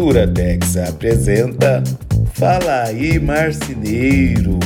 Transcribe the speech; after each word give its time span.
Duratex 0.00 0.78
apresenta 0.78 1.82
Fala 2.32 2.84
aí 2.84 3.20
Marceneiro, 3.20 4.58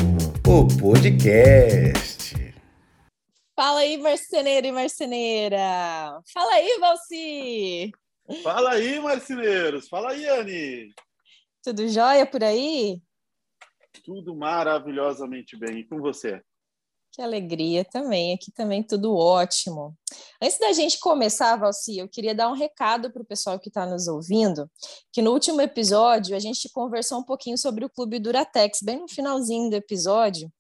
o 0.47 0.79
podcast. 0.79 2.55
Fala 3.57 3.81
aí, 3.81 3.97
marceneiro 3.99 4.69
e 4.69 4.71
marceneira. 4.71 5.59
Fala 6.33 6.53
aí, 6.53 6.79
Valci. 6.79 7.91
Fala 8.45 8.71
aí, 8.75 9.01
marceneiros. 9.01 9.89
Fala 9.89 10.13
aí, 10.13 10.25
Anne. 10.25 10.95
Tudo 11.65 11.89
jóia 11.89 12.25
por 12.25 12.45
aí? 12.45 13.03
Tudo 14.05 14.37
maravilhosamente 14.37 15.57
bem. 15.57 15.81
E 15.81 15.85
com 15.85 15.99
você? 15.99 16.41
Que 17.15 17.23
alegria 17.23 17.85
também. 17.85 18.35
Aqui 18.35 18.51
também 18.51 18.83
tudo 18.83 19.15
ótimo. 19.15 19.97
Antes 20.43 20.59
da 20.59 20.73
gente 20.73 20.99
começar, 20.99 21.55
Valci, 21.55 21.99
eu 21.99 22.09
queria 22.09 22.35
dar 22.35 22.49
um 22.49 22.55
recado 22.55 23.09
para 23.13 23.23
o 23.23 23.25
pessoal 23.25 23.57
que 23.57 23.69
está 23.69 23.87
nos 23.87 24.09
ouvindo, 24.09 24.69
que 25.13 25.23
no 25.23 25.31
último 25.31 25.61
episódio 25.61 26.35
a 26.35 26.41
gente 26.41 26.69
conversou 26.71 27.21
um 27.21 27.23
pouquinho 27.23 27.57
sobre 27.57 27.85
o 27.85 27.89
Clube 27.89 28.19
Duratex, 28.19 28.81
bem 28.83 28.99
no 28.99 29.09
finalzinho 29.09 29.71
do 29.71 29.77
episódio, 29.77 30.53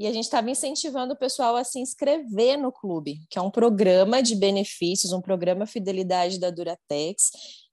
e 0.00 0.06
a 0.08 0.12
gente 0.12 0.24
estava 0.24 0.50
incentivando 0.50 1.14
o 1.14 1.16
pessoal 1.16 1.54
a 1.54 1.62
se 1.62 1.78
inscrever 1.78 2.58
no 2.58 2.72
clube, 2.72 3.20
que 3.30 3.38
é 3.38 3.42
um 3.42 3.50
programa 3.50 4.20
de 4.20 4.34
benefícios, 4.34 5.12
um 5.12 5.20
programa 5.20 5.64
Fidelidade 5.64 6.40
da 6.40 6.50
Duratex, 6.50 7.30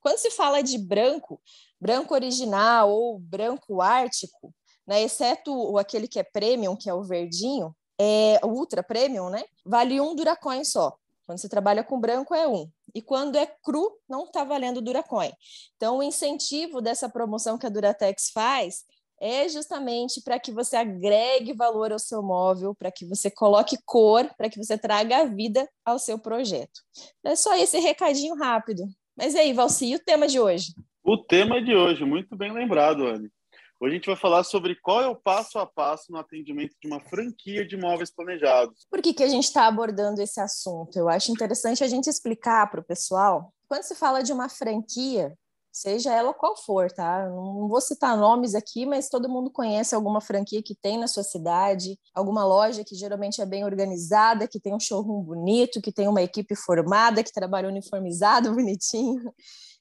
Quando 0.00 0.16
se 0.16 0.30
fala 0.30 0.62
de 0.62 0.78
branco, 0.78 1.38
branco 1.78 2.14
original 2.14 2.90
ou 2.90 3.18
branco 3.18 3.82
ártico, 3.82 4.54
né, 4.86 5.02
exceto 5.02 5.76
aquele 5.76 6.08
que 6.08 6.18
é 6.18 6.22
premium, 6.22 6.74
que 6.74 6.88
é 6.88 6.94
o 6.94 7.02
verdinho, 7.02 7.76
é 8.00 8.40
ultra 8.42 8.82
premium, 8.82 9.28
né, 9.28 9.44
vale 9.64 10.00
um 10.00 10.14
Duracoin 10.14 10.64
só. 10.64 10.96
Quando 11.26 11.38
você 11.38 11.48
trabalha 11.48 11.82
com 11.82 12.00
branco 12.00 12.34
é 12.34 12.46
um. 12.46 12.70
E 12.94 13.02
quando 13.02 13.36
é 13.36 13.46
cru, 13.46 13.98
não 14.08 14.24
está 14.24 14.44
valendo 14.44 14.80
Duracoin. 14.80 15.32
Então, 15.76 15.98
o 15.98 16.02
incentivo 16.02 16.80
dessa 16.80 17.08
promoção 17.08 17.58
que 17.58 17.66
a 17.66 17.68
Duratex 17.68 18.30
faz 18.30 18.84
é 19.20 19.48
justamente 19.48 20.22
para 20.22 20.38
que 20.38 20.52
você 20.52 20.76
agregue 20.76 21.52
valor 21.52 21.92
ao 21.92 21.98
seu 21.98 22.22
móvel, 22.22 22.74
para 22.74 22.90
que 22.90 23.06
você 23.06 23.30
coloque 23.30 23.76
cor, 23.84 24.28
para 24.36 24.50
que 24.50 24.58
você 24.58 24.76
traga 24.76 25.26
vida 25.26 25.68
ao 25.84 25.98
seu 25.98 26.18
projeto. 26.18 26.80
É 27.24 27.34
só 27.34 27.54
esse 27.56 27.78
recadinho 27.78 28.34
rápido. 28.36 28.84
Mas 29.16 29.34
e 29.34 29.38
aí, 29.38 29.52
Valci, 29.52 29.86
e 29.86 29.94
o 29.96 30.04
tema 30.04 30.26
de 30.26 30.38
hoje? 30.38 30.74
O 31.02 31.16
tema 31.16 31.62
de 31.62 31.74
hoje, 31.74 32.04
muito 32.04 32.36
bem 32.36 32.52
lembrado, 32.52 33.06
Anne. 33.06 33.30
Hoje 33.78 33.92
a 33.92 33.94
gente 33.96 34.06
vai 34.06 34.16
falar 34.16 34.42
sobre 34.42 34.74
qual 34.74 35.02
é 35.02 35.06
o 35.06 35.14
passo 35.14 35.58
a 35.58 35.66
passo 35.66 36.10
no 36.10 36.18
atendimento 36.18 36.74
de 36.80 36.88
uma 36.88 36.98
franquia 36.98 37.66
de 37.66 37.76
móveis 37.76 38.10
planejados. 38.10 38.86
Por 38.90 39.02
que, 39.02 39.12
que 39.12 39.22
a 39.22 39.28
gente 39.28 39.44
está 39.44 39.66
abordando 39.66 40.22
esse 40.22 40.40
assunto? 40.40 40.98
Eu 40.98 41.10
acho 41.10 41.30
interessante 41.30 41.84
a 41.84 41.86
gente 41.86 42.08
explicar 42.08 42.70
para 42.70 42.80
o 42.80 42.84
pessoal. 42.84 43.52
Quando 43.68 43.82
se 43.82 43.94
fala 43.94 44.22
de 44.22 44.32
uma 44.32 44.48
franquia, 44.48 45.34
seja 45.76 46.10
ela 46.10 46.32
qual 46.32 46.56
for, 46.56 46.90
tá? 46.90 47.28
Não 47.28 47.68
vou 47.68 47.82
citar 47.82 48.16
nomes 48.16 48.54
aqui, 48.54 48.86
mas 48.86 49.10
todo 49.10 49.28
mundo 49.28 49.50
conhece 49.50 49.94
alguma 49.94 50.22
franquia 50.22 50.62
que 50.62 50.74
tem 50.74 50.96
na 50.96 51.06
sua 51.06 51.22
cidade, 51.22 52.00
alguma 52.14 52.46
loja 52.46 52.82
que 52.82 52.94
geralmente 52.94 53.42
é 53.42 53.46
bem 53.46 53.62
organizada, 53.62 54.48
que 54.48 54.58
tem 54.58 54.74
um 54.74 54.80
showroom 54.80 55.20
bonito, 55.22 55.82
que 55.82 55.92
tem 55.92 56.08
uma 56.08 56.22
equipe 56.22 56.56
formada, 56.56 57.22
que 57.22 57.30
trabalha 57.30 57.68
uniformizado, 57.68 58.52
bonitinho. 58.56 59.30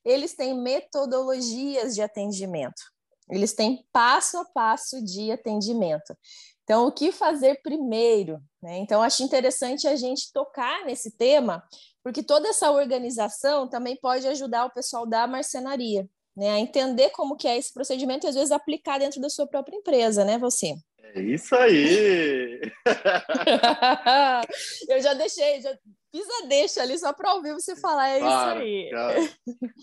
Eles 0.03 0.35
têm 0.35 0.53
metodologias 0.53 1.95
de 1.95 2.01
atendimento. 2.01 2.83
Eles 3.29 3.53
têm 3.53 3.87
passo 3.93 4.37
a 4.37 4.43
passo 4.43 5.01
de 5.01 5.31
atendimento. 5.31 6.13
Então, 6.65 6.87
o 6.87 6.91
que 6.91 7.13
fazer 7.13 7.61
primeiro? 7.61 8.41
Né? 8.61 8.79
Então, 8.79 9.01
acho 9.01 9.23
interessante 9.23 9.87
a 9.87 9.95
gente 9.95 10.33
tocar 10.33 10.83
nesse 10.83 11.11
tema, 11.11 11.63
porque 12.05 12.21
toda 12.21 12.49
essa 12.49 12.69
organização 12.69 13.67
também 13.67 13.95
pode 13.95 14.27
ajudar 14.27 14.65
o 14.65 14.69
pessoal 14.69 15.07
da 15.07 15.25
marcenaria, 15.25 16.07
né, 16.37 16.51
a 16.51 16.59
entender 16.59 17.09
como 17.09 17.35
que 17.35 17.47
é 17.47 17.57
esse 17.57 17.73
procedimento 17.73 18.27
e 18.27 18.29
às 18.29 18.35
vezes 18.35 18.51
aplicar 18.51 18.99
dentro 18.99 19.19
da 19.19 19.27
sua 19.27 19.47
própria 19.47 19.75
empresa, 19.75 20.23
né, 20.23 20.37
você? 20.37 20.75
É 21.01 21.19
isso 21.19 21.55
aí! 21.55 22.61
Eu 24.87 25.01
já 25.01 25.15
deixei, 25.15 25.61
já 25.61 25.75
fiz 26.11 26.27
a 26.43 26.45
deixa 26.45 26.83
ali 26.83 26.95
só 26.99 27.11
para 27.11 27.33
ouvir 27.33 27.53
você 27.53 27.75
falar, 27.75 28.09
é 28.09 28.19
claro, 28.19 28.63
isso 28.63 28.95
aí. 28.95 29.29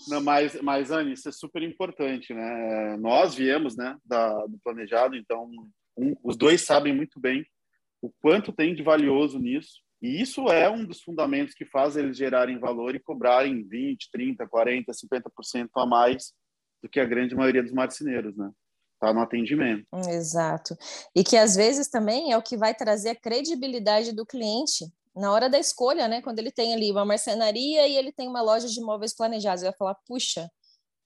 Não, 0.06 0.20
mas, 0.20 0.54
mas, 0.62 0.92
Anne, 0.92 1.14
isso 1.14 1.28
é 1.28 1.32
super 1.32 1.64
importante, 1.64 2.32
né? 2.32 2.96
Nós 2.98 3.34
viemos, 3.34 3.76
né, 3.76 3.96
da, 4.04 4.46
do 4.46 4.60
planejado, 4.62 5.16
então 5.16 5.50
um, 5.98 6.14
os 6.22 6.36
dois 6.36 6.62
sabem 6.62 6.94
muito 6.94 7.18
bem 7.18 7.44
o 8.00 8.12
quanto 8.20 8.52
tem 8.52 8.76
de 8.76 8.82
valioso 8.84 9.40
nisso, 9.40 9.82
e 10.02 10.20
isso 10.20 10.48
é 10.48 10.68
um 10.68 10.84
dos 10.84 11.00
fundamentos 11.00 11.54
que 11.54 11.64
faz 11.64 11.96
eles 11.96 12.16
gerarem 12.16 12.58
valor 12.58 12.94
e 12.94 13.00
cobrarem 13.00 13.62
20, 13.62 14.10
30, 14.10 14.48
40, 14.48 14.92
50% 14.92 15.68
a 15.76 15.86
mais 15.86 16.32
do 16.82 16.88
que 16.88 16.98
a 16.98 17.04
grande 17.04 17.36
maioria 17.36 17.62
dos 17.62 17.72
marceneiros, 17.72 18.36
né? 18.36 18.50
Tá 18.98 19.14
no 19.14 19.20
atendimento. 19.20 19.86
Exato. 20.08 20.76
E 21.14 21.22
que 21.22 21.36
às 21.36 21.54
vezes 21.54 21.88
também 21.88 22.32
é 22.32 22.36
o 22.36 22.42
que 22.42 22.56
vai 22.56 22.74
trazer 22.74 23.10
a 23.10 23.16
credibilidade 23.16 24.12
do 24.12 24.26
cliente 24.26 24.86
na 25.14 25.30
hora 25.30 25.48
da 25.48 25.58
escolha, 25.58 26.08
né? 26.08 26.20
Quando 26.20 26.40
ele 26.40 26.50
tem 26.50 26.74
ali 26.74 26.90
uma 26.90 27.04
marcenaria 27.04 27.86
e 27.86 27.96
ele 27.96 28.12
tem 28.12 28.28
uma 28.28 28.42
loja 28.42 28.68
de 28.68 28.80
móveis 28.80 29.14
planejados, 29.14 29.62
ele 29.62 29.70
vai 29.70 29.78
falar: 29.78 29.96
puxa, 30.06 30.50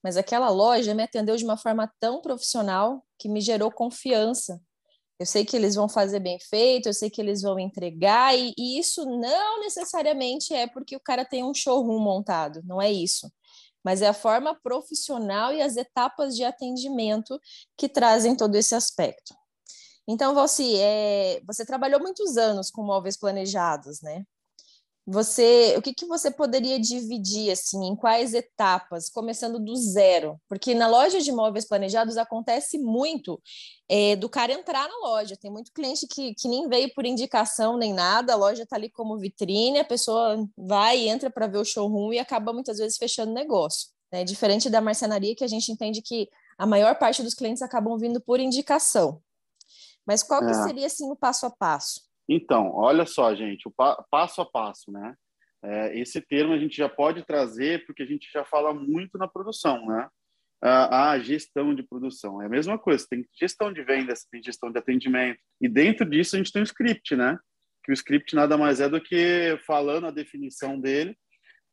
mas 0.03 0.17
aquela 0.17 0.49
loja 0.49 0.95
me 0.95 1.03
atendeu 1.03 1.37
de 1.37 1.45
uma 1.45 1.57
forma 1.57 1.93
tão 2.01 2.23
profissional 2.23 3.05
que 3.19 3.29
me 3.29 3.41
gerou 3.41 3.71
confiança. 3.71 4.61
Eu 5.19 5.27
sei 5.27 5.45
que 5.45 5.57
eles 5.57 5.75
vão 5.75 5.89
fazer 5.89 6.21
bem 6.21 6.39
feito, 6.39 6.89
eu 6.89 6.95
sei 6.95 7.09
que 7.09 7.21
eles 7.21 7.43
vão 7.43 7.59
entregar, 7.59 8.37
e, 8.37 8.53
e, 8.57 8.79
isso 8.79 9.05
não 9.07 9.61
necessariamente 9.61 10.53
é 10.53 10.67
porque 10.67 10.95
o 10.95 11.01
cara 11.01 11.25
tem 11.25 11.43
um 11.43 11.55
showroom 11.55 11.99
montado, 11.99 12.63
não 12.65 12.81
é 12.81 12.93
isso. 12.93 13.31
Mas 13.83 14.03
é 14.03 14.09
a 14.09 14.13
forma 14.13 14.55
profissional 14.63 15.53
e 15.53 15.63
as 15.63 15.77
etapas 15.77 16.37
de 16.37 16.45
atendimento 16.45 17.41
que 17.77 17.89
trazem 17.89 18.37
todo 18.37 18.57
esse 18.57 18.75
aspecto. 18.75 19.35
Então, 20.09 20.35
é, 20.79 21.41
você 21.47 21.65
trabalhou 21.65 22.01
muitos 22.01 22.37
anos 22.37 22.71
com 22.71 22.83
móveis 22.83 23.17
planejados, 23.17 24.01
né? 24.03 24.25
Você, 25.09 25.75
o 25.79 25.83
que, 25.83 25.95
que 25.95 26.05
você 26.05 26.33
poderia 26.33 26.81
dividir 26.81 27.53
assim, 27.53 27.87
em 27.87 27.95
quais 27.95 28.35
etapas, 28.35 29.09
começando 29.09 29.61
do 29.61 29.77
zero? 29.77 30.41
Porque 30.49 30.75
na 30.75 30.89
loja 30.89 31.21
de 31.21 31.31
móveis 31.31 31.65
planejados 31.65 32.17
acontece 32.17 32.77
muito 32.77 33.41
é, 33.89 34.17
do 34.17 34.29
cara 34.29 34.53
entrar 34.53 34.89
na 34.89 35.09
loja. 35.09 35.37
Tem 35.37 35.49
muito 35.49 35.73
cliente 35.73 36.09
que, 36.09 36.35
que 36.35 36.49
nem 36.49 36.69
veio 36.69 36.93
por 36.93 37.07
indicação 37.07 37.77
nem 37.77 37.93
nada, 37.93 38.33
a 38.33 38.37
loja 38.37 38.65
está 38.65 38.75
ali 38.75 38.91
como 38.91 39.17
vitrine, 39.17 39.79
a 39.79 39.85
pessoa 39.85 40.45
vai, 40.57 41.07
entra 41.09 41.31
para 41.31 41.47
ver 41.47 41.59
o 41.59 41.65
showroom 41.65 42.13
e 42.13 42.19
acaba 42.19 42.53
muitas 42.53 42.79
vezes 42.79 42.99
fechando 42.99 43.33
negócio. 43.33 43.91
Né? 44.13 44.25
Diferente 44.25 44.69
da 44.69 44.81
marcenaria, 44.81 45.37
que 45.37 45.45
a 45.45 45.49
gente 45.49 45.71
entende 45.71 46.03
que 46.03 46.29
a 46.59 46.67
maior 46.67 46.99
parte 46.99 47.23
dos 47.23 47.35
clientes 47.35 47.63
acabam 47.63 47.97
vindo 47.97 48.21
por 48.21 48.41
indicação. 48.41 49.23
Mas 50.05 50.25
qual 50.25 50.41
que 50.41 50.51
é. 50.51 50.65
seria 50.65 50.87
assim 50.87 51.09
o 51.11 51.17
passo 51.17 51.47
a 51.47 51.51
passo? 51.51 52.01
Então, 52.29 52.73
olha 52.75 53.07
só, 53.07 53.35
gente, 53.35 53.69
o 53.69 53.71
pa 53.71 54.05
passo 54.11 54.41
a 54.41 54.47
passo, 54.47 54.91
né? 54.91 55.15
É, 55.63 55.99
esse 55.99 56.21
termo 56.21 56.53
a 56.53 56.59
gente 56.59 56.77
já 56.77 56.89
pode 56.89 57.25
trazer 57.25 57.85
porque 57.87 58.03
a 58.03 58.07
gente 58.07 58.31
já 58.33 58.45
fala 58.45 58.75
muito 58.75 59.17
na 59.19 59.27
produção, 59.27 59.87
né? 59.87 60.09
A, 60.61 61.19
gestão 61.19 61.75
de 61.75 61.83
produção. 61.83 62.43
É 62.43 62.47
a 62.47 62.49
mesma 62.49 62.79
coisa, 62.79 63.07
tem 63.09 63.25
gestão 63.39 63.73
de 63.73 63.83
vendas, 63.83 64.25
tem 64.25 64.43
gestão 64.43 64.73
de 64.73 64.79
atendimento. 64.79 65.39
E 65.61 65.69
dentro 65.69 66.09
disso 66.09 66.35
a 66.35 66.39
gente 66.39 66.51
tem 66.51 66.63
um 66.63 66.65
script, 66.65 67.15
né? 67.15 67.39
Que 67.85 67.93
o 67.93 67.95
script 67.95 68.35
nada 68.35 68.57
mais 68.57 68.81
é 68.81 68.89
do 68.89 69.01
que, 69.01 69.59
falando 69.67 70.07
a 70.07 70.11
definição 70.11 70.81
dele, 70.81 71.17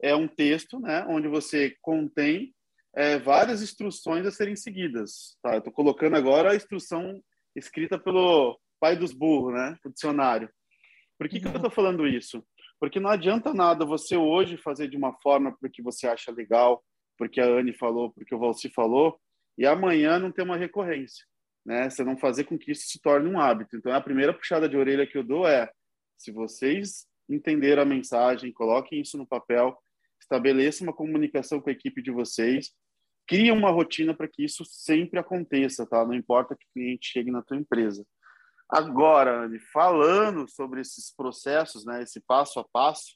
é 0.01 0.15
um 0.15 0.27
texto, 0.27 0.79
né? 0.79 1.05
Onde 1.07 1.27
você 1.27 1.75
contém 1.81 2.53
é, 2.95 3.17
várias 3.17 3.61
instruções 3.61 4.25
a 4.25 4.31
serem 4.31 4.55
seguidas. 4.55 5.37
Tá? 5.41 5.57
Estou 5.57 5.73
colocando 5.73 6.15
agora 6.15 6.51
a 6.51 6.55
instrução 6.55 7.21
escrita 7.55 7.97
pelo 7.97 8.59
pai 8.83 8.97
dos 8.97 9.13
burros, 9.13 9.53
né? 9.53 9.77
O 9.85 9.89
dicionário. 9.89 10.49
Por 11.17 11.29
que, 11.29 11.39
que 11.39 11.47
eu 11.47 11.55
estou 11.55 11.71
falando 11.71 12.05
isso? 12.05 12.45
Porque 12.81 12.99
não 12.99 13.09
adianta 13.09 13.53
nada 13.53 13.85
você 13.85 14.17
hoje 14.17 14.57
fazer 14.57 14.89
de 14.89 14.97
uma 14.97 15.13
forma 15.21 15.55
porque 15.57 15.81
você 15.81 16.05
acha 16.05 16.33
legal, 16.33 16.83
porque 17.17 17.39
a 17.39 17.45
Anne 17.45 17.71
falou, 17.71 18.11
porque 18.11 18.35
o 18.35 18.37
Valci 18.37 18.69
falou, 18.69 19.17
e 19.57 19.65
amanhã 19.65 20.19
não 20.19 20.33
ter 20.33 20.41
uma 20.41 20.57
recorrência, 20.57 21.25
né? 21.65 21.89
Você 21.89 22.03
não 22.03 22.17
fazer 22.17 22.43
com 22.43 22.57
que 22.57 22.71
isso 22.73 22.85
se 22.87 22.99
torne 23.01 23.29
um 23.29 23.39
hábito. 23.39 23.77
Então, 23.77 23.93
a 23.93 24.01
primeira 24.01 24.33
puxada 24.33 24.67
de 24.67 24.75
orelha 24.75 25.07
que 25.07 25.17
eu 25.17 25.23
dou 25.23 25.47
é: 25.47 25.71
se 26.17 26.33
vocês 26.33 27.07
entenderam 27.29 27.83
a 27.83 27.85
mensagem, 27.85 28.51
coloquem 28.51 28.99
isso 28.99 29.17
no 29.17 29.25
papel, 29.25 29.77
estabeleça 30.21 30.83
uma 30.83 30.91
comunicação 30.91 31.61
com 31.61 31.69
a 31.69 31.73
equipe 31.73 32.01
de 32.01 32.11
vocês, 32.11 32.73
crie 33.25 33.49
uma 33.49 33.71
rotina 33.71 34.13
para 34.13 34.27
que 34.27 34.43
isso 34.43 34.65
sempre 34.65 35.17
aconteça, 35.19 35.87
tá? 35.87 36.05
Não 36.05 36.13
importa 36.13 36.53
que 36.53 36.65
cliente 36.73 37.13
chegue 37.13 37.31
na 37.31 37.41
tua 37.41 37.55
empresa. 37.55 38.05
Agora, 38.73 39.47
falando 39.71 40.49
sobre 40.49 40.81
esses 40.81 41.13
processos, 41.15 41.85
né, 41.85 42.01
esse 42.01 42.19
passo 42.19 42.59
a 42.59 42.65
passo, 42.67 43.15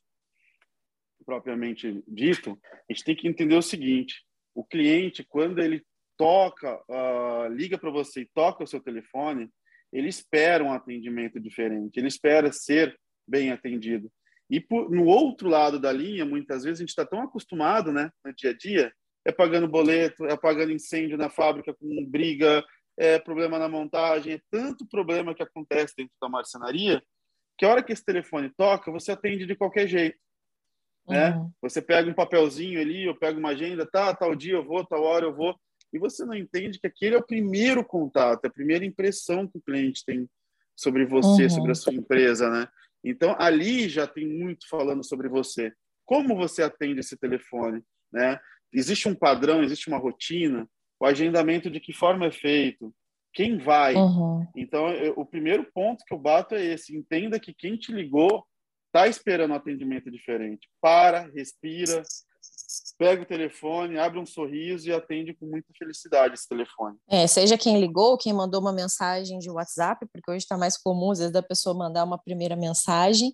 propriamente 1.25 2.03
dito, 2.07 2.59
a 2.87 2.93
gente 2.93 3.03
tem 3.03 3.15
que 3.15 3.27
entender 3.27 3.55
o 3.55 3.61
seguinte: 3.63 4.23
o 4.53 4.63
cliente, 4.63 5.25
quando 5.27 5.57
ele 5.57 5.83
toca, 6.15 6.79
uh, 6.87 7.51
liga 7.51 7.75
para 7.75 7.89
você 7.89 8.21
e 8.21 8.29
toca 8.35 8.63
o 8.63 8.67
seu 8.67 8.79
telefone, 8.79 9.49
ele 9.91 10.07
espera 10.09 10.63
um 10.63 10.71
atendimento 10.71 11.39
diferente, 11.39 11.97
ele 11.97 12.07
espera 12.07 12.53
ser 12.53 12.95
bem 13.27 13.51
atendido. 13.51 14.11
E 14.51 14.61
por, 14.61 14.91
no 14.91 15.05
outro 15.05 15.49
lado 15.49 15.79
da 15.79 15.91
linha, 15.91 16.23
muitas 16.23 16.65
vezes 16.65 16.79
a 16.79 16.83
gente 16.83 16.89
está 16.89 17.05
tão 17.05 17.21
acostumado, 17.21 17.91
né, 17.91 18.11
no 18.23 18.31
dia 18.31 18.51
a 18.51 18.53
dia, 18.55 18.93
é 19.25 19.31
pagando 19.31 19.67
boleto, 19.67 20.23
é 20.27 20.37
pagando 20.37 20.71
incêndio 20.71 21.17
na 21.17 21.31
fábrica 21.31 21.73
com 21.73 22.05
briga, 22.05 22.63
é 22.97 23.19
problema 23.19 23.59
na 23.59 23.69
montagem, 23.69 24.33
é 24.33 24.41
tanto 24.49 24.87
problema 24.87 25.35
que 25.35 25.43
acontece 25.43 25.93
dentro 25.95 26.13
da 26.21 26.27
marcenaria, 26.27 27.01
que 27.57 27.65
a 27.65 27.69
hora 27.69 27.83
que 27.83 27.93
esse 27.93 28.03
telefone 28.03 28.51
toca, 28.57 28.91
você 28.91 29.11
atende 29.11 29.45
de 29.45 29.55
qualquer 29.55 29.87
jeito. 29.87 30.17
Né? 31.07 31.31
Uhum. 31.31 31.51
Você 31.61 31.81
pega 31.81 32.09
um 32.09 32.13
papelzinho 32.13 32.81
ali, 32.81 33.05
eu 33.05 33.15
pego 33.15 33.39
uma 33.39 33.49
agenda, 33.49 33.85
tá, 33.85 34.13
tal 34.13 34.35
dia 34.35 34.53
eu 34.53 34.65
vou, 34.65 34.85
tal 34.85 35.03
hora 35.03 35.25
eu 35.25 35.33
vou, 35.33 35.55
e 35.93 35.99
você 35.99 36.25
não 36.25 36.33
entende 36.33 36.79
que 36.79 36.87
aquele 36.87 37.15
é 37.15 37.19
o 37.19 37.25
primeiro 37.25 37.83
contato, 37.85 38.43
é 38.43 38.47
a 38.47 38.51
primeira 38.51 38.83
impressão 38.83 39.47
que 39.47 39.57
o 39.57 39.61
cliente 39.61 40.03
tem 40.05 40.29
sobre 40.75 41.05
você, 41.05 41.43
uhum. 41.43 41.49
sobre 41.49 41.71
a 41.71 41.75
sua 41.75 41.93
empresa, 41.93 42.49
né? 42.49 42.67
Então, 43.03 43.35
ali 43.39 43.87
já 43.87 44.05
tem 44.05 44.27
muito 44.27 44.67
falando 44.67 45.03
sobre 45.03 45.29
você. 45.29 45.71
Como 46.05 46.35
você 46.35 46.61
atende 46.61 46.99
esse 46.99 47.15
telefone, 47.15 47.81
né? 48.11 48.39
Existe 48.71 49.07
um 49.07 49.15
padrão, 49.15 49.63
existe 49.63 49.87
uma 49.87 49.97
rotina, 49.97 50.69
o 50.99 51.05
agendamento 51.05 51.69
de 51.69 51.79
que 51.79 51.93
forma 51.93 52.25
é 52.25 52.31
feito, 52.31 52.93
quem 53.33 53.57
vai. 53.57 53.95
Uhum. 53.95 54.47
Então, 54.55 54.89
eu, 54.89 55.13
o 55.15 55.25
primeiro 55.25 55.63
ponto 55.73 56.03
que 56.05 56.13
eu 56.13 56.19
bato 56.19 56.55
é 56.55 56.63
esse: 56.63 56.95
entenda 56.95 57.39
que 57.39 57.53
quem 57.53 57.77
te 57.77 57.91
ligou 57.91 58.43
está 58.87 59.07
esperando 59.07 59.51
um 59.51 59.55
atendimento 59.55 60.09
diferente. 60.09 60.67
Para, 60.81 61.29
respira, 61.35 62.01
pega 62.97 63.21
o 63.21 63.25
telefone, 63.25 63.99
abre 63.99 64.19
um 64.19 64.25
sorriso 64.25 64.89
e 64.89 64.93
atende 64.93 65.33
com 65.33 65.45
muita 65.45 65.71
felicidade 65.77 66.33
esse 66.33 66.47
telefone. 66.47 66.97
É, 67.07 67.27
seja 67.27 67.57
quem 67.57 67.79
ligou, 67.79 68.17
quem 68.17 68.33
mandou 68.33 68.59
uma 68.59 68.73
mensagem 68.73 69.37
de 69.37 69.49
WhatsApp, 69.49 70.05
porque 70.11 70.31
hoje 70.31 70.39
está 70.39 70.57
mais 70.57 70.77
comum, 70.77 71.11
às 71.11 71.19
vezes, 71.19 71.33
da 71.33 71.43
pessoa 71.43 71.77
mandar 71.77 72.03
uma 72.03 72.17
primeira 72.17 72.55
mensagem. 72.55 73.33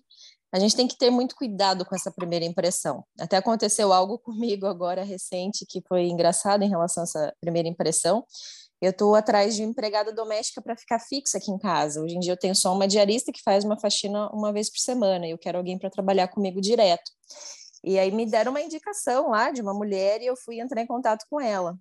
A 0.54 0.58
gente 0.60 0.76
tem 0.76 0.86
que 0.86 0.96
ter 0.96 1.10
muito 1.10 1.34
cuidado 1.34 1.84
com 1.84 1.96
essa 1.96 2.12
primeira 2.12 2.44
impressão. 2.44 3.04
Até 3.18 3.36
aconteceu 3.36 3.92
algo 3.92 4.16
comigo 4.22 4.66
agora 4.66 5.02
recente 5.02 5.66
que 5.68 5.82
foi 5.88 6.06
engraçado 6.06 6.62
em 6.62 6.68
relação 6.68 7.02
a 7.02 7.06
essa 7.06 7.34
primeira 7.40 7.68
impressão. 7.68 8.24
Eu 8.80 8.92
estou 8.92 9.16
atrás 9.16 9.56
de 9.56 9.64
empregada 9.64 10.12
doméstica 10.12 10.62
para 10.62 10.76
ficar 10.76 11.00
fixa 11.00 11.38
aqui 11.38 11.50
em 11.50 11.58
casa. 11.58 12.00
Hoje 12.00 12.14
em 12.14 12.20
dia 12.20 12.32
eu 12.32 12.36
tenho 12.36 12.54
só 12.54 12.72
uma 12.72 12.86
diarista 12.86 13.32
que 13.32 13.42
faz 13.42 13.64
uma 13.64 13.76
faxina 13.76 14.30
uma 14.30 14.52
vez 14.52 14.70
por 14.70 14.78
semana 14.78 15.26
e 15.26 15.32
eu 15.32 15.38
quero 15.38 15.58
alguém 15.58 15.76
para 15.76 15.90
trabalhar 15.90 16.28
comigo 16.28 16.60
direto. 16.60 17.10
E 17.82 17.98
aí 17.98 18.12
me 18.12 18.24
deram 18.24 18.52
uma 18.52 18.60
indicação 18.60 19.30
lá 19.30 19.50
de 19.50 19.60
uma 19.60 19.74
mulher 19.74 20.22
e 20.22 20.26
eu 20.26 20.36
fui 20.36 20.60
entrar 20.60 20.80
em 20.80 20.86
contato 20.86 21.24
com 21.28 21.40
ela. 21.40 21.76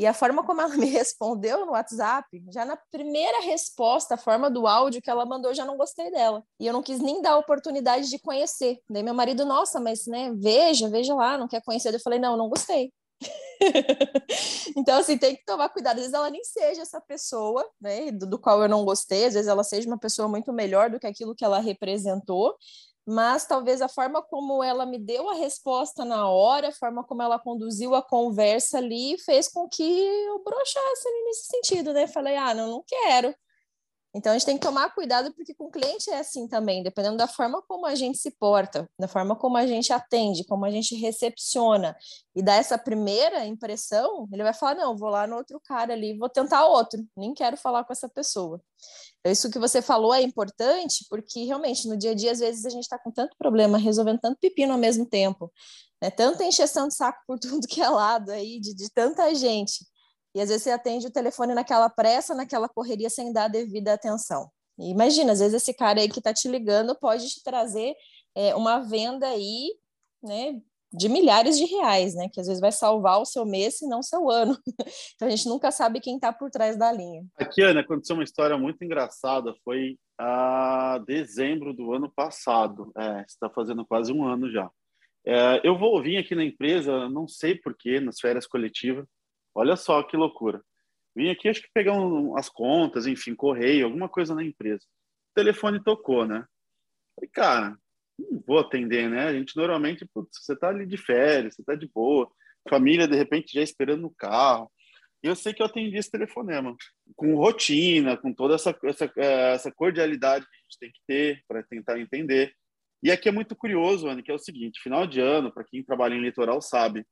E 0.00 0.06
a 0.06 0.14
forma 0.14 0.42
como 0.42 0.62
ela 0.62 0.74
me 0.78 0.86
respondeu 0.86 1.66
no 1.66 1.72
WhatsApp, 1.72 2.26
já 2.50 2.64
na 2.64 2.74
primeira 2.90 3.42
resposta, 3.42 4.14
a 4.14 4.16
forma 4.16 4.50
do 4.50 4.66
áudio 4.66 5.02
que 5.02 5.10
ela 5.10 5.26
mandou, 5.26 5.50
eu 5.50 5.54
já 5.54 5.66
não 5.66 5.76
gostei 5.76 6.10
dela. 6.10 6.42
E 6.58 6.66
eu 6.66 6.72
não 6.72 6.82
quis 6.82 7.00
nem 7.00 7.20
dar 7.20 7.32
a 7.32 7.38
oportunidade 7.38 8.08
de 8.08 8.18
conhecer. 8.18 8.78
Daí 8.88 9.02
meu 9.02 9.12
marido, 9.12 9.44
nossa, 9.44 9.78
mas 9.78 10.06
né, 10.06 10.32
veja, 10.34 10.88
veja 10.88 11.14
lá, 11.14 11.36
não 11.36 11.46
quer 11.46 11.60
conhecer. 11.62 11.92
Eu 11.92 12.00
falei, 12.00 12.18
não, 12.18 12.34
não 12.34 12.48
gostei. 12.48 12.90
então, 14.74 14.98
assim, 14.98 15.18
tem 15.18 15.36
que 15.36 15.44
tomar 15.44 15.68
cuidado. 15.68 15.96
Às 15.96 16.00
vezes 16.00 16.14
ela 16.14 16.30
nem 16.30 16.42
seja 16.44 16.80
essa 16.80 16.98
pessoa, 17.02 17.62
né, 17.78 18.10
do, 18.10 18.26
do, 18.26 18.38
qual 18.38 18.62
eu 18.62 18.70
não 18.70 18.86
gostei, 18.86 19.26
às 19.26 19.34
vezes 19.34 19.48
ela 19.48 19.62
seja 19.62 19.86
uma 19.86 19.98
pessoa 19.98 20.26
muito 20.26 20.50
melhor 20.50 20.88
do 20.88 20.98
que 20.98 21.06
aquilo 21.06 21.34
que 21.34 21.44
ela 21.44 21.60
representou, 21.60 22.56
mas 23.10 23.44
talvez 23.44 23.82
a 23.82 23.88
forma 23.88 24.22
como 24.22 24.62
ela 24.62 24.86
me 24.86 24.96
deu 24.96 25.28
a 25.28 25.34
resposta 25.34 26.04
na 26.04 26.28
hora, 26.28 26.68
a 26.68 26.72
forma 26.72 27.02
como 27.02 27.20
ela 27.20 27.40
conduziu 27.40 27.94
a 27.96 28.02
conversa 28.02 28.78
ali, 28.78 29.18
fez 29.18 29.48
com 29.48 29.68
que 29.68 29.82
eu 29.82 30.40
broxasse 30.44 31.08
nesse 31.24 31.46
sentido, 31.46 31.92
né? 31.92 32.06
Falei, 32.06 32.36
ah, 32.36 32.54
não, 32.54 32.68
não 32.68 32.84
quero. 32.86 33.34
Então 34.12 34.32
a 34.32 34.36
gente 34.36 34.46
tem 34.46 34.58
que 34.58 34.66
tomar 34.66 34.92
cuidado 34.92 35.32
porque 35.34 35.54
com 35.54 35.66
o 35.66 35.70
cliente 35.70 36.10
é 36.10 36.18
assim 36.18 36.48
também, 36.48 36.82
dependendo 36.82 37.16
da 37.16 37.28
forma 37.28 37.62
como 37.62 37.86
a 37.86 37.94
gente 37.94 38.18
se 38.18 38.32
porta, 38.32 38.88
da 38.98 39.06
forma 39.06 39.36
como 39.36 39.56
a 39.56 39.66
gente 39.66 39.92
atende, 39.92 40.44
como 40.44 40.64
a 40.64 40.70
gente 40.70 40.96
recepciona 40.96 41.96
e 42.34 42.42
dá 42.42 42.54
essa 42.54 42.76
primeira 42.76 43.46
impressão, 43.46 44.28
ele 44.32 44.42
vai 44.42 44.52
falar: 44.52 44.74
não, 44.74 44.96
vou 44.96 45.10
lá 45.10 45.26
no 45.28 45.36
outro 45.36 45.60
cara 45.60 45.92
ali, 45.92 46.18
vou 46.18 46.28
tentar 46.28 46.66
outro, 46.66 47.06
nem 47.16 47.32
quero 47.32 47.56
falar 47.56 47.84
com 47.84 47.92
essa 47.92 48.08
pessoa. 48.08 48.60
Então, 49.20 49.30
isso 49.30 49.50
que 49.50 49.58
você 49.58 49.80
falou 49.80 50.12
é 50.12 50.22
importante 50.22 51.06
porque 51.08 51.44
realmente 51.44 51.86
no 51.86 51.96
dia 51.96 52.10
a 52.10 52.14
dia, 52.14 52.32
às 52.32 52.40
vezes, 52.40 52.64
a 52.66 52.70
gente 52.70 52.84
está 52.84 52.98
com 52.98 53.12
tanto 53.12 53.36
problema, 53.36 53.78
resolvendo 53.78 54.18
tanto 54.18 54.38
pepino 54.40 54.72
ao 54.72 54.78
mesmo 54.78 55.06
tempo, 55.06 55.52
né? 56.02 56.10
tanta 56.10 56.44
encheção 56.44 56.88
de 56.88 56.94
saco 56.94 57.20
por 57.26 57.38
tudo 57.40 57.68
que 57.68 57.80
é 57.80 57.88
lado 57.88 58.30
aí, 58.32 58.58
de, 58.58 58.74
de 58.74 58.90
tanta 58.90 59.32
gente 59.34 59.84
e 60.34 60.40
às 60.40 60.48
vezes 60.48 60.62
você 60.62 60.70
atende 60.70 61.06
o 61.06 61.12
telefone 61.12 61.54
naquela 61.54 61.88
pressa, 61.88 62.34
naquela 62.34 62.68
correria, 62.68 63.10
sem 63.10 63.32
dar 63.32 63.44
a 63.44 63.48
devida 63.48 63.92
atenção. 63.92 64.50
E 64.78 64.90
imagina, 64.90 65.32
às 65.32 65.40
vezes 65.40 65.54
esse 65.54 65.74
cara 65.74 66.00
aí 66.00 66.08
que 66.08 66.18
está 66.20 66.32
te 66.32 66.48
ligando 66.48 66.94
pode 66.98 67.28
te 67.28 67.42
trazer 67.42 67.94
é, 68.34 68.54
uma 68.54 68.80
venda 68.80 69.26
aí, 69.26 69.74
né, 70.22 70.60
de 70.92 71.08
milhares 71.08 71.56
de 71.56 71.64
reais, 71.64 72.14
né, 72.14 72.28
que 72.32 72.40
às 72.40 72.46
vezes 72.46 72.60
vai 72.60 72.72
salvar 72.72 73.20
o 73.20 73.24
seu 73.24 73.44
mês 73.44 73.80
e 73.80 73.88
não 73.88 74.00
o 74.00 74.04
seu 74.04 74.28
ano. 74.28 74.56
então 75.14 75.28
a 75.28 75.30
gente 75.30 75.48
nunca 75.48 75.70
sabe 75.70 76.00
quem 76.00 76.16
está 76.16 76.32
por 76.32 76.50
trás 76.50 76.76
da 76.76 76.90
linha. 76.90 77.24
Aqui, 77.36 77.62
Ana, 77.62 77.80
aconteceu 77.80 78.14
uma 78.14 78.24
história 78.24 78.56
muito 78.56 78.82
engraçada. 78.82 79.54
Foi 79.64 79.96
a 80.18 80.98
dezembro 81.06 81.72
do 81.72 81.92
ano 81.92 82.10
passado. 82.10 82.90
É, 82.96 83.24
está 83.26 83.48
fazendo 83.50 83.86
quase 83.86 84.12
um 84.12 84.24
ano 84.24 84.50
já. 84.50 84.70
É, 85.24 85.60
eu 85.62 85.78
vou 85.78 86.02
vir 86.02 86.16
aqui 86.16 86.34
na 86.34 86.44
empresa, 86.44 87.08
não 87.08 87.28
sei 87.28 87.54
porquê, 87.54 88.00
nas 88.00 88.18
férias 88.18 88.46
coletivas. 88.46 89.06
Olha 89.54 89.76
só 89.76 90.02
que 90.02 90.16
loucura. 90.16 90.62
Vim 91.14 91.28
aqui, 91.28 91.48
acho 91.48 91.62
que 91.62 91.70
pegar 91.74 91.92
um, 91.92 92.36
as 92.36 92.48
contas, 92.48 93.06
enfim, 93.06 93.34
correio, 93.34 93.86
alguma 93.86 94.08
coisa 94.08 94.34
na 94.34 94.44
empresa. 94.44 94.84
O 95.32 95.34
telefone 95.34 95.82
tocou, 95.82 96.24
né? 96.24 96.44
Falei, 97.16 97.30
cara, 97.32 97.76
não 98.18 98.42
vou 98.46 98.58
atender, 98.58 99.08
né? 99.08 99.26
A 99.26 99.32
gente 99.32 99.56
normalmente, 99.56 100.06
putz, 100.14 100.44
você 100.44 100.56
tá 100.56 100.68
ali 100.68 100.86
de 100.86 100.96
férias, 100.96 101.56
você 101.56 101.64
tá 101.64 101.74
de 101.74 101.88
boa, 101.88 102.30
família 102.68 103.08
de 103.08 103.16
repente 103.16 103.52
já 103.52 103.62
esperando 103.62 104.02
no 104.02 104.14
carro. 104.14 104.70
E 105.22 105.26
eu 105.26 105.36
sei 105.36 105.52
que 105.52 105.60
eu 105.60 105.66
atendi 105.66 105.96
esse 105.96 106.10
telefonema 106.10 106.74
com 107.14 107.34
rotina, 107.34 108.16
com 108.16 108.32
toda 108.32 108.54
essa, 108.54 108.76
essa, 108.84 109.12
é, 109.16 109.52
essa 109.52 109.70
cordialidade 109.70 110.46
que 110.46 110.56
a 110.56 110.60
gente 110.62 110.78
tem 110.78 110.90
que 110.90 111.00
ter 111.06 111.44
para 111.46 111.62
tentar 111.62 111.98
entender. 111.98 112.54
E 113.02 113.10
aqui 113.10 113.28
é 113.28 113.32
muito 113.32 113.54
curioso, 113.54 114.08
Anne, 114.08 114.22
que 114.22 114.30
é 114.30 114.34
o 114.34 114.38
seguinte: 114.38 114.80
final 114.80 115.06
de 115.06 115.20
ano, 115.20 115.52
para 115.52 115.64
quem 115.64 115.84
trabalha 115.84 116.14
em 116.14 116.20
litoral 116.20 116.62
sabe, 116.62 117.04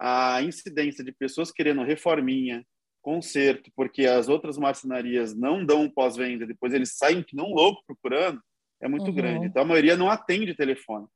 a 0.00 0.42
incidência 0.42 1.04
de 1.04 1.12
pessoas 1.12 1.52
querendo 1.52 1.82
reforminha, 1.82 2.64
conserto, 3.02 3.70
porque 3.76 4.06
as 4.06 4.28
outras 4.28 4.56
marcenarias 4.56 5.34
não 5.36 5.64
dão 5.64 5.90
pós-venda, 5.90 6.46
depois 6.46 6.72
eles 6.72 6.96
saem 6.96 7.22
que 7.22 7.36
não 7.36 7.52
louco 7.52 7.82
procurando, 7.86 8.40
é 8.80 8.88
muito 8.88 9.08
uhum. 9.08 9.14
grande. 9.14 9.46
Então 9.46 9.62
a 9.62 9.66
maioria 9.66 9.96
não 9.96 10.10
atende 10.10 10.54
telefone. 10.54 11.06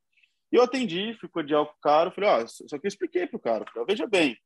E 0.53 0.57
eu 0.57 0.63
atendi, 0.63 1.17
fui 1.19 1.29
cordial 1.29 1.67
com 1.67 1.73
o 1.73 1.81
cara, 1.83 2.11
falei, 2.11 2.31
ó, 2.31 2.47
só 2.47 2.79
que 2.79 2.87
eu 2.87 2.89
expliquei 2.89 3.27
para 3.27 3.37
o 3.37 3.41
cara, 3.41 3.65
falei, 3.73 3.87
veja 3.89 4.07
bem, 4.07 4.37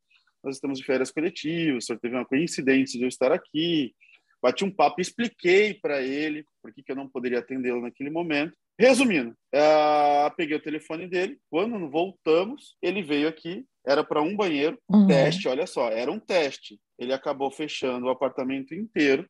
nós 0.42 0.54
estamos 0.54 0.78
de 0.78 0.84
férias 0.84 1.10
coletivas, 1.10 1.84
o 1.84 1.86
senhor 1.86 1.98
teve 1.98 2.14
uma 2.14 2.24
coincidência 2.24 2.96
de 2.96 3.04
eu 3.04 3.08
estar 3.08 3.32
aqui, 3.32 3.92
bati 4.40 4.64
um 4.64 4.70
papo, 4.70 5.00
expliquei 5.00 5.74
para 5.74 6.00
ele 6.00 6.44
por 6.62 6.72
que, 6.72 6.82
que 6.82 6.92
eu 6.92 6.96
não 6.96 7.08
poderia 7.08 7.40
atendê-lo 7.40 7.82
naquele 7.82 8.10
momento. 8.10 8.56
Resumindo, 8.78 9.30
uh, 9.54 10.34
peguei 10.36 10.56
o 10.56 10.62
telefone 10.62 11.08
dele. 11.08 11.36
Quando 11.50 11.90
voltamos, 11.90 12.76
ele 12.80 13.02
veio 13.02 13.28
aqui. 13.28 13.66
Era 13.88 14.04
para 14.04 14.20
um 14.20 14.36
banheiro, 14.36 14.78
uhum. 14.88 15.06
teste. 15.06 15.48
Olha 15.48 15.66
só, 15.66 15.88
era 15.88 16.12
um 16.12 16.20
teste. 16.20 16.78
Ele 16.98 17.12
acabou 17.12 17.50
fechando 17.50 18.06
o 18.06 18.10
apartamento 18.10 18.74
inteiro 18.74 19.26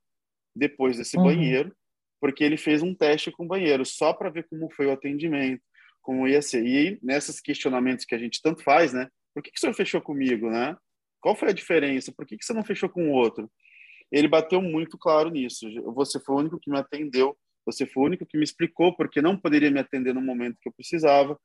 depois 0.55 0.97
desse 0.97 1.17
uhum. 1.17 1.25
banheiro, 1.25 1.73
porque 2.21 2.43
ele 2.43 2.57
fez 2.57 2.83
um 2.83 2.93
teste 2.93 3.31
com 3.31 3.45
o 3.45 3.49
banheiro 3.49 3.87
só 3.87 4.13
para 4.13 4.31
ver 4.31 4.47
como 4.51 4.69
foi 4.75 4.87
o 4.87 4.93
atendimento, 4.93 5.63
como 6.03 6.27
ia 6.27 6.43
ser. 6.43 6.67
E 6.67 6.99
nesses 7.01 7.41
questionamentos 7.41 8.05
que 8.05 8.15
a 8.15 8.19
gente 8.19 8.43
tanto 8.43 8.63
faz, 8.65 8.93
né? 8.93 9.09
Por 9.33 9.43
que, 9.43 9.53
que 9.53 9.59
o 9.59 9.61
senhor 9.61 9.75
fechou 9.75 10.01
comigo, 10.01 10.51
né? 10.51 10.77
Qual 11.21 11.37
foi 11.37 11.51
a 11.51 11.55
diferença? 11.55 12.13
Por 12.13 12.27
que, 12.27 12.37
que 12.37 12.45
você 12.45 12.53
não 12.53 12.65
fechou 12.65 12.89
com 12.89 13.09
o 13.09 13.13
outro? 13.13 13.49
Ele 14.11 14.27
bateu 14.27 14.61
muito 14.61 14.99
claro 14.99 15.31
nisso. 15.31 15.69
Você 15.95 16.19
foi 16.19 16.35
o 16.35 16.39
único 16.39 16.59
que 16.59 16.71
me 16.71 16.79
atendeu, 16.79 17.37
você 17.65 17.87
foi 17.87 18.03
o 18.03 18.07
único 18.07 18.27
que 18.27 18.39
me 18.39 18.45
explicou 18.45 18.97
porque 18.97 19.21
não 19.21 19.39
poderia 19.39 19.71
me 19.71 19.79
atender 19.79 20.15
no 20.15 20.23
momento 20.23 20.57
que 20.61 20.69
eu 20.69 20.73
precisava. 20.73 21.39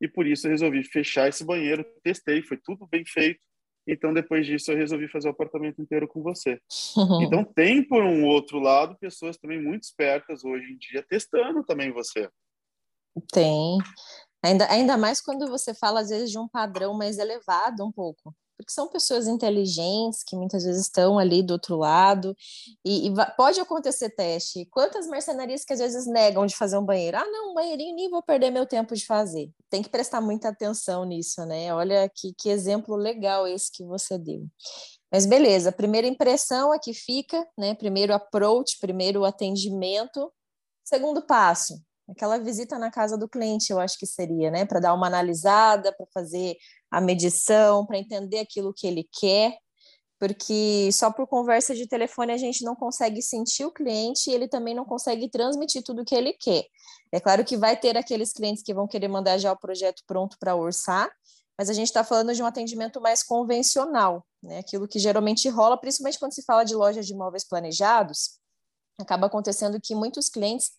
E 0.00 0.08
por 0.08 0.26
isso 0.26 0.46
eu 0.46 0.50
resolvi 0.50 0.82
fechar 0.82 1.28
esse 1.28 1.44
banheiro, 1.44 1.84
testei, 2.02 2.42
foi 2.42 2.56
tudo 2.56 2.86
bem 2.86 3.04
feito. 3.04 3.40
Então, 3.86 4.12
depois 4.12 4.46
disso, 4.46 4.70
eu 4.70 4.76
resolvi 4.76 5.08
fazer 5.08 5.28
o 5.28 5.32
apartamento 5.32 5.80
inteiro 5.80 6.06
com 6.06 6.22
você. 6.22 6.60
Então, 7.22 7.44
tem, 7.44 7.82
por 7.82 8.02
um 8.02 8.24
outro 8.24 8.58
lado, 8.58 8.96
pessoas 8.98 9.36
também 9.36 9.60
muito 9.60 9.82
espertas 9.82 10.44
hoje 10.44 10.72
em 10.72 10.78
dia 10.78 11.04
testando 11.08 11.64
também 11.64 11.92
você. 11.92 12.28
Tem. 13.32 13.78
Ainda, 14.42 14.70
ainda 14.70 14.96
mais 14.96 15.20
quando 15.20 15.48
você 15.48 15.74
fala, 15.74 16.00
às 16.00 16.08
vezes, 16.08 16.30
de 16.30 16.38
um 16.38 16.48
padrão 16.48 16.94
mais 16.94 17.18
elevado 17.18 17.84
um 17.84 17.92
pouco 17.92 18.34
porque 18.60 18.72
são 18.72 18.88
pessoas 18.88 19.26
inteligentes 19.26 20.22
que 20.22 20.36
muitas 20.36 20.64
vezes 20.64 20.82
estão 20.82 21.18
ali 21.18 21.42
do 21.42 21.52
outro 21.52 21.76
lado 21.76 22.36
e, 22.84 23.08
e, 23.08 23.14
pode 23.36 23.60
acontecer 23.60 24.10
teste. 24.10 24.66
Quantas 24.66 25.06
mercenarias 25.06 25.64
que 25.64 25.72
às 25.72 25.78
vezes 25.78 26.06
negam 26.06 26.46
de 26.46 26.56
fazer 26.56 26.76
um 26.78 26.84
banheiro? 26.84 27.16
Ah, 27.16 27.26
não, 27.26 27.50
um 27.52 27.54
banheirinho 27.54 27.96
nem 27.96 28.10
vou 28.10 28.22
perder 28.22 28.50
meu 28.50 28.66
tempo 28.66 28.94
de 28.94 29.04
fazer. 29.06 29.50
Tem 29.68 29.82
que 29.82 29.88
prestar 29.88 30.20
muita 30.20 30.48
atenção 30.48 31.04
nisso, 31.04 31.44
né? 31.46 31.74
Olha 31.74 32.08
que, 32.08 32.34
que 32.34 32.48
exemplo 32.48 32.96
legal 32.96 33.46
esse 33.46 33.70
que 33.72 33.84
você 33.84 34.18
deu. 34.18 34.46
Mas 35.10 35.26
beleza, 35.26 35.72
primeira 35.72 36.06
impressão 36.06 36.72
é 36.72 36.78
que 36.78 36.94
fica, 36.94 37.46
né? 37.58 37.74
Primeiro 37.74 38.14
approach, 38.14 38.78
primeiro 38.78 39.24
atendimento. 39.24 40.32
Segundo 40.84 41.22
passo, 41.22 41.80
aquela 42.10 42.38
visita 42.38 42.78
na 42.78 42.90
casa 42.90 43.16
do 43.16 43.28
cliente, 43.28 43.72
eu 43.72 43.80
acho 43.80 43.98
que 43.98 44.06
seria, 44.06 44.50
né? 44.50 44.64
Para 44.64 44.80
dar 44.80 44.94
uma 44.94 45.06
analisada, 45.06 45.92
para 45.92 46.06
fazer 46.12 46.56
a 46.90 47.00
medição, 47.00 47.86
para 47.86 47.98
entender 47.98 48.40
aquilo 48.40 48.74
que 48.74 48.86
ele 48.86 49.08
quer, 49.18 49.56
porque 50.18 50.90
só 50.92 51.10
por 51.10 51.26
conversa 51.26 51.74
de 51.74 51.86
telefone 51.86 52.32
a 52.32 52.36
gente 52.36 52.64
não 52.64 52.74
consegue 52.74 53.22
sentir 53.22 53.64
o 53.64 53.72
cliente 53.72 54.30
e 54.30 54.34
ele 54.34 54.48
também 54.48 54.74
não 54.74 54.84
consegue 54.84 55.30
transmitir 55.30 55.82
tudo 55.82 56.02
o 56.02 56.04
que 56.04 56.14
ele 56.14 56.32
quer. 56.34 56.64
É 57.12 57.20
claro 57.20 57.44
que 57.44 57.56
vai 57.56 57.76
ter 57.76 57.96
aqueles 57.96 58.32
clientes 58.32 58.62
que 58.62 58.74
vão 58.74 58.86
querer 58.86 59.08
mandar 59.08 59.38
já 59.38 59.52
o 59.52 59.58
projeto 59.58 60.02
pronto 60.06 60.36
para 60.38 60.54
orçar, 60.54 61.10
mas 61.56 61.70
a 61.70 61.72
gente 61.72 61.88
está 61.88 62.02
falando 62.02 62.34
de 62.34 62.42
um 62.42 62.46
atendimento 62.46 63.00
mais 63.00 63.22
convencional, 63.22 64.24
né? 64.42 64.58
Aquilo 64.58 64.88
que 64.88 64.98
geralmente 64.98 65.48
rola, 65.48 65.78
principalmente 65.78 66.18
quando 66.18 66.34
se 66.34 66.42
fala 66.42 66.64
de 66.64 66.74
lojas 66.74 67.06
de 67.06 67.12
imóveis 67.12 67.46
planejados, 67.46 68.39
acaba 69.02 69.26
acontecendo 69.26 69.80
que 69.80 69.94
muitos 69.94 70.28
clientes 70.28 70.70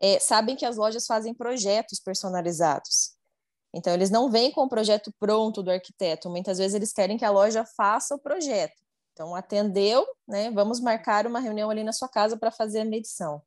é, 0.00 0.18
sabem 0.18 0.56
que 0.56 0.64
as 0.64 0.76
lojas 0.76 1.06
fazem 1.06 1.34
projetos 1.34 2.00
personalizados. 2.00 3.12
Então, 3.74 3.92
eles 3.92 4.10
não 4.10 4.30
vêm 4.30 4.50
com 4.50 4.62
o 4.62 4.68
projeto 4.68 5.12
pronto 5.18 5.62
do 5.62 5.70
arquiteto, 5.70 6.30
muitas 6.30 6.58
vezes 6.58 6.74
eles 6.74 6.92
querem 6.92 7.18
que 7.18 7.24
a 7.24 7.30
loja 7.30 7.64
faça 7.76 8.14
o 8.14 8.18
projeto. 8.18 8.74
Então, 9.12 9.34
atendeu, 9.34 10.06
né? 10.26 10.50
Vamos 10.50 10.80
marcar 10.80 11.26
uma 11.26 11.40
reunião 11.40 11.68
ali 11.68 11.82
na 11.82 11.92
sua 11.92 12.08
casa 12.08 12.36
para 12.36 12.52
fazer 12.52 12.80
a 12.80 12.84
medição. 12.84 13.42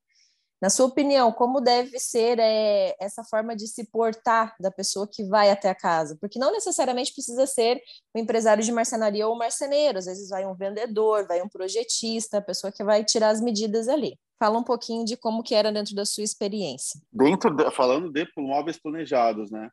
Na 0.61 0.69
sua 0.69 0.85
opinião, 0.85 1.31
como 1.31 1.59
deve 1.59 1.99
ser 1.99 2.37
é, 2.39 2.95
essa 2.99 3.23
forma 3.23 3.55
de 3.55 3.67
se 3.67 3.89
portar 3.89 4.55
da 4.59 4.69
pessoa 4.69 5.07
que 5.11 5.23
vai 5.23 5.49
até 5.49 5.69
a 5.69 5.75
casa? 5.75 6.15
Porque 6.21 6.37
não 6.37 6.51
necessariamente 6.51 7.13
precisa 7.13 7.47
ser 7.47 7.81
um 8.15 8.19
empresário 8.19 8.63
de 8.63 8.71
marcenaria 8.71 9.27
ou 9.27 9.33
um 9.33 9.37
marceneiro, 9.39 9.97
às 9.97 10.05
vezes 10.05 10.29
vai 10.29 10.45
um 10.45 10.53
vendedor, 10.53 11.25
vai 11.27 11.41
um 11.41 11.49
projetista, 11.49 12.37
a 12.37 12.41
pessoa 12.41 12.71
que 12.71 12.83
vai 12.83 13.03
tirar 13.03 13.29
as 13.29 13.41
medidas 13.41 13.87
ali. 13.87 14.15
Fala 14.39 14.59
um 14.59 14.63
pouquinho 14.63 15.03
de 15.03 15.17
como 15.17 15.41
que 15.41 15.55
era 15.55 15.71
dentro 15.71 15.95
da 15.95 16.05
sua 16.05 16.23
experiência. 16.23 17.01
Dentro, 17.11 17.55
de, 17.55 17.71
falando 17.71 18.11
de 18.11 18.27
móveis 18.37 18.79
planejados, 18.79 19.49
né? 19.49 19.67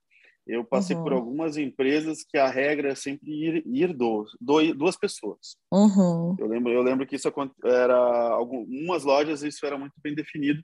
Eu 0.47 0.64
passei 0.64 0.97
uhum. 0.97 1.02
por 1.02 1.12
algumas 1.12 1.59
empresas 1.59 2.25
que 2.26 2.38
a 2.38 2.49
regra 2.49 2.92
é 2.92 2.95
sempre 2.95 3.30
ir, 3.30 3.62
ir 3.66 3.92
dois, 3.92 4.30
duas 4.40 4.97
pessoas. 4.97 5.57
Uhum. 5.71 6.35
Eu 6.38 6.47
lembro, 6.47 6.73
eu 6.73 6.80
lembro 6.80 7.07
que 7.07 7.16
isso 7.16 7.30
era 7.62 8.30
algumas 8.30 9.04
lojas 9.04 9.42
isso 9.42 9.66
era 9.66 9.76
muito 9.76 9.92
bem 10.02 10.14
definido, 10.14 10.62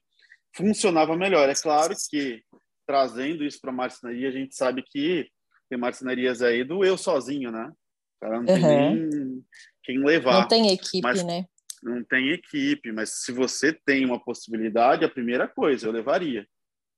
funcionava 0.57 1.17
melhor. 1.17 1.49
É 1.49 1.55
claro 1.55 1.95
que 2.11 2.43
trazendo 2.87 3.45
isso 3.45 3.61
para 3.61 3.71
a 3.71 3.75
marcenaria, 3.75 4.29
a 4.29 4.33
gente 4.33 4.55
sabe 4.55 4.83
que 4.83 5.29
tem 5.69 5.79
marcenarias 5.79 6.43
aí 6.43 6.65
do 6.65 6.85
eu 6.85 6.97
sozinho, 6.97 7.51
né? 7.51 7.73
Cara, 8.21 8.41
não 8.41 8.55
uhum. 8.55 8.61
tem 8.61 8.63
nem 8.63 9.45
quem 9.83 10.05
levar. 10.05 10.41
Não 10.41 10.49
tem 10.49 10.73
equipe, 10.73 11.03
mas, 11.03 11.25
né? 11.25 11.45
Não 11.83 12.05
tem 12.05 12.31
equipe, 12.31 12.93
mas 12.93 13.23
se 13.25 13.33
você 13.33 13.73
tem 13.73 14.05
uma 14.05 14.23
possibilidade, 14.23 15.05
a 15.05 15.11
primeira 15.11 15.49
coisa 15.49 15.87
eu 15.87 15.93
levaria. 15.93 16.47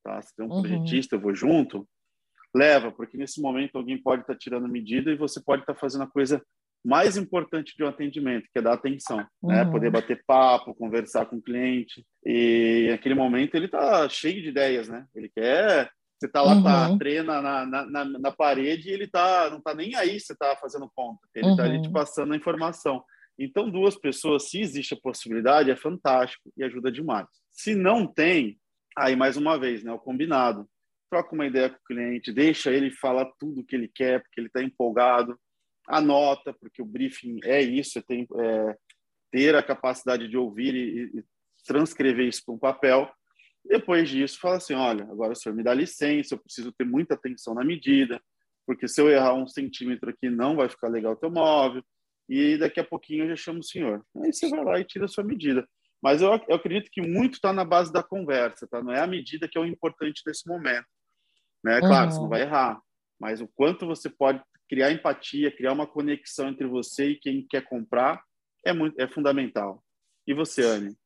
Tá? 0.04 0.20
Se 0.22 0.34
tem 0.36 0.46
um 0.46 0.50
uhum. 0.50 0.62
projetista, 0.62 1.16
eu 1.16 1.20
vou 1.20 1.34
junto 1.34 1.88
leva, 2.56 2.90
porque 2.90 3.18
nesse 3.18 3.40
momento 3.40 3.76
alguém 3.76 4.00
pode 4.00 4.22
estar 4.22 4.32
tá 4.32 4.38
tirando 4.38 4.66
medida 4.66 5.10
e 5.10 5.16
você 5.16 5.40
pode 5.40 5.62
estar 5.62 5.74
tá 5.74 5.78
fazendo 5.80 6.04
a 6.04 6.10
coisa 6.10 6.42
mais 6.86 7.16
importante 7.16 7.76
de 7.76 7.82
um 7.82 7.88
atendimento, 7.88 8.46
que 8.52 8.58
é 8.58 8.62
dar 8.62 8.74
atenção, 8.74 9.18
né? 9.18 9.26
uhum. 9.42 9.50
né? 9.50 9.64
Poder 9.64 9.90
bater 9.90 10.22
papo, 10.24 10.74
conversar 10.74 11.26
com 11.26 11.36
o 11.36 11.42
cliente. 11.42 12.06
E 12.24 12.86
naquele 12.90 13.14
momento 13.14 13.54
ele 13.56 13.66
está 13.66 14.08
cheio 14.08 14.40
de 14.40 14.48
ideias, 14.48 14.88
né? 14.88 15.04
Ele 15.14 15.28
quer 15.28 15.90
você 16.18 16.28
tá 16.28 16.40
lá, 16.40 16.54
uhum. 16.54 16.62
tá, 16.62 16.96
treina 16.96 17.42
na, 17.42 17.66
na, 17.66 17.86
na, 17.86 18.04
na, 18.06 18.32
parede 18.32 18.88
e 18.88 18.92
ele 18.92 19.06
tá, 19.06 19.50
não 19.50 19.60
tá 19.60 19.74
nem 19.74 19.94
aí 19.96 20.18
você 20.18 20.34
tá 20.34 20.56
fazendo 20.56 20.90
conta. 20.94 21.20
Ele 21.34 21.48
uhum. 21.48 21.56
tá 21.56 21.64
ali 21.64 21.82
te 21.82 21.88
uhum. 21.88 21.92
passando 21.92 22.32
a 22.32 22.36
informação. 22.36 23.04
Então, 23.38 23.68
duas 23.68 23.96
pessoas, 23.96 24.48
se 24.48 24.58
existe 24.58 24.94
a 24.94 25.00
possibilidade, 25.00 25.70
é 25.70 25.76
fantástico 25.76 26.50
e 26.56 26.64
ajuda 26.64 26.90
demais. 26.90 27.26
Se 27.52 27.74
não 27.74 28.06
tem, 28.06 28.58
aí 28.96 29.14
mais 29.14 29.36
uma 29.36 29.58
vez, 29.58 29.84
né, 29.84 29.92
o 29.92 29.98
combinado 29.98 30.66
troca 31.10 31.34
uma 31.34 31.46
ideia 31.46 31.68
com 31.68 31.76
o 31.76 31.84
cliente, 31.86 32.32
deixa 32.32 32.70
ele 32.70 32.90
falar 32.90 33.30
tudo 33.38 33.60
o 33.60 33.64
que 33.64 33.76
ele 33.76 33.90
quer, 33.94 34.22
porque 34.22 34.40
ele 34.40 34.48
está 34.48 34.62
empolgado, 34.62 35.38
anota, 35.88 36.52
porque 36.54 36.82
o 36.82 36.86
briefing 36.86 37.40
é 37.44 37.60
isso, 37.60 37.98
é, 37.98 38.02
tem, 38.02 38.26
é, 38.38 38.76
ter 39.30 39.54
a 39.54 39.62
capacidade 39.62 40.28
de 40.28 40.36
ouvir 40.36 40.74
e, 40.74 41.18
e 41.18 41.24
transcrever 41.66 42.26
isso 42.26 42.44
para 42.44 42.54
um 42.54 42.58
papel. 42.58 43.10
Depois 43.64 44.08
disso, 44.08 44.38
fala 44.38 44.56
assim, 44.56 44.74
olha, 44.74 45.04
agora 45.04 45.32
o 45.32 45.36
senhor 45.36 45.54
me 45.54 45.62
dá 45.62 45.74
licença, 45.74 46.34
eu 46.34 46.38
preciso 46.38 46.72
ter 46.72 46.84
muita 46.84 47.14
atenção 47.14 47.54
na 47.54 47.64
medida, 47.64 48.20
porque 48.64 48.86
se 48.88 49.00
eu 49.00 49.08
errar 49.08 49.34
um 49.34 49.46
centímetro 49.46 50.10
aqui, 50.10 50.28
não 50.28 50.56
vai 50.56 50.68
ficar 50.68 50.88
legal 50.88 51.12
o 51.12 51.16
teu 51.16 51.30
móvel, 51.30 51.82
e 52.28 52.56
daqui 52.56 52.80
a 52.80 52.84
pouquinho 52.84 53.24
eu 53.24 53.28
já 53.30 53.36
chamo 53.36 53.60
o 53.60 53.64
senhor. 53.64 54.04
Aí 54.22 54.32
você 54.32 54.48
vai 54.48 54.64
lá 54.64 54.80
e 54.80 54.84
tira 54.84 55.04
a 55.04 55.08
sua 55.08 55.22
medida. 55.22 55.66
Mas 56.02 56.20
eu, 56.20 56.28
eu 56.48 56.56
acredito 56.56 56.90
que 56.90 57.00
muito 57.00 57.34
está 57.34 57.52
na 57.52 57.64
base 57.64 57.92
da 57.92 58.02
conversa, 58.02 58.66
tá? 58.66 58.82
Não 58.82 58.92
é 58.92 59.00
a 59.00 59.06
medida 59.06 59.48
que 59.48 59.56
é 59.56 59.60
o 59.60 59.64
importante 59.64 60.22
nesse 60.26 60.46
momento. 60.46 60.86
Né? 61.64 61.80
Claro, 61.80 62.06
uhum. 62.06 62.10
você 62.10 62.20
não 62.20 62.28
vai 62.28 62.42
errar, 62.42 62.80
mas 63.18 63.40
o 63.40 63.48
quanto 63.48 63.86
você 63.86 64.10
pode 64.10 64.40
criar 64.68 64.92
empatia, 64.92 65.54
criar 65.54 65.72
uma 65.72 65.86
conexão 65.86 66.48
entre 66.48 66.66
você 66.66 67.10
e 67.10 67.20
quem 67.20 67.46
quer 67.48 67.62
comprar 67.62 68.22
é 68.64 68.72
muito 68.72 69.00
é 69.00 69.08
fundamental. 69.08 69.82
E 70.26 70.34
você, 70.34 70.62
Anne? 70.62 70.96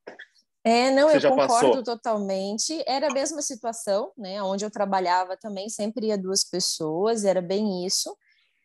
É, 0.65 0.91
não, 0.91 1.09
você 1.09 1.27
eu 1.27 1.31
concordo 1.31 1.69
passou? 1.69 1.83
totalmente. 1.83 2.83
Era 2.87 3.09
a 3.09 3.13
mesma 3.13 3.41
situação, 3.41 4.13
né? 4.17 4.43
Onde 4.43 4.65
eu 4.65 4.71
trabalhava 4.71 5.37
também 5.37 5.69
sempre 5.69 6.09
ia 6.09 6.19
duas 6.19 6.45
pessoas, 6.45 7.25
era 7.25 7.41
bem 7.41 7.87
isso. 7.87 8.15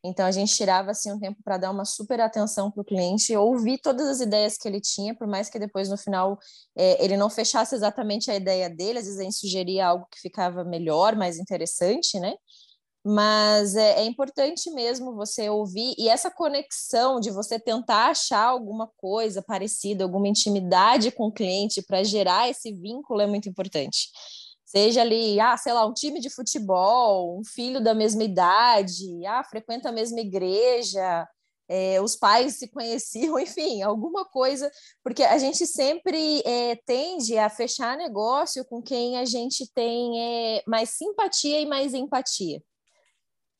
Então 0.03 0.25
a 0.25 0.31
gente 0.31 0.53
tirava 0.53 0.91
assim 0.91 1.11
um 1.11 1.19
tempo 1.19 1.41
para 1.43 1.57
dar 1.57 1.71
uma 1.71 1.83
super 1.83 2.21
atenção 2.21 2.69
para 2.69 2.81
o 2.81 2.85
cliente, 2.85 3.35
ouvir 3.35 3.79
todas 3.79 4.07
as 4.07 4.19
ideias 4.21 4.55
que 4.55 4.67
ele 4.67 4.79
tinha, 4.79 5.15
por 5.15 5.25
mais 5.25 5.49
que 5.49 5.57
depois 5.57 5.89
no 5.89 5.97
final 5.97 6.37
é, 6.77 7.03
ele 7.03 7.17
não 7.17 7.29
fechasse 7.29 7.73
exatamente 7.73 8.29
a 8.29 8.35
ideia 8.35 8.69
dele, 8.69 8.99
às 8.99 9.05
vezes 9.05 9.19
a 9.19 9.23
gente 9.23 9.37
sugeria 9.37 9.87
algo 9.87 10.05
que 10.11 10.19
ficava 10.19 10.63
melhor, 10.63 11.15
mais 11.15 11.39
interessante, 11.39 12.19
né? 12.19 12.35
Mas 13.07 13.75
é, 13.75 13.99
é 13.99 14.05
importante 14.05 14.71
mesmo 14.71 15.13
você 15.13 15.47
ouvir 15.47 15.93
e 15.95 16.09
essa 16.09 16.31
conexão 16.31 17.19
de 17.19 17.29
você 17.29 17.59
tentar 17.59 18.07
achar 18.07 18.45
alguma 18.45 18.89
coisa 18.97 19.43
parecida, 19.43 20.03
alguma 20.03 20.27
intimidade 20.27 21.11
com 21.11 21.27
o 21.27 21.31
cliente 21.31 21.83
para 21.83 22.03
gerar 22.03 22.49
esse 22.49 22.73
vínculo 22.73 23.21
é 23.21 23.27
muito 23.27 23.47
importante. 23.47 24.09
Seja 24.65 25.01
ali, 25.01 25.39
ah, 25.39 25.55
sei 25.55 25.71
lá, 25.73 25.85
um 25.85 25.93
time 25.93 26.19
de 26.19 26.31
futebol, 26.31 27.39
um 27.39 27.43
filho 27.45 27.79
da 27.79 27.93
mesma 27.93 28.23
idade, 28.23 29.23
ah, 29.27 29.43
frequenta 29.43 29.89
a 29.89 29.91
mesma 29.91 30.19
igreja, 30.19 31.27
é, 31.69 32.01
os 32.01 32.15
pais 32.15 32.57
se 32.57 32.67
conheciam, 32.69 33.37
enfim, 33.39 33.83
alguma 33.83 34.25
coisa, 34.25 34.71
porque 35.03 35.21
a 35.23 35.37
gente 35.37 35.67
sempre 35.67 36.41
é, 36.43 36.75
tende 36.87 37.37
a 37.37 37.51
fechar 37.51 37.95
negócio 37.97 38.65
com 38.65 38.81
quem 38.81 39.19
a 39.19 39.25
gente 39.25 39.71
tem 39.75 40.57
é, 40.57 40.63
mais 40.67 40.89
simpatia 40.89 41.61
e 41.61 41.67
mais 41.67 41.93
empatia. 41.93 42.59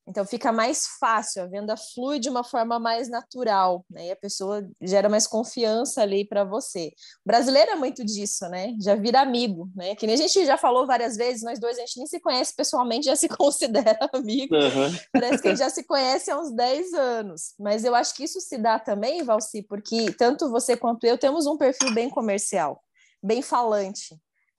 Então 0.08 0.24
fica 0.26 0.52
mais 0.52 0.86
fácil, 1.00 1.44
a 1.44 1.48
venda 1.48 1.76
flui 1.76 2.20
de 2.20 2.30
uma 2.30 2.44
forma 2.44 2.80
mais 2.80 3.10
natural, 3.10 3.84
né? 3.90 4.08
E 4.08 4.12
a 4.12 4.16
pessoa 4.16 4.68
gera 4.80 5.10
mais 5.10 5.26
confiança 5.26 6.02
ali 6.02 6.28
para 6.28 6.44
você. 6.44 6.92
O 7.26 7.28
brasileiro 7.28 7.72
é 7.72 7.76
muito 7.76 8.06
disso, 8.06 8.48
né? 8.50 8.76
Já 8.80 8.96
vira 8.96 9.22
amigo, 9.22 9.70
né? 9.76 9.96
Que 9.96 10.06
nem 10.06 10.14
a 10.14 10.18
gente 10.18 10.46
já 10.46 10.58
falou 10.58 10.86
várias 10.86 11.18
vezes, 11.18 11.42
nós 11.42 11.60
dois 11.60 11.78
a 11.78 11.82
gente 11.82 11.98
nem 11.98 12.06
se 12.06 12.20
conhece 12.20 12.56
pessoalmente, 12.56 13.08
já 13.08 13.16
se 13.16 13.28
considera 13.36 13.98
amigo. 14.14 14.56
Uhum. 14.56 14.96
Parece 15.12 15.42
que 15.42 15.48
a 15.48 15.52
gente 15.52 15.60
já 15.60 15.70
se 15.70 15.84
conhece 15.84 16.30
há 16.30 16.40
uns 16.40 16.52
10 16.52 16.94
anos. 16.94 17.56
Mas 17.60 17.84
eu 17.84 17.96
acho 17.96 18.14
que 18.14 18.24
isso 18.24 18.40
se 18.40 18.58
dá 18.58 18.78
também, 18.78 19.24
Valci, 19.24 19.64
porque 19.64 20.12
tanto 20.14 20.52
você 20.52 20.78
quanto 20.78 21.06
eu 21.06 21.18
temos 21.18 21.48
um 21.48 21.58
perfil 21.58 21.94
bem 21.94 22.10
comercial, 22.10 22.80
bem 23.24 23.42
falante. 23.42 24.16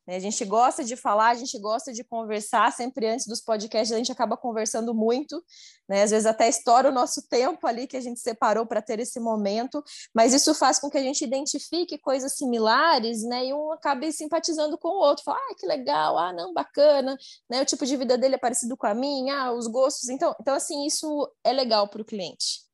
Né? 0.07 0.17
A 0.17 0.21
gente 0.21 0.45
gosta 0.45 0.85
de 0.85 0.97
falar, 0.97 1.31
a 1.31 1.35
gente 1.35 1.59
gosta 1.59 1.93
de 1.93 2.05
conversar, 2.05 2.73
sempre 2.73 3.07
antes 3.07 3.27
dos 3.27 3.41
podcasts 3.41 3.93
a 3.93 3.99
gente 3.99 4.13
acaba 4.13 4.37
conversando 4.37 4.95
muito, 4.95 5.43
né? 5.89 6.03
às 6.03 6.11
vezes 6.11 6.27
até 6.27 6.49
estoura 6.49 6.91
o 6.91 6.93
nosso 6.93 7.27
tempo 7.29 7.67
ali 7.67 7.87
que 7.87 7.97
a 7.97 8.01
gente 8.01 8.21
separou 8.21 8.67
para 8.67 8.81
ter 8.81 9.01
esse 9.01 9.19
momento, 9.19 9.83
mas 10.15 10.33
isso 10.33 10.55
faz 10.55 10.79
com 10.79 10.89
que 10.89 10.99
a 10.99 11.03
gente 11.03 11.25
identifique 11.25 11.99
coisas 11.99 12.37
similares, 12.37 13.23
né? 13.23 13.47
E 13.47 13.55
um 13.55 13.73
acabe 13.73 14.13
simpatizando 14.13 14.79
com 14.79 14.89
o 14.89 15.01
outro, 15.01 15.25
fala, 15.25 15.39
ah, 15.39 15.55
que 15.59 15.67
legal, 15.67 16.19
ah, 16.19 16.33
não, 16.33 16.53
bacana, 16.53 17.17
né? 17.49 17.63
O 17.63 17.65
tipo 17.65 17.85
de 17.85 17.97
vida 17.97 18.17
dele 18.17 18.37
é 18.37 18.39
parecido 18.39 18.77
com 18.77 18.87
a 18.87 18.95
minha, 18.95 19.37
ah, 19.45 19.53
os 19.53 19.67
gostos, 19.67 20.09
então, 20.09 20.35
então 20.41 20.55
assim, 20.55 20.87
isso 20.87 21.31
é 21.45 21.53
legal 21.53 21.89
para 21.89 22.03
o 22.03 22.05
cliente. 22.05 22.66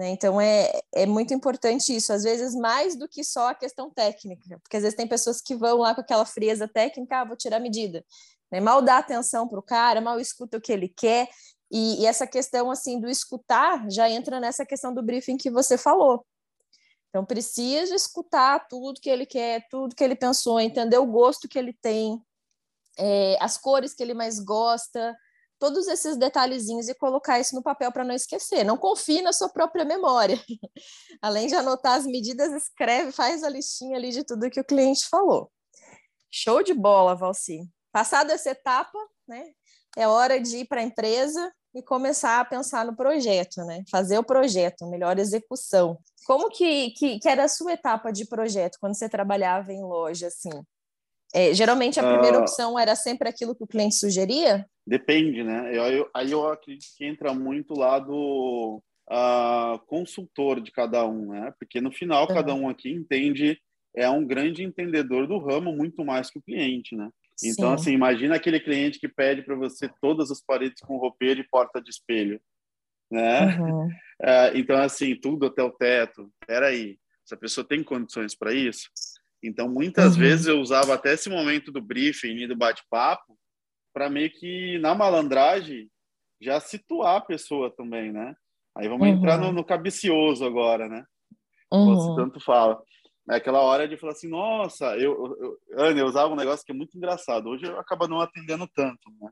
Né? 0.00 0.08
Então 0.08 0.40
é, 0.40 0.80
é 0.94 1.04
muito 1.04 1.34
importante 1.34 1.94
isso, 1.94 2.10
às 2.10 2.22
vezes 2.22 2.54
mais 2.54 2.96
do 2.96 3.06
que 3.06 3.22
só 3.22 3.48
a 3.48 3.54
questão 3.54 3.90
técnica, 3.90 4.58
porque 4.62 4.78
às 4.78 4.82
vezes 4.82 4.96
tem 4.96 5.06
pessoas 5.06 5.42
que 5.42 5.54
vão 5.54 5.76
lá 5.76 5.94
com 5.94 6.00
aquela 6.00 6.24
frieza 6.24 6.66
técnica, 6.66 7.20
ah, 7.20 7.24
vou 7.26 7.36
tirar 7.36 7.58
a 7.58 7.60
medida, 7.60 8.02
né? 8.50 8.60
mal 8.60 8.80
dá 8.80 8.96
atenção 8.96 9.46
para 9.46 9.58
o 9.58 9.62
cara, 9.62 10.00
mal 10.00 10.18
escuta 10.18 10.56
o 10.56 10.60
que 10.60 10.72
ele 10.72 10.88
quer, 10.88 11.28
e, 11.70 12.00
e, 12.00 12.06
essa 12.06 12.26
questão 12.26 12.70
assim 12.70 12.98
do 12.98 13.10
escutar 13.10 13.90
já 13.90 14.08
entra 14.08 14.40
nessa 14.40 14.64
questão 14.64 14.94
do 14.94 15.02
briefing 15.02 15.36
que 15.36 15.50
você 15.50 15.76
falou. 15.76 16.24
Então 17.10 17.22
precisa 17.22 17.94
escutar 17.94 18.66
tudo 18.68 19.02
que 19.02 19.10
ele 19.10 19.26
quer, 19.26 19.68
tudo 19.68 19.94
que 19.94 20.02
ele 20.02 20.16
pensou, 20.16 20.58
entender 20.58 20.96
o 20.96 21.04
gosto 21.04 21.46
que 21.46 21.58
ele 21.58 21.74
tem, 21.74 22.24
é, 22.96 23.36
as 23.38 23.58
cores 23.58 23.92
que 23.92 24.02
ele 24.02 24.14
mais 24.14 24.40
gosta, 24.40 25.14
todos 25.60 25.86
esses 25.86 26.16
detalhezinhos 26.16 26.88
e 26.88 26.94
colocar 26.94 27.38
isso 27.38 27.54
no 27.54 27.62
papel 27.62 27.92
para 27.92 28.02
não 28.02 28.14
esquecer. 28.14 28.64
Não 28.64 28.78
confie 28.78 29.20
na 29.20 29.32
sua 29.32 29.50
própria 29.50 29.84
memória. 29.84 30.42
Além 31.20 31.46
de 31.46 31.54
anotar 31.54 31.98
as 31.98 32.06
medidas, 32.06 32.50
escreve, 32.52 33.12
faz 33.12 33.44
a 33.44 33.48
listinha 33.48 33.96
ali 33.96 34.10
de 34.10 34.24
tudo 34.24 34.50
que 34.50 34.58
o 34.58 34.64
cliente 34.64 35.06
falou. 35.06 35.52
Show 36.30 36.62
de 36.62 36.72
bola, 36.72 37.14
Valci. 37.14 37.68
Passada 37.92 38.32
essa 38.32 38.50
etapa, 38.50 38.98
né, 39.28 39.50
é 39.96 40.08
hora 40.08 40.40
de 40.40 40.58
ir 40.58 40.64
para 40.64 40.80
a 40.80 40.84
empresa 40.84 41.52
e 41.74 41.82
começar 41.82 42.40
a 42.40 42.44
pensar 42.44 42.84
no 42.84 42.96
projeto, 42.96 43.64
né? 43.64 43.84
Fazer 43.90 44.18
o 44.18 44.24
projeto, 44.24 44.88
melhor 44.88 45.18
execução. 45.18 45.98
Como 46.24 46.48
que, 46.48 46.90
que, 46.92 47.18
que 47.18 47.28
era 47.28 47.44
a 47.44 47.48
sua 47.48 47.72
etapa 47.72 48.12
de 48.12 48.24
projeto 48.24 48.78
quando 48.80 48.96
você 48.96 49.08
trabalhava 49.08 49.72
em 49.72 49.82
loja, 49.82 50.28
assim? 50.28 50.50
É, 51.34 51.54
geralmente 51.54 52.00
a 52.00 52.02
primeira 52.02 52.38
uh, 52.38 52.40
opção 52.40 52.78
era 52.78 52.96
sempre 52.96 53.28
aquilo 53.28 53.54
que 53.54 53.62
o 53.62 53.66
cliente 53.66 53.94
sugeria? 53.94 54.66
Depende, 54.86 55.44
né? 55.44 55.70
Eu, 55.72 55.82
eu, 55.84 56.10
aí 56.12 56.32
eu 56.32 56.48
acredito 56.48 56.90
que 56.96 57.04
entra 57.04 57.32
muito 57.32 57.74
lá 57.74 57.98
do 57.98 58.82
uh, 59.10 59.78
consultor 59.86 60.60
de 60.60 60.72
cada 60.72 61.06
um, 61.06 61.28
né? 61.28 61.52
Porque 61.58 61.80
no 61.80 61.92
final 61.92 62.26
uhum. 62.28 62.34
cada 62.34 62.54
um 62.54 62.68
aqui 62.68 62.90
entende, 62.90 63.60
é 63.94 64.08
um 64.10 64.26
grande 64.26 64.64
entendedor 64.64 65.26
do 65.26 65.38
ramo 65.38 65.72
muito 65.72 66.04
mais 66.04 66.30
que 66.30 66.38
o 66.38 66.42
cliente, 66.42 66.96
né? 66.96 67.10
Então, 67.42 67.68
Sim. 67.68 67.74
assim, 67.74 67.92
imagina 67.92 68.36
aquele 68.36 68.60
cliente 68.60 68.98
que 68.98 69.08
pede 69.08 69.42
para 69.42 69.54
você 69.54 69.90
todas 70.00 70.30
as 70.30 70.42
paredes 70.42 70.80
com 70.82 70.98
roupeiro 70.98 71.40
e 71.40 71.48
porta 71.48 71.80
de 71.80 71.90
espelho, 71.90 72.40
né? 73.10 73.56
Uhum. 73.56 73.86
Uh, 73.86 73.90
então, 74.54 74.76
assim, 74.76 75.14
tudo 75.14 75.46
até 75.46 75.62
o 75.62 75.70
teto. 75.70 76.30
Peraí, 76.46 76.98
essa 77.24 77.36
pessoa 77.36 77.66
tem 77.66 77.82
condições 77.82 78.36
para 78.36 78.52
isso? 78.52 78.90
Então, 79.42 79.68
muitas 79.68 80.14
uhum. 80.14 80.20
vezes 80.20 80.46
eu 80.46 80.60
usava 80.60 80.94
até 80.94 81.14
esse 81.14 81.30
momento 81.30 81.72
do 81.72 81.80
briefing 81.80 82.36
e 82.36 82.46
do 82.46 82.56
bate-papo 82.56 83.38
para 83.92 84.10
meio 84.10 84.30
que, 84.30 84.78
na 84.78 84.94
malandragem, 84.94 85.90
já 86.40 86.60
situar 86.60 87.16
a 87.16 87.20
pessoa 87.20 87.70
também, 87.74 88.12
né? 88.12 88.34
Aí 88.76 88.88
vamos 88.88 89.06
uhum. 89.06 89.14
entrar 89.14 89.38
no, 89.38 89.52
no, 89.52 89.64
cabicioso 89.64 90.44
agora, 90.44 90.88
né? 90.88 91.04
Uhum. 91.72 91.94
Você 91.94 92.16
tanto 92.16 92.40
fala. 92.40 92.80
É 93.30 93.36
aquela 93.36 93.60
hora 93.60 93.86
de 93.86 93.96
falar 93.96 94.12
assim, 94.12 94.28
nossa, 94.28 94.96
eu, 94.96 95.36
eu, 95.40 95.58
Ana, 95.76 96.00
eu 96.00 96.06
usava 96.06 96.32
um 96.32 96.36
negócio 96.36 96.64
que 96.64 96.72
é 96.72 96.74
muito 96.74 96.96
engraçado. 96.96 97.48
Hoje 97.48 97.66
eu 97.66 97.78
acabo 97.78 98.08
não 98.08 98.20
atendendo 98.20 98.66
tanto, 98.74 99.10
né? 99.20 99.30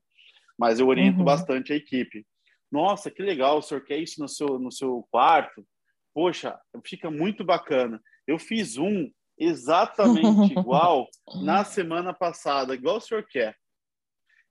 Mas 0.59 0.81
eu 0.81 0.89
oriento 0.89 1.19
uhum. 1.19 1.25
bastante 1.25 1.73
a 1.73 1.77
equipe. 1.77 2.27
Nossa, 2.71 3.11
que 3.11 3.23
legal, 3.23 3.59
o 3.59 3.63
senhor 3.63 3.83
quer 3.83 3.99
isso 3.99 4.21
no 4.21 4.29
seu, 4.29 4.59
no 4.59 4.71
seu 4.71 5.07
quarto? 5.11 5.65
Poxa, 6.15 6.59
fica 6.85 7.11
muito 7.11 7.45
bacana. 7.45 8.01
Eu 8.27 8.39
fiz 8.39 8.77
um 8.77 9.11
exatamente 9.39 10.53
igual 10.59 11.09
na 11.43 11.65
semana 11.65 12.13
passada, 12.13 12.75
igual 12.75 12.97
o 12.97 13.01
senhor 13.01 13.25
quer. 13.25 13.57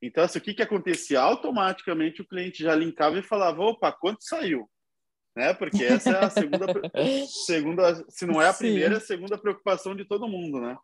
Então, 0.02 0.24
assim, 0.24 0.40
o 0.40 0.42
que, 0.42 0.54
que 0.54 0.62
acontecia? 0.62 1.20
Automaticamente 1.20 2.22
o 2.22 2.28
cliente 2.28 2.64
já 2.64 2.76
linkava 2.76 3.18
e 3.18 3.24
falava: 3.24 3.62
opa, 3.62 3.92
quanto 3.92 4.24
saiu? 4.24 4.70
Né? 5.36 5.54
Porque 5.54 5.84
essa 5.84 6.10
é 6.12 6.26
a 6.26 6.30
segunda, 6.30 6.66
segunda 7.46 8.06
se 8.10 8.26
não 8.26 8.42
é 8.42 8.48
a 8.48 8.54
primeira, 8.54 8.96
é 8.96 8.98
a 8.98 9.02
segunda 9.02 9.38
preocupação 9.38 9.96
de 9.96 10.06
todo 10.06 10.28
mundo, 10.28 10.60
né? 10.60 10.78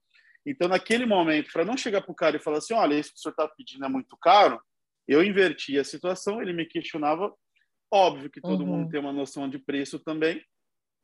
Então, 0.45 0.67
naquele 0.67 1.05
momento, 1.05 1.51
para 1.53 1.63
não 1.63 1.77
chegar 1.77 2.01
para 2.01 2.11
o 2.11 2.15
cara 2.15 2.37
e 2.37 2.39
falar 2.39 2.57
assim: 2.57 2.73
olha, 2.73 2.95
isso 2.95 3.13
que 3.13 3.19
o 3.19 3.21
senhor 3.21 3.31
está 3.31 3.47
pedindo 3.47 3.85
é 3.85 3.89
muito 3.89 4.17
caro, 4.17 4.61
eu 5.07 5.23
inverti 5.23 5.77
a 5.77 5.83
situação, 5.83 6.41
ele 6.41 6.53
me 6.53 6.65
questionava. 6.65 7.33
Óbvio 7.91 8.29
que 8.29 8.41
todo 8.41 8.61
uhum. 8.61 8.67
mundo 8.67 8.89
tem 8.89 8.99
uma 8.99 9.13
noção 9.13 9.47
de 9.47 9.59
preço 9.59 9.99
também. 9.99 10.43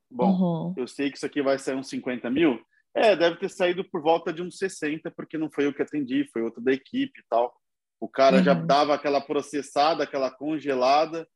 Bom, 0.10 0.32
uhum. 0.32 0.74
eu 0.76 0.88
sei 0.88 1.12
que 1.12 1.18
isso 1.18 1.26
aqui 1.26 1.42
vai 1.42 1.60
sair 1.60 1.76
uns 1.76 1.88
50 1.88 2.30
mil, 2.32 2.60
é, 2.95 3.15
deve 3.15 3.38
ter 3.38 3.49
saído 3.49 3.84
por 3.84 4.02
volta 4.02 4.34
de 4.34 4.41
uns 4.41 4.58
60, 4.58 5.12
porque 5.12 5.38
não 5.38 5.49
foi 5.52 5.65
eu 5.65 5.73
que 5.73 5.82
atendi, 5.82 6.28
foi 6.32 6.41
outro 6.41 6.62
da 6.62 6.73
equipe 6.73 7.19
e 7.19 7.23
tal. 7.30 7.56
O 7.99 8.08
cara 8.08 8.38
uhum. 8.38 8.43
já 8.43 8.54
dava 8.54 8.93
aquela 8.93 9.21
processada, 9.21 10.04
aquela 10.04 10.32
congelada. 10.32 11.28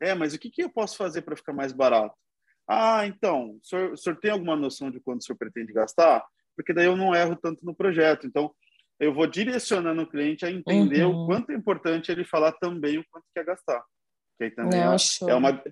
É, 0.00 0.14
mas 0.14 0.34
o 0.34 0.38
que, 0.38 0.50
que 0.50 0.62
eu 0.62 0.70
posso 0.70 0.96
fazer 0.96 1.22
para 1.22 1.36
ficar 1.36 1.52
mais 1.52 1.72
barato? 1.72 2.14
Ah, 2.68 3.06
então, 3.06 3.56
o 3.56 3.60
senhor, 3.62 3.92
o 3.92 3.96
senhor 3.96 4.16
tem 4.16 4.30
alguma 4.30 4.56
noção 4.56 4.90
de 4.90 5.00
quanto 5.00 5.20
o 5.20 5.24
senhor 5.24 5.36
pretende 5.36 5.72
gastar? 5.72 6.24
Porque 6.56 6.72
daí 6.72 6.86
eu 6.86 6.96
não 6.96 7.14
erro 7.14 7.36
tanto 7.36 7.64
no 7.64 7.74
projeto. 7.74 8.26
Então, 8.26 8.54
eu 9.00 9.12
vou 9.12 9.26
direcionando 9.26 10.02
o 10.02 10.06
cliente 10.06 10.46
a 10.46 10.50
entender 10.50 11.04
uhum. 11.04 11.24
o 11.24 11.26
quanto 11.26 11.50
é 11.50 11.54
importante 11.54 12.10
ele 12.10 12.24
falar 12.24 12.52
também 12.52 12.98
o 12.98 13.04
quanto 13.10 13.26
quer 13.34 13.44
gastar. 13.44 13.82
Que 14.38 14.44
aí 14.44 14.50
também 14.50 14.80
é, 14.80 15.30
é, 15.30 15.34
uma, 15.34 15.62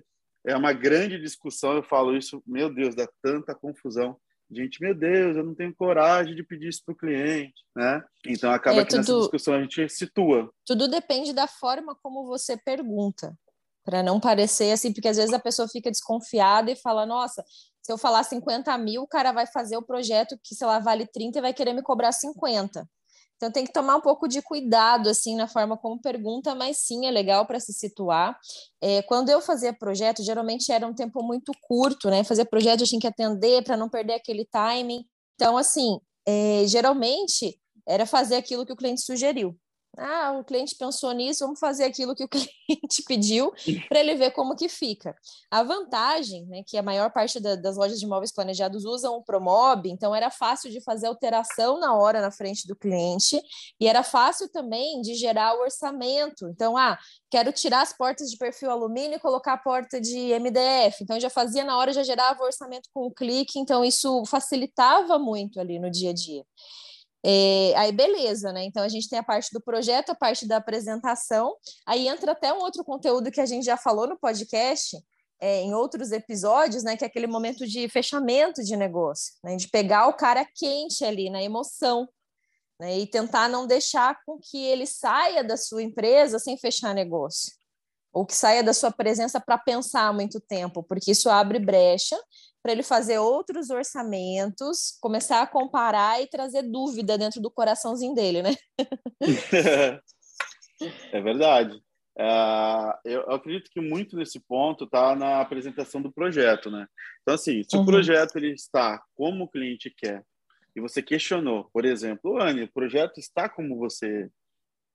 é 0.47 0.55
uma 0.55 0.73
grande 0.73 1.19
discussão. 1.19 1.73
Eu 1.75 1.83
falo 1.83 2.15
isso, 2.15 2.43
meu 2.45 2.73
Deus, 2.73 2.93
dá 2.93 3.07
tanta 3.23 3.55
confusão 3.55 4.19
gente, 4.51 4.81
meu 4.81 4.93
Deus, 4.93 5.37
eu 5.37 5.43
não 5.43 5.55
tenho 5.55 5.73
coragem 5.73 6.35
de 6.35 6.43
pedir 6.43 6.67
isso 6.67 6.81
para 6.85 6.93
o 6.93 6.97
cliente, 6.97 7.53
né? 7.75 8.03
Então 8.25 8.51
acaba 8.51 8.81
é, 8.81 8.85
que 8.85 8.95
nessa 8.95 9.17
discussão 9.17 9.53
a 9.55 9.61
gente 9.61 9.87
situa. 9.89 10.51
Tudo 10.65 10.87
depende 10.87 11.33
da 11.33 11.47
forma 11.47 11.95
como 12.03 12.25
você 12.25 12.57
pergunta, 12.57 13.33
para 13.83 14.03
não 14.03 14.19
parecer 14.19 14.71
assim, 14.71 14.93
porque 14.93 15.07
às 15.07 15.17
vezes 15.17 15.33
a 15.33 15.39
pessoa 15.39 15.67
fica 15.67 15.89
desconfiada 15.89 16.69
e 16.71 16.75
fala, 16.75 17.05
nossa, 17.05 17.43
se 17.81 17.91
eu 17.91 17.97
falar 17.97 18.23
50 18.23 18.77
mil, 18.77 19.01
o 19.01 19.07
cara 19.07 19.31
vai 19.31 19.47
fazer 19.47 19.77
o 19.77 19.81
projeto 19.81 20.37
que, 20.43 20.53
sei 20.53 20.67
lá, 20.67 20.79
vale 20.79 21.07
30 21.07 21.39
e 21.39 21.41
vai 21.41 21.53
querer 21.53 21.73
me 21.73 21.81
cobrar 21.81 22.11
50. 22.11 22.87
Então 23.41 23.51
tem 23.51 23.65
que 23.65 23.73
tomar 23.73 23.95
um 23.95 24.01
pouco 24.01 24.27
de 24.27 24.39
cuidado 24.39 25.09
assim 25.09 25.35
na 25.35 25.47
forma 25.47 25.75
como 25.75 25.99
pergunta, 25.99 26.53
mas 26.53 26.77
sim 26.77 27.07
é 27.07 27.11
legal 27.11 27.43
para 27.47 27.59
se 27.59 27.73
situar. 27.73 28.39
É, 28.79 29.01
quando 29.01 29.29
eu 29.29 29.41
fazia 29.41 29.73
projeto, 29.73 30.23
geralmente 30.23 30.71
era 30.71 30.85
um 30.85 30.93
tempo 30.93 31.23
muito 31.23 31.51
curto, 31.59 32.07
né? 32.11 32.23
Fazer 32.23 32.45
projeto 32.45 32.81
eu 32.81 32.87
tinha 32.87 33.01
que 33.01 33.07
atender 33.07 33.63
para 33.63 33.75
não 33.75 33.89
perder 33.89 34.13
aquele 34.13 34.45
timing. 34.45 35.03
Então, 35.33 35.57
assim, 35.57 35.99
é, 36.23 36.65
geralmente 36.67 37.59
era 37.87 38.05
fazer 38.05 38.35
aquilo 38.35 38.63
que 38.63 38.73
o 38.73 38.75
cliente 38.75 39.01
sugeriu. 39.01 39.57
Ah, 39.97 40.31
o 40.39 40.43
cliente 40.43 40.73
pensou 40.75 41.11
nisso, 41.11 41.43
vamos 41.43 41.59
fazer 41.59 41.83
aquilo 41.83 42.15
que 42.15 42.23
o 42.23 42.27
cliente 42.29 43.03
pediu 43.05 43.51
para 43.89 43.99
ele 43.99 44.15
ver 44.15 44.31
como 44.31 44.55
que 44.55 44.69
fica. 44.69 45.13
A 45.49 45.63
vantagem, 45.63 46.45
né, 46.45 46.63
que 46.65 46.77
a 46.77 46.81
maior 46.81 47.11
parte 47.11 47.41
da, 47.41 47.55
das 47.55 47.75
lojas 47.75 47.99
de 47.99 48.05
imóveis 48.05 48.31
planejados 48.31 48.85
usam 48.85 49.17
o 49.17 49.23
Promob, 49.23 49.89
então 49.89 50.15
era 50.15 50.29
fácil 50.29 50.71
de 50.71 50.79
fazer 50.81 51.07
alteração 51.07 51.77
na 51.77 51.93
hora 51.93 52.21
na 52.21 52.31
frente 52.31 52.65
do 52.67 52.75
cliente 52.75 53.41
e 53.79 53.87
era 53.87 54.01
fácil 54.01 54.47
também 54.49 55.01
de 55.01 55.13
gerar 55.13 55.55
o 55.57 55.61
orçamento. 55.61 56.47
Então, 56.47 56.77
ah, 56.77 56.97
quero 57.29 57.51
tirar 57.51 57.81
as 57.81 57.91
portas 57.91 58.31
de 58.31 58.37
perfil 58.37 58.71
alumínio 58.71 59.17
e 59.17 59.19
colocar 59.19 59.53
a 59.53 59.57
porta 59.57 59.99
de 59.99 60.31
MDF. 60.39 61.03
Então, 61.03 61.19
já 61.19 61.29
fazia 61.29 61.65
na 61.65 61.77
hora, 61.77 61.91
já 61.91 62.03
gerava 62.03 62.41
o 62.41 62.45
orçamento 62.45 62.89
com 62.93 63.07
o 63.07 63.11
clique, 63.11 63.59
então 63.59 63.83
isso 63.83 64.23
facilitava 64.25 65.19
muito 65.19 65.59
ali 65.59 65.79
no 65.79 65.91
dia 65.91 66.11
a 66.11 66.13
dia. 66.13 66.45
É, 67.23 67.73
aí 67.77 67.91
beleza, 67.91 68.51
né? 68.51 68.63
Então 68.65 68.81
a 68.83 68.89
gente 68.89 69.07
tem 69.09 69.19
a 69.19 69.23
parte 69.23 69.49
do 69.53 69.61
projeto, 69.61 70.11
a 70.11 70.15
parte 70.15 70.47
da 70.47 70.57
apresentação, 70.57 71.55
aí 71.85 72.07
entra 72.07 72.31
até 72.31 72.51
um 72.51 72.59
outro 72.59 72.83
conteúdo 72.83 73.31
que 73.31 73.41
a 73.41 73.45
gente 73.45 73.63
já 73.65 73.77
falou 73.77 74.07
no 74.07 74.17
podcast, 74.17 74.97
é, 75.39 75.61
em 75.61 75.73
outros 75.73 76.11
episódios, 76.11 76.83
né? 76.83 76.97
Que 76.97 77.03
é 77.03 77.07
aquele 77.07 77.27
momento 77.27 77.67
de 77.67 77.87
fechamento 77.89 78.63
de 78.63 78.75
negócio, 78.75 79.33
né? 79.43 79.55
De 79.55 79.67
pegar 79.69 80.07
o 80.07 80.13
cara 80.13 80.45
quente 80.55 81.03
ali, 81.05 81.29
na 81.29 81.41
emoção, 81.43 82.07
né? 82.79 82.99
E 82.99 83.07
tentar 83.07 83.47
não 83.49 83.67
deixar 83.67 84.17
com 84.25 84.39
que 84.39 84.57
ele 84.57 84.85
saia 84.87 85.43
da 85.43 85.57
sua 85.57 85.83
empresa 85.83 86.39
sem 86.39 86.57
fechar 86.57 86.93
negócio. 86.95 87.51
ou 88.13 88.25
que 88.25 88.35
saia 88.35 88.63
da 88.63 88.73
sua 88.73 88.91
presença 88.91 89.39
para 89.39 89.57
pensar 89.57 90.13
muito 90.13 90.39
tempo, 90.39 90.83
porque 90.83 91.11
isso 91.11 91.29
abre 91.29 91.59
brecha 91.59 92.17
para 92.61 92.71
ele 92.71 92.83
fazer 92.83 93.17
outros 93.17 93.69
orçamentos, 93.69 94.97
começar 95.01 95.41
a 95.41 95.47
comparar 95.47 96.21
e 96.21 96.27
trazer 96.27 96.63
dúvida 96.63 97.17
dentro 97.17 97.41
do 97.41 97.49
coraçãozinho 97.49 98.13
dele, 98.13 98.43
né? 98.43 98.55
é 101.11 101.21
verdade. 101.21 101.81
Uh, 102.17 102.93
eu, 103.05 103.21
eu, 103.21 103.31
acredito 103.31 103.69
que 103.71 103.79
muito 103.79 104.17
nesse 104.17 104.39
ponto 104.39 104.83
está 104.83 105.15
na 105.15 105.39
apresentação 105.41 106.01
do 106.01 106.11
projeto, 106.11 106.69
né? 106.69 106.85
Então, 107.21 107.35
assim, 107.35 107.63
se 107.63 107.75
uhum. 107.75 107.83
o 107.83 107.85
projeto 107.85 108.35
ele 108.35 108.51
está 108.51 109.01
como 109.15 109.45
o 109.45 109.49
cliente 109.49 109.89
quer 109.95 110.23
e 110.75 110.81
você 110.81 111.01
questionou, 111.01 111.69
por 111.73 111.85
exemplo, 111.85 112.39
Anne, 112.39 112.63
o 112.63 112.71
projeto 112.71 113.17
está 113.17 113.49
como 113.49 113.77
você 113.77 114.29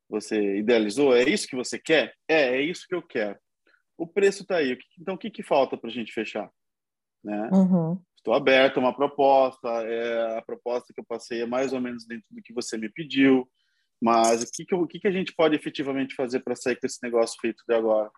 você 0.09 0.59
idealizou? 0.59 1.17
É 1.17 1.25
isso 1.25 1.49
que 1.49 1.57
você 1.57 1.81
quer? 1.81 2.15
É, 2.29 2.59
é 2.59 2.63
isso 2.63 2.87
que 2.87 2.95
eu 2.95 3.03
quero. 3.03 3.37
O 3.99 4.07
preço 4.07 4.43
está 4.43 4.59
aí. 4.59 4.79
Então, 5.01 5.15
o 5.15 5.19
que, 5.19 5.31
que 5.31 5.43
falta 5.43 5.77
para 5.77 5.91
a 5.91 5.93
gente 5.93 6.13
fechar? 6.13 6.49
Né? 7.27 7.51
Uhum. 7.53 8.01
Estou 8.17 8.33
aberto 8.33 8.77
a 8.77 8.81
uma 8.81 8.95
proposta. 8.95 9.69
É, 9.69 10.39
a 10.39 10.43
proposta 10.43 10.93
que 10.95 11.01
eu 11.01 11.05
passei 11.05 11.43
é 11.43 11.47
mais 11.47 11.73
ou 11.73 11.81
menos 11.81 12.07
dentro 12.07 12.27
do 12.31 12.41
que 12.41 12.55
você 12.55 12.79
me 12.79 12.89
pediu. 12.89 13.49
Mas 14.01 14.43
o 14.43 14.51
que, 14.53 14.65
que, 14.65 14.75
o 14.75 14.87
que, 14.87 15.01
que 15.01 15.09
a 15.09 15.13
gente 15.13 15.35
pode 15.35 15.57
efetivamente 15.57 16.15
fazer 16.15 16.41
para 16.41 16.55
sair 16.55 16.77
com 16.77 16.87
esse 16.87 17.03
negócio 17.03 17.37
feito 17.41 17.65
de 17.69 17.75
agora? 17.75 18.11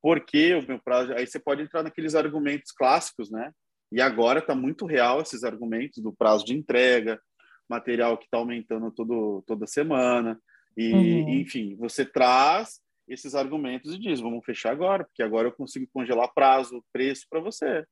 Porque 0.00 0.54
o 0.54 0.66
meu 0.66 0.78
prazo. 0.78 1.12
Aí 1.12 1.26
você 1.26 1.38
pode 1.38 1.62
entrar 1.62 1.82
naqueles 1.82 2.14
argumentos 2.14 2.72
clássicos, 2.72 3.30
né? 3.30 3.52
E 3.92 4.00
agora 4.00 4.38
está 4.38 4.54
muito 4.54 4.86
real 4.86 5.20
esses 5.20 5.44
argumentos 5.44 6.02
do 6.02 6.12
prazo 6.12 6.44
de 6.44 6.54
entrega, 6.54 7.20
material 7.68 8.16
que 8.16 8.24
está 8.24 8.38
aumentando 8.38 8.90
todo, 8.90 9.42
toda 9.46 9.66
semana. 9.66 10.40
E, 10.76 10.92
uhum. 10.92 11.28
enfim, 11.30 11.76
você 11.76 12.04
traz 12.04 12.80
esses 13.08 13.34
argumentos 13.34 13.94
e 13.94 13.98
diz: 13.98 14.20
vamos 14.20 14.44
fechar 14.44 14.72
agora, 14.72 15.04
porque 15.04 15.22
agora 15.22 15.48
eu 15.48 15.52
consigo 15.52 15.86
congelar 15.92 16.32
prazo, 16.34 16.82
preço 16.92 17.26
para 17.28 17.40
você. 17.40 17.84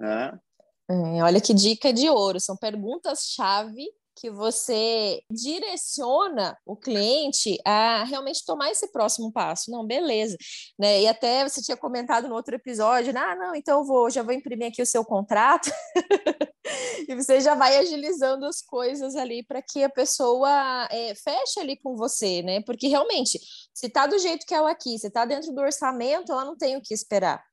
Né? 0.00 0.38
É, 0.88 1.22
olha 1.22 1.40
que 1.40 1.52
dica 1.52 1.92
de 1.92 2.08
ouro, 2.08 2.38
são 2.38 2.56
perguntas-chave 2.56 3.86
que 4.16 4.30
você 4.30 5.22
direciona 5.30 6.56
o 6.64 6.74
cliente 6.74 7.58
a 7.66 8.02
realmente 8.04 8.44
tomar 8.46 8.70
esse 8.70 8.90
próximo 8.90 9.30
passo. 9.30 9.70
Não, 9.70 9.86
beleza. 9.86 10.36
Né? 10.78 11.02
E 11.02 11.06
até 11.06 11.46
você 11.46 11.60
tinha 11.60 11.76
comentado 11.76 12.26
no 12.26 12.34
outro 12.34 12.54
episódio, 12.54 13.12
né? 13.12 13.20
ah, 13.20 13.36
não, 13.36 13.54
então 13.54 13.80
eu 13.80 13.84
vou, 13.84 14.08
já 14.08 14.22
vou 14.22 14.32
imprimir 14.32 14.68
aqui 14.68 14.80
o 14.80 14.86
seu 14.86 15.04
contrato. 15.04 15.70
e 17.08 17.14
você 17.14 17.40
já 17.40 17.54
vai 17.54 17.76
agilizando 17.76 18.46
as 18.46 18.62
coisas 18.62 19.14
ali 19.14 19.44
para 19.44 19.60
que 19.60 19.84
a 19.84 19.90
pessoa 19.90 20.88
é, 20.90 21.14
feche 21.14 21.60
ali 21.60 21.76
com 21.76 21.94
você, 21.94 22.42
né? 22.42 22.62
Porque 22.62 22.88
realmente, 22.88 23.38
se 23.74 23.86
está 23.86 24.06
do 24.06 24.18
jeito 24.18 24.46
que 24.46 24.54
ela 24.54 24.74
quis, 24.74 25.02
se 25.02 25.08
está 25.08 25.26
dentro 25.26 25.52
do 25.52 25.60
orçamento, 25.60 26.32
ela 26.32 26.44
não 26.44 26.56
tem 26.56 26.76
o 26.76 26.82
que 26.82 26.94
esperar. 26.94 27.44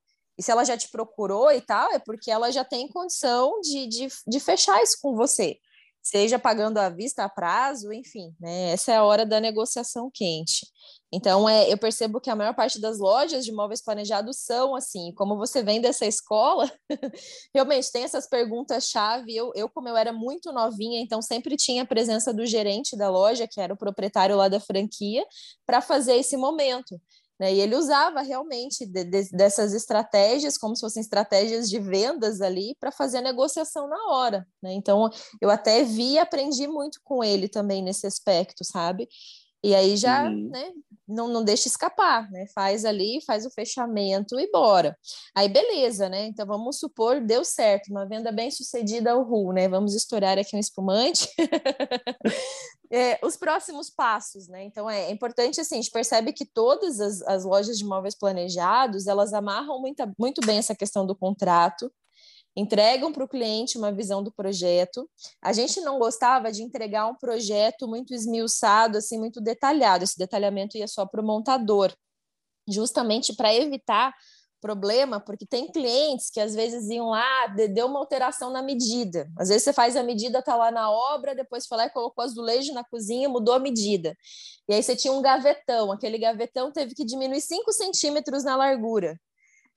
E 0.43 0.45
se 0.45 0.51
ela 0.51 0.65
já 0.65 0.77
te 0.77 0.89
procurou 0.89 1.49
e 1.51 1.61
tal, 1.61 1.91
é 1.93 1.99
porque 1.99 2.29
ela 2.29 2.51
já 2.51 2.65
tem 2.65 2.89
condição 2.89 3.61
de, 3.61 3.87
de, 3.87 4.07
de 4.27 4.39
fechar 4.41 4.83
isso 4.83 4.97
com 5.01 5.15
você 5.15 5.57
seja 6.03 6.37
pagando 6.37 6.77
à 6.79 6.89
vista, 6.89 7.23
a 7.23 7.29
prazo, 7.29 7.93
enfim, 7.93 8.35
né? 8.37 8.71
Essa 8.71 8.91
é 8.91 8.95
a 8.97 9.05
hora 9.05 9.25
da 9.25 9.39
negociação 9.39 10.11
quente. 10.13 10.67
Então, 11.13 11.47
é, 11.47 11.71
eu 11.71 11.77
percebo 11.77 12.19
que 12.19 12.29
a 12.29 12.35
maior 12.35 12.53
parte 12.53 12.79
das 12.81 12.99
lojas 12.99 13.45
de 13.45 13.53
móveis 13.53 13.81
planejados 13.81 14.39
são 14.39 14.75
assim. 14.75 15.13
Como 15.15 15.37
você 15.37 15.63
vem 15.63 15.79
dessa 15.79 16.05
escola, 16.05 16.69
realmente 17.55 17.89
tem 17.89 18.03
essas 18.03 18.27
perguntas-chave. 18.27 19.33
Eu, 19.33 19.53
eu, 19.55 19.69
como 19.69 19.87
eu 19.87 19.95
era 19.95 20.11
muito 20.11 20.51
novinha, 20.51 20.99
então 20.99 21.21
sempre 21.21 21.55
tinha 21.55 21.83
a 21.83 21.87
presença 21.87 22.33
do 22.33 22.45
gerente 22.45 22.97
da 22.97 23.09
loja, 23.09 23.47
que 23.47 23.61
era 23.61 23.73
o 23.73 23.77
proprietário 23.77 24.35
lá 24.35 24.49
da 24.49 24.59
franquia, 24.59 25.25
para 25.65 25.79
fazer 25.79 26.15
esse 26.15 26.35
momento. 26.35 26.99
Né? 27.43 27.53
E 27.55 27.59
ele 27.59 27.75
usava 27.75 28.21
realmente 28.21 28.85
de, 28.85 29.03
de, 29.03 29.29
dessas 29.31 29.73
estratégias, 29.73 30.57
como 30.57 30.77
se 30.77 30.79
fossem 30.79 31.01
estratégias 31.01 31.69
de 31.69 31.77
vendas 31.77 32.39
ali, 32.39 32.73
para 32.79 32.89
fazer 32.89 33.17
a 33.17 33.21
negociação 33.21 33.85
na 33.85 34.01
hora. 34.11 34.47
Né? 34.61 34.71
Então, 34.71 35.09
eu 35.41 35.49
até 35.49 35.83
vi 35.83 36.13
e 36.13 36.19
aprendi 36.19 36.65
muito 36.67 37.01
com 37.03 37.21
ele 37.21 37.49
também 37.49 37.83
nesse 37.83 38.07
aspecto, 38.07 38.63
sabe? 38.63 39.09
E 39.63 39.73
aí 39.73 39.95
já 39.95 40.25
uhum. 40.25 40.49
né, 40.49 40.71
não, 41.07 41.27
não 41.27 41.43
deixa 41.43 41.67
escapar, 41.67 42.29
né? 42.31 42.45
Faz 42.53 42.85
ali, 42.85 43.19
faz 43.25 43.45
o 43.45 43.49
fechamento 43.49 44.39
e 44.39 44.49
bora. 44.51 44.97
Aí 45.35 45.47
beleza, 45.47 46.09
né? 46.09 46.25
Então 46.25 46.45
vamos 46.45 46.79
supor, 46.79 47.21
deu 47.21 47.43
certo, 47.45 47.89
uma 47.89 48.05
venda 48.05 48.31
bem 48.31 48.49
sucedida 48.49 49.11
ao 49.11 49.23
RU, 49.23 49.53
né? 49.53 49.67
Vamos 49.67 49.95
estourar 49.95 50.37
aqui 50.37 50.55
um 50.55 50.59
espumante. 50.59 51.29
é, 52.91 53.19
os 53.23 53.37
próximos 53.37 53.89
passos, 53.89 54.47
né? 54.47 54.63
Então 54.63 54.89
é 54.89 55.11
importante 55.11 55.59
assim, 55.59 55.75
a 55.75 55.81
gente 55.81 55.91
percebe 55.91 56.33
que 56.33 56.45
todas 56.45 56.99
as, 56.99 57.21
as 57.23 57.43
lojas 57.43 57.77
de 57.77 57.85
móveis 57.85 58.17
planejados 58.17 59.07
elas 59.07 59.33
amarram 59.33 59.79
muito, 59.81 60.03
muito 60.17 60.45
bem 60.45 60.57
essa 60.57 60.75
questão 60.75 61.05
do 61.05 61.15
contrato, 61.15 61.91
entregam 62.55 63.11
para 63.11 63.23
o 63.23 63.27
cliente 63.27 63.77
uma 63.77 63.91
visão 63.91 64.23
do 64.23 64.31
projeto. 64.31 65.09
A 65.41 65.53
gente 65.53 65.81
não 65.81 65.97
gostava 65.99 66.51
de 66.51 66.61
entregar 66.61 67.07
um 67.07 67.15
projeto 67.15 67.87
muito 67.87 68.13
esmiuçado, 68.13 68.97
assim, 68.97 69.17
muito 69.17 69.41
detalhado. 69.41 70.03
Esse 70.03 70.17
detalhamento 70.17 70.77
ia 70.77 70.87
só 70.87 71.05
para 71.05 71.21
o 71.21 71.25
montador, 71.25 71.93
justamente 72.67 73.35
para 73.35 73.53
evitar 73.53 74.13
problema, 74.63 75.19
porque 75.19 75.45
tem 75.45 75.69
clientes 75.69 76.29
que 76.29 76.39
às 76.39 76.55
vezes 76.55 76.89
iam 76.89 77.09
lá, 77.09 77.47
deu 77.47 77.85
uma 77.85 77.99
alteração 77.99 78.49
na 78.49 78.61
medida. 78.61 79.29
Às 79.37 79.49
vezes 79.49 79.63
você 79.63 79.73
faz 79.73 79.97
a 79.97 80.03
medida, 80.03 80.41
tá 80.41 80.55
lá 80.55 80.71
na 80.71 80.89
obra, 80.89 81.35
depois 81.35 81.67
foi 81.67 81.77
lá 81.77 81.85
e 81.87 81.89
colocou 81.89 82.23
azulejo 82.23 82.71
na 82.73 82.81
cozinha, 82.81 83.27
mudou 83.27 83.53
a 83.53 83.59
medida. 83.59 84.15
E 84.69 84.73
aí 84.73 84.81
você 84.81 84.95
tinha 84.95 85.11
um 85.11 85.21
gavetão, 85.21 85.91
aquele 85.91 86.17
gavetão 86.17 86.71
teve 86.71 86.95
que 86.95 87.03
diminuir 87.03 87.41
5 87.41 87.73
centímetros 87.73 88.45
na 88.45 88.55
largura. 88.55 89.19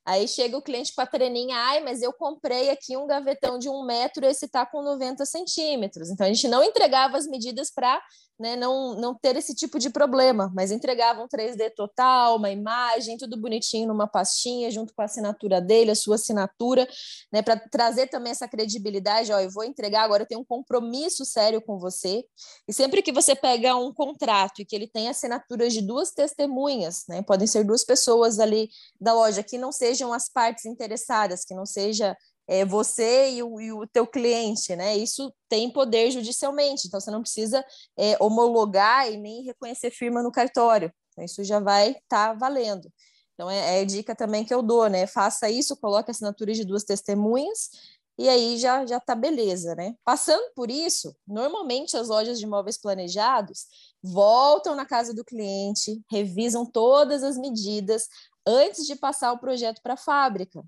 Aí 0.06 0.28
chega 0.28 0.56
o 0.56 0.62
cliente 0.62 0.94
com 0.94 1.00
a 1.00 1.06
treninha, 1.06 1.56
ai, 1.56 1.80
mas 1.80 2.00
eu 2.00 2.12
comprei 2.12 2.70
aqui 2.70 2.96
um 2.96 3.08
gavetão 3.08 3.58
de 3.58 3.68
um 3.68 3.84
metro, 3.84 4.24
esse 4.24 4.46
está 4.46 4.64
com 4.64 4.80
90 4.80 5.26
centímetros. 5.26 6.10
Então 6.10 6.24
a 6.24 6.32
gente 6.32 6.46
não 6.46 6.62
entregava 6.62 7.16
as 7.16 7.26
medidas 7.26 7.72
para 7.72 8.00
né, 8.38 8.54
não, 8.54 8.94
não 8.94 9.14
ter 9.14 9.36
esse 9.36 9.54
tipo 9.54 9.78
de 9.78 9.88
problema, 9.88 10.52
mas 10.54 10.70
entregava 10.70 11.22
um 11.22 11.28
3D 11.28 11.72
total, 11.74 12.36
uma 12.36 12.50
imagem, 12.50 13.16
tudo 13.16 13.36
bonitinho 13.36 13.88
numa 13.88 14.06
pastinha, 14.06 14.70
junto 14.70 14.94
com 14.94 15.02
a 15.02 15.06
assinatura 15.06 15.60
dele, 15.60 15.90
a 15.90 15.94
sua 15.94 16.16
assinatura, 16.16 16.86
né, 17.32 17.40
para 17.40 17.56
trazer 17.56 18.08
também 18.08 18.32
essa 18.32 18.46
credibilidade. 18.46 19.32
Ó, 19.32 19.40
eu 19.40 19.50
vou 19.50 19.64
entregar 19.64 20.02
agora, 20.02 20.22
eu 20.22 20.26
tenho 20.26 20.42
um 20.42 20.44
compromisso 20.44 21.24
sério 21.24 21.62
com 21.62 21.78
você. 21.78 22.24
E 22.68 22.72
sempre 22.72 23.00
que 23.00 23.12
você 23.12 23.34
pega 23.34 23.74
um 23.74 23.92
contrato 23.92 24.60
e 24.60 24.64
que 24.64 24.76
ele 24.76 24.86
tem 24.86 25.08
assinaturas 25.08 25.72
de 25.72 25.80
duas 25.80 26.10
testemunhas, 26.10 27.04
né, 27.08 27.22
podem 27.22 27.46
ser 27.46 27.64
duas 27.64 27.84
pessoas 27.84 28.38
ali 28.38 28.68
da 29.00 29.14
loja 29.14 29.42
que 29.42 29.56
não 29.56 29.72
sejam 29.96 30.12
as 30.12 30.28
partes 30.28 30.66
interessadas, 30.66 31.44
que 31.44 31.54
não 31.54 31.64
seja 31.64 32.16
é, 32.46 32.64
você 32.64 33.30
e 33.30 33.42
o, 33.42 33.60
e 33.60 33.72
o 33.72 33.86
teu 33.86 34.06
cliente, 34.06 34.76
né? 34.76 34.96
Isso 34.96 35.32
tem 35.48 35.72
poder 35.72 36.10
judicialmente, 36.10 36.86
então 36.86 37.00
você 37.00 37.10
não 37.10 37.22
precisa 37.22 37.64
é, 37.98 38.16
homologar 38.20 39.10
e 39.10 39.16
nem 39.16 39.42
reconhecer 39.42 39.90
firma 39.90 40.22
no 40.22 40.30
cartório. 40.30 40.92
Então, 41.12 41.24
isso 41.24 41.42
já 41.42 41.58
vai 41.58 41.92
estar 41.92 42.28
tá 42.28 42.34
valendo. 42.34 42.92
Então, 43.34 43.50
é, 43.50 43.78
é, 43.78 43.80
a 43.80 43.84
dica 43.84 44.14
também 44.14 44.44
que 44.44 44.52
eu 44.52 44.62
dou, 44.62 44.88
né? 44.88 45.06
Faça 45.06 45.48
isso, 45.50 45.76
coloque 45.76 46.10
assinatura 46.10 46.52
de 46.52 46.64
duas 46.64 46.84
testemunhas 46.84 47.70
e 48.18 48.28
aí 48.28 48.56
já 48.58 48.86
já 48.86 48.98
tá 49.00 49.14
beleza, 49.14 49.74
né? 49.74 49.94
Passando 50.04 50.50
por 50.54 50.70
isso, 50.70 51.14
normalmente 51.26 51.96
as 51.96 52.08
lojas 52.08 52.38
de 52.38 52.44
imóveis 52.44 52.78
planejados 52.78 53.66
voltam 54.02 54.74
na 54.74 54.86
casa 54.86 55.12
do 55.12 55.24
cliente, 55.24 56.00
revisam 56.10 56.64
todas 56.64 57.22
as 57.22 57.36
medidas 57.36 58.06
antes 58.46 58.86
de 58.86 58.96
passar 58.96 59.32
o 59.32 59.38
projeto 59.38 59.80
para 59.82 59.94
a 59.94 59.98
fábrica. 59.98 60.62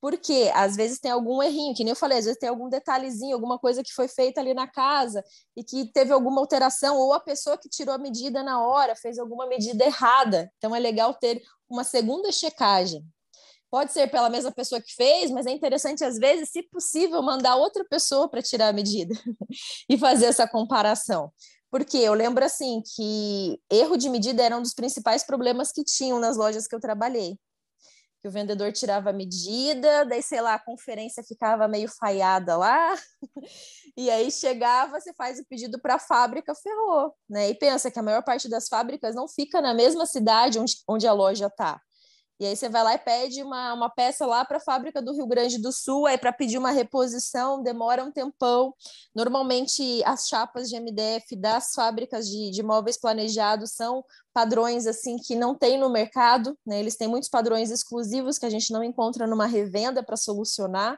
Porque 0.00 0.50
às 0.54 0.76
vezes 0.76 1.00
tem 1.00 1.10
algum 1.10 1.42
errinho, 1.42 1.74
que 1.74 1.82
nem 1.82 1.90
eu 1.90 1.96
falei, 1.96 2.18
às 2.18 2.24
vezes 2.24 2.38
tem 2.38 2.48
algum 2.48 2.68
detalhezinho, 2.68 3.34
alguma 3.34 3.58
coisa 3.58 3.82
que 3.82 3.92
foi 3.92 4.06
feita 4.06 4.40
ali 4.40 4.54
na 4.54 4.68
casa 4.68 5.24
e 5.56 5.64
que 5.64 5.90
teve 5.92 6.12
alguma 6.12 6.40
alteração, 6.40 6.96
ou 6.96 7.12
a 7.12 7.20
pessoa 7.20 7.58
que 7.58 7.68
tirou 7.68 7.94
a 7.94 7.98
medida 7.98 8.42
na 8.42 8.64
hora 8.64 8.94
fez 8.94 9.18
alguma 9.18 9.48
medida 9.48 9.84
errada. 9.84 10.52
Então 10.58 10.74
é 10.74 10.78
legal 10.78 11.14
ter 11.14 11.42
uma 11.68 11.82
segunda 11.82 12.30
checagem. 12.30 13.04
Pode 13.70 13.92
ser 13.92 14.08
pela 14.08 14.30
mesma 14.30 14.50
pessoa 14.50 14.80
que 14.80 14.94
fez, 14.94 15.30
mas 15.30 15.46
é 15.46 15.50
interessante, 15.50 16.02
às 16.02 16.16
vezes, 16.16 16.50
se 16.50 16.62
possível, 16.62 17.22
mandar 17.22 17.56
outra 17.56 17.84
pessoa 17.84 18.28
para 18.28 18.40
tirar 18.40 18.68
a 18.68 18.72
medida 18.72 19.14
e 19.90 19.98
fazer 19.98 20.26
essa 20.26 20.48
comparação. 20.48 21.30
Porque 21.70 21.98
eu 21.98 22.14
lembro 22.14 22.44
assim 22.44 22.82
que 22.96 23.60
erro 23.70 23.96
de 23.96 24.08
medida 24.08 24.42
era 24.42 24.56
um 24.56 24.62
dos 24.62 24.74
principais 24.74 25.24
problemas 25.24 25.70
que 25.70 25.84
tinham 25.84 26.18
nas 26.18 26.36
lojas 26.36 26.66
que 26.66 26.74
eu 26.74 26.80
trabalhei 26.80 27.38
que 28.20 28.28
o 28.28 28.30
vendedor 28.30 28.72
tirava 28.72 29.10
a 29.10 29.12
medida, 29.12 30.04
daí, 30.04 30.22
sei 30.22 30.40
lá, 30.40 30.54
a 30.54 30.58
conferência 30.58 31.22
ficava 31.22 31.68
meio 31.68 31.88
falhada 31.88 32.56
lá, 32.56 32.96
e 33.96 34.10
aí 34.10 34.30
chegava, 34.30 35.00
você 35.00 35.14
faz 35.14 35.38
o 35.38 35.46
pedido 35.46 35.80
para 35.80 35.94
a 35.94 35.98
fábrica, 35.98 36.54
ferrou, 36.54 37.14
né? 37.28 37.50
E 37.50 37.54
pensa 37.54 37.90
que 37.90 37.98
a 37.98 38.02
maior 38.02 38.22
parte 38.22 38.48
das 38.48 38.68
fábricas 38.68 39.14
não 39.14 39.28
fica 39.28 39.60
na 39.60 39.72
mesma 39.72 40.04
cidade 40.04 40.58
onde, 40.58 40.74
onde 40.88 41.06
a 41.06 41.12
loja 41.12 41.46
está. 41.46 41.80
E 42.40 42.46
aí 42.46 42.56
você 42.56 42.68
vai 42.68 42.84
lá 42.84 42.94
e 42.94 42.98
pede 42.98 43.42
uma, 43.42 43.74
uma 43.74 43.90
peça 43.90 44.24
lá 44.24 44.44
para 44.44 44.58
a 44.58 44.60
fábrica 44.60 45.02
do 45.02 45.12
Rio 45.12 45.26
Grande 45.26 45.58
do 45.58 45.72
Sul, 45.72 46.06
aí 46.06 46.16
para 46.16 46.32
pedir 46.32 46.56
uma 46.56 46.70
reposição 46.70 47.62
demora 47.62 48.04
um 48.04 48.12
tempão. 48.12 48.72
Normalmente 49.14 50.02
as 50.04 50.28
chapas 50.28 50.68
de 50.68 50.76
MDF 50.78 51.34
das 51.34 51.72
fábricas 51.74 52.28
de, 52.28 52.50
de 52.50 52.62
móveis 52.62 52.96
planejados 52.96 53.72
são 53.72 54.04
padrões 54.32 54.86
assim 54.86 55.16
que 55.16 55.34
não 55.34 55.52
tem 55.52 55.78
no 55.78 55.90
mercado, 55.90 56.56
né? 56.64 56.78
Eles 56.78 56.96
têm 56.96 57.08
muitos 57.08 57.28
padrões 57.28 57.72
exclusivos 57.72 58.38
que 58.38 58.46
a 58.46 58.50
gente 58.50 58.72
não 58.72 58.84
encontra 58.84 59.26
numa 59.26 59.46
revenda 59.46 60.00
para 60.00 60.16
solucionar. 60.16 60.96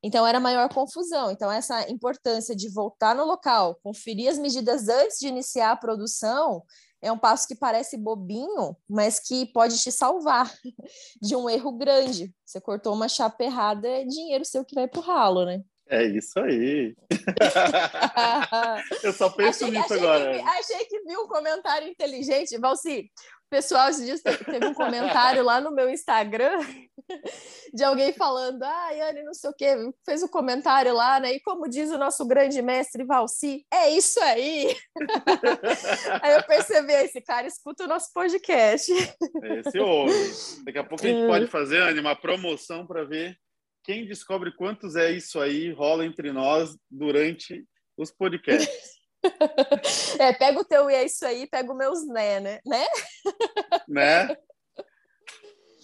Então 0.00 0.24
era 0.24 0.38
maior 0.38 0.72
confusão. 0.72 1.30
Então 1.32 1.50
essa 1.50 1.90
importância 1.90 2.54
de 2.54 2.68
voltar 2.68 3.16
no 3.16 3.24
local, 3.24 3.74
conferir 3.82 4.30
as 4.30 4.38
medidas 4.38 4.88
antes 4.88 5.18
de 5.18 5.26
iniciar 5.26 5.72
a 5.72 5.76
produção, 5.76 6.62
é 7.00 7.12
um 7.12 7.18
passo 7.18 7.46
que 7.46 7.54
parece 7.54 7.96
bobinho, 7.96 8.76
mas 8.88 9.20
que 9.20 9.46
pode 9.46 9.78
te 9.78 9.92
salvar 9.92 10.52
de 11.22 11.36
um 11.36 11.48
erro 11.48 11.72
grande. 11.72 12.34
Você 12.44 12.60
cortou 12.60 12.94
uma 12.94 13.08
chapa 13.08 13.44
errada, 13.44 13.88
é 13.88 14.04
dinheiro 14.04 14.44
seu 14.44 14.64
que 14.64 14.74
vai 14.74 14.88
pro 14.88 15.00
ralo, 15.00 15.44
né? 15.44 15.62
É 15.90 16.04
isso 16.04 16.38
aí. 16.38 16.94
Eu 19.02 19.12
só 19.12 19.30
penso 19.30 19.64
achei, 19.64 19.78
nisso 19.78 19.94
achei 19.94 20.06
agora. 20.06 20.34
Que, 20.34 20.48
achei 20.48 20.84
que 20.84 21.00
vi 21.00 21.16
um 21.16 21.26
comentário 21.26 21.88
inteligente. 21.88 22.58
Valci, 22.58 23.10
pessoal 23.48 23.88
esses 23.88 24.04
dias 24.04 24.22
teve 24.22 24.66
um 24.66 24.74
comentário 24.74 25.42
lá 25.42 25.60
no 25.60 25.70
meu 25.70 25.88
Instagram 25.88 26.58
de 27.74 27.82
alguém 27.84 28.12
falando, 28.12 28.62
ah, 28.62 28.90
Yane, 28.90 29.22
não 29.22 29.34
sei 29.34 29.50
o 29.50 29.54
quê, 29.54 29.74
fez 30.04 30.22
um 30.22 30.28
comentário 30.28 30.94
lá, 30.94 31.20
né? 31.20 31.32
E 31.32 31.40
como 31.40 31.68
diz 31.68 31.90
o 31.90 31.98
nosso 31.98 32.26
grande 32.26 32.60
mestre 32.62 33.04
Valci, 33.04 33.64
é 33.72 33.90
isso 33.90 34.20
aí. 34.20 34.76
aí 36.22 36.34
eu 36.34 36.42
percebi, 36.44 36.92
esse 36.92 37.20
cara 37.20 37.46
escuta 37.46 37.84
o 37.84 37.88
nosso 37.88 38.12
podcast. 38.12 38.92
Esse 38.92 39.78
ouve. 39.78 40.14
Daqui 40.64 40.78
a 40.78 40.84
pouco 40.84 41.04
a 41.04 41.08
gente 41.08 41.26
pode 41.26 41.46
fazer, 41.46 41.82
Anne, 41.82 42.00
uma 42.00 42.16
promoção 42.16 42.86
para 42.86 43.04
ver 43.04 43.36
quem 43.84 44.06
descobre 44.06 44.52
quantos 44.54 44.96
é 44.96 45.10
isso 45.10 45.40
aí 45.40 45.72
rola 45.72 46.04
entre 46.04 46.32
nós 46.32 46.76
durante 46.90 47.64
os 47.96 48.10
podcasts. 48.10 48.97
É, 50.20 50.32
pega 50.32 50.60
o 50.60 50.64
teu 50.64 50.90
e 50.90 50.94
é 50.94 51.04
isso 51.04 51.24
aí, 51.24 51.46
pega 51.46 51.70
os 51.70 51.76
meus 51.76 52.06
né, 52.06 52.40
né? 52.40 52.60
Né? 52.66 52.86
né? 53.88 54.36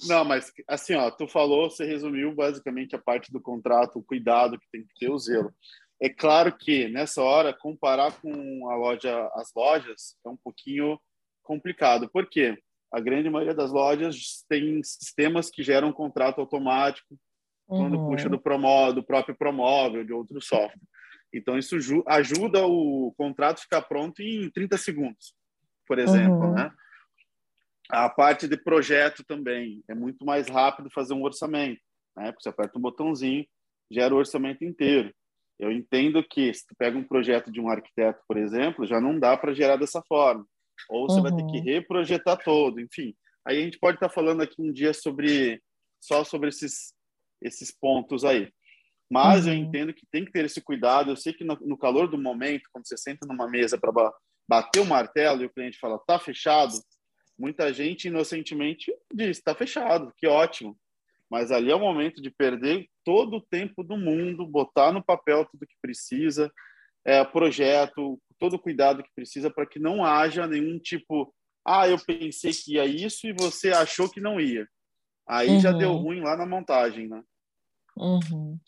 Não, 0.06 0.24
mas 0.24 0.52
assim, 0.68 0.94
ó, 0.94 1.10
tu 1.10 1.26
falou, 1.26 1.70
você 1.70 1.84
resumiu 1.84 2.34
basicamente 2.34 2.94
a 2.94 2.98
parte 2.98 3.32
do 3.32 3.40
contrato, 3.40 3.98
o 3.98 4.04
cuidado 4.04 4.58
que 4.58 4.68
tem 4.70 4.82
que 4.82 4.94
ter, 4.98 5.10
o 5.10 5.18
zelo. 5.18 5.54
É 6.00 6.08
claro 6.08 6.56
que 6.56 6.88
nessa 6.88 7.22
hora 7.22 7.56
comparar 7.56 8.12
com 8.20 8.70
a 8.70 8.76
loja, 8.76 9.30
as 9.34 9.52
lojas 9.54 10.16
é 10.24 10.28
um 10.28 10.36
pouquinho 10.36 10.98
complicado. 11.42 12.10
Por 12.10 12.28
quê? 12.28 12.58
A 12.92 13.00
grande 13.00 13.30
maioria 13.30 13.54
das 13.54 13.72
lojas 13.72 14.44
tem 14.48 14.82
sistemas 14.82 15.50
que 15.50 15.62
geram 15.62 15.92
contrato 15.92 16.40
automático 16.40 17.16
quando 17.66 17.96
uhum. 17.96 18.10
puxa 18.10 18.28
do, 18.28 18.38
promo, 18.38 18.92
do 18.92 19.02
próprio 19.02 19.34
Promóvel, 19.34 20.04
de 20.04 20.12
outro 20.12 20.40
software. 20.40 20.78
Então, 21.34 21.58
isso 21.58 21.76
ajuda 22.06 22.66
o 22.66 23.12
contrato 23.16 23.58
a 23.58 23.62
ficar 23.62 23.82
pronto 23.82 24.22
em 24.22 24.48
30 24.50 24.78
segundos, 24.78 25.34
por 25.86 25.98
exemplo, 25.98 26.46
uhum. 26.46 26.54
né? 26.54 26.70
A 27.90 28.08
parte 28.08 28.48
de 28.48 28.56
projeto 28.56 29.24
também 29.24 29.82
é 29.88 29.94
muito 29.94 30.24
mais 30.24 30.48
rápido 30.48 30.88
fazer 30.90 31.12
um 31.12 31.22
orçamento, 31.22 31.80
né? 32.16 32.32
Porque 32.32 32.42
você 32.42 32.48
aperta 32.48 32.78
um 32.78 32.82
botãozinho, 32.82 33.44
gera 33.90 34.14
o 34.14 34.18
orçamento 34.18 34.64
inteiro. 34.64 35.12
Eu 35.58 35.70
entendo 35.70 36.22
que 36.22 36.52
se 36.54 36.66
tu 36.66 36.74
pega 36.76 36.96
um 36.96 37.04
projeto 37.04 37.50
de 37.50 37.60
um 37.60 37.68
arquiteto, 37.68 38.22
por 38.26 38.36
exemplo, 38.36 38.86
já 38.86 39.00
não 39.00 39.18
dá 39.18 39.36
para 39.36 39.54
gerar 39.54 39.76
dessa 39.76 40.02
forma. 40.02 40.46
Ou 40.88 41.08
você 41.08 41.16
uhum. 41.16 41.22
vai 41.22 41.32
ter 41.32 41.46
que 41.46 41.58
uhum. 41.58 41.64
reprojetar 41.64 42.42
todo, 42.42 42.80
enfim. 42.80 43.14
Aí 43.46 43.58
a 43.58 43.64
gente 43.64 43.78
pode 43.78 43.96
estar 43.96 44.08
tá 44.08 44.14
falando 44.14 44.40
aqui 44.40 44.60
um 44.60 44.72
dia 44.72 44.94
sobre 44.94 45.60
só 46.00 46.24
sobre 46.24 46.48
esses 46.48 46.94
esses 47.42 47.70
pontos 47.70 48.24
aí. 48.24 48.50
Mas 49.14 49.46
uhum. 49.46 49.52
eu 49.52 49.58
entendo 49.58 49.94
que 49.94 50.04
tem 50.10 50.24
que 50.24 50.32
ter 50.32 50.44
esse 50.44 50.60
cuidado. 50.60 51.08
Eu 51.08 51.16
sei 51.16 51.32
que 51.32 51.44
no, 51.44 51.56
no 51.60 51.78
calor 51.78 52.08
do 52.08 52.18
momento, 52.18 52.68
quando 52.72 52.84
você 52.84 52.96
senta 52.96 53.24
numa 53.28 53.48
mesa 53.48 53.78
para 53.78 53.92
bater 54.48 54.80
o 54.80 54.84
martelo 54.84 55.42
e 55.42 55.46
o 55.46 55.50
cliente 55.50 55.78
fala, 55.78 56.00
tá 56.04 56.18
fechado, 56.18 56.72
muita 57.38 57.72
gente 57.72 58.08
inocentemente 58.08 58.92
diz, 59.12 59.40
tá 59.40 59.54
fechado, 59.54 60.12
que 60.18 60.26
ótimo. 60.26 60.76
Mas 61.30 61.52
ali 61.52 61.70
é 61.70 61.76
o 61.76 61.78
momento 61.80 62.20
de 62.20 62.28
perder 62.28 62.88
todo 63.04 63.36
o 63.36 63.40
tempo 63.40 63.84
do 63.84 63.96
mundo, 63.96 64.44
botar 64.44 64.90
no 64.90 65.04
papel 65.04 65.44
tudo 65.44 65.64
que 65.64 65.76
precisa, 65.80 66.52
é, 67.04 67.22
projeto, 67.24 68.20
todo 68.36 68.54
o 68.54 68.58
cuidado 68.58 69.04
que 69.04 69.14
precisa 69.14 69.48
para 69.48 69.64
que 69.64 69.78
não 69.78 70.04
haja 70.04 70.44
nenhum 70.44 70.76
tipo, 70.76 71.32
ah, 71.64 71.88
eu 71.88 71.98
pensei 72.04 72.50
que 72.50 72.74
ia 72.74 72.84
isso 72.84 73.28
e 73.28 73.32
você 73.32 73.68
achou 73.68 74.10
que 74.10 74.20
não 74.20 74.40
ia. 74.40 74.66
Aí 75.24 75.50
uhum. 75.50 75.60
já 75.60 75.70
deu 75.70 75.90
uhum. 75.92 76.02
ruim 76.02 76.20
lá 76.20 76.36
na 76.36 76.44
montagem, 76.44 77.06
né? 77.06 77.22
Uhum. 77.96 78.58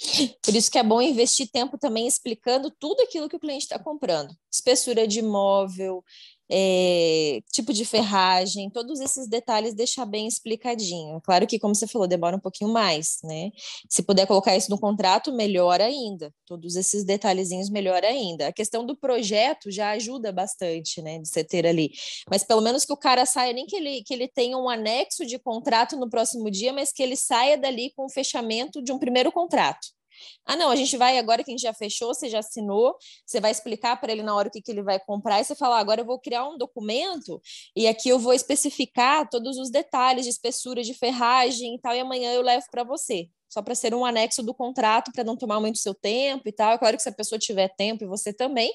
Por 0.42 0.54
isso 0.54 0.70
que 0.70 0.78
é 0.78 0.82
bom 0.82 1.02
investir 1.02 1.50
tempo 1.50 1.76
também 1.76 2.06
explicando 2.06 2.70
tudo 2.70 3.02
aquilo 3.02 3.28
que 3.28 3.36
o 3.36 3.40
cliente 3.40 3.64
está 3.64 3.78
comprando. 3.78 4.32
Espessura 4.52 5.06
de 5.06 5.20
móvel, 5.20 6.04
é, 6.50 7.40
tipo 7.52 7.72
de 7.72 7.84
ferragem, 7.84 8.70
todos 8.70 9.00
esses 9.00 9.28
detalhes 9.28 9.74
deixar 9.74 10.04
bem 10.06 10.26
explicadinho. 10.26 11.20
Claro 11.22 11.46
que, 11.46 11.58
como 11.58 11.74
você 11.74 11.86
falou, 11.86 12.06
demora 12.06 12.36
um 12.36 12.40
pouquinho 12.40 12.70
mais, 12.72 13.18
né? 13.24 13.50
Se 13.88 14.02
puder 14.02 14.26
colocar 14.26 14.56
isso 14.56 14.70
no 14.70 14.78
contrato, 14.78 15.32
melhor 15.32 15.80
ainda. 15.80 16.32
Todos 16.46 16.76
esses 16.76 17.04
detalhezinhos, 17.04 17.70
melhor 17.70 18.04
ainda. 18.04 18.48
A 18.48 18.52
questão 18.52 18.84
do 18.84 18.96
projeto 18.96 19.70
já 19.70 19.90
ajuda 19.90 20.32
bastante, 20.32 21.02
né? 21.02 21.18
De 21.18 21.28
você 21.28 21.42
ter 21.42 21.66
ali. 21.66 21.90
Mas 22.30 22.44
pelo 22.44 22.60
menos 22.60 22.84
que 22.84 22.92
o 22.92 22.96
cara 22.96 23.26
saia, 23.26 23.52
nem 23.52 23.66
que 23.66 23.76
ele, 23.76 24.02
que 24.02 24.14
ele 24.14 24.28
tenha 24.28 24.56
um 24.56 24.68
anexo 24.68 25.26
de 25.26 25.38
contrato 25.38 25.96
no 25.96 26.08
próximo 26.08 26.50
dia, 26.50 26.72
mas 26.72 26.92
que 26.92 27.02
ele 27.02 27.16
saia 27.16 27.58
dali 27.58 27.92
com 27.96 28.06
o 28.06 28.10
fechamento 28.10 28.82
de 28.82 28.92
um 28.92 28.98
primeiro 28.98 29.32
contrato. 29.32 29.95
Ah, 30.44 30.56
não, 30.56 30.70
a 30.70 30.76
gente 30.76 30.96
vai 30.96 31.18
agora 31.18 31.42
que 31.44 31.50
a 31.50 31.52
gente 31.52 31.62
já 31.62 31.74
fechou, 31.74 32.14
você 32.14 32.28
já 32.28 32.38
assinou, 32.40 32.96
você 33.24 33.40
vai 33.40 33.50
explicar 33.50 34.00
para 34.00 34.12
ele 34.12 34.22
na 34.22 34.34
hora 34.34 34.48
o 34.48 34.50
que, 34.50 34.60
que 34.62 34.70
ele 34.70 34.82
vai 34.82 34.98
comprar, 35.00 35.40
e 35.40 35.44
você 35.44 35.54
fala, 35.54 35.76
ah, 35.76 35.80
agora 35.80 36.00
eu 36.00 36.06
vou 36.06 36.18
criar 36.20 36.48
um 36.48 36.56
documento 36.58 37.40
e 37.74 37.86
aqui 37.86 38.08
eu 38.08 38.18
vou 38.18 38.32
especificar 38.32 39.28
todos 39.28 39.56
os 39.58 39.70
detalhes 39.70 40.24
de 40.24 40.30
espessura 40.30 40.82
de 40.82 40.94
ferragem 40.94 41.74
e 41.74 41.80
tal, 41.80 41.94
e 41.94 42.00
amanhã 42.00 42.32
eu 42.32 42.42
levo 42.42 42.64
para 42.70 42.84
você. 42.84 43.28
Só 43.48 43.62
para 43.62 43.74
ser 43.74 43.94
um 43.94 44.04
anexo 44.04 44.42
do 44.42 44.52
contrato, 44.52 45.12
para 45.12 45.24
não 45.24 45.36
tomar 45.36 45.60
muito 45.60 45.78
seu 45.78 45.94
tempo 45.94 46.48
e 46.48 46.52
tal. 46.52 46.72
É 46.72 46.78
claro 46.78 46.96
que 46.96 47.02
se 47.02 47.08
a 47.08 47.12
pessoa 47.12 47.38
tiver 47.38 47.68
tempo 47.76 48.04
e 48.04 48.06
você 48.06 48.32
também, 48.32 48.70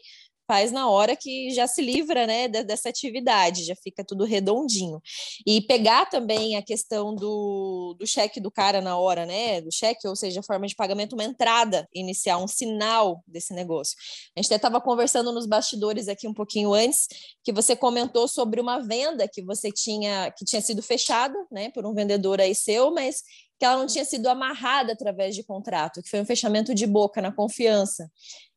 faz 0.52 0.70
na 0.70 0.90
hora 0.90 1.16
que 1.16 1.50
já 1.52 1.66
se 1.66 1.82
livra 1.82 2.28
né, 2.28 2.50
dessa 2.50 2.90
atividade, 2.90 3.64
já 3.64 3.74
fica 3.74 4.04
tudo 4.04 4.26
redondinho. 4.26 5.02
E 5.48 5.62
pegar 5.62 6.08
também 6.08 6.58
a 6.58 6.62
questão 6.62 7.16
do, 7.16 7.96
do 7.98 8.06
cheque 8.06 8.42
do 8.42 8.52
cara 8.52 8.82
na 8.82 8.98
hora, 8.98 9.26
né? 9.26 9.62
Do 9.62 9.72
cheque, 9.72 10.06
ou 10.06 10.14
seja, 10.14 10.42
a 10.42 10.44
forma 10.44 10.68
de 10.68 10.76
pagamento, 10.76 11.14
uma 11.14 11.24
entrada 11.24 11.88
inicial, 11.96 12.44
um 12.44 12.50
sinal 12.50 13.24
desse 13.26 13.54
negócio. 13.54 13.96
A 14.36 14.42
gente 14.42 14.48
até 14.48 14.58
estava 14.58 14.82
conversando 14.82 15.32
nos 15.32 15.46
bastidores 15.46 16.10
aqui 16.10 16.28
um 16.28 16.34
pouquinho 16.34 16.74
antes, 16.74 17.08
que 17.46 17.54
você 17.54 17.74
comentou 17.74 18.28
sobre 18.28 18.60
uma 18.60 18.80
venda 18.80 19.30
que 19.30 19.42
você 19.42 19.72
tinha, 19.72 20.34
que 20.38 20.44
tinha 20.44 20.62
sido 20.62 20.84
fechada, 20.84 21.36
né, 21.50 21.72
por 21.72 21.86
um 21.86 21.94
vendedor 21.94 22.42
aí 22.42 22.54
seu, 22.54 22.94
mas 22.94 23.24
que 23.62 23.66
ela 23.66 23.78
não 23.78 23.86
tinha 23.86 24.04
sido 24.04 24.26
amarrada 24.26 24.94
através 24.94 25.36
de 25.36 25.44
contrato, 25.44 26.02
que 26.02 26.10
foi 26.10 26.20
um 26.20 26.26
fechamento 26.26 26.74
de 26.74 26.88
boca 26.88 27.22
na 27.22 27.32
confiança. 27.32 28.10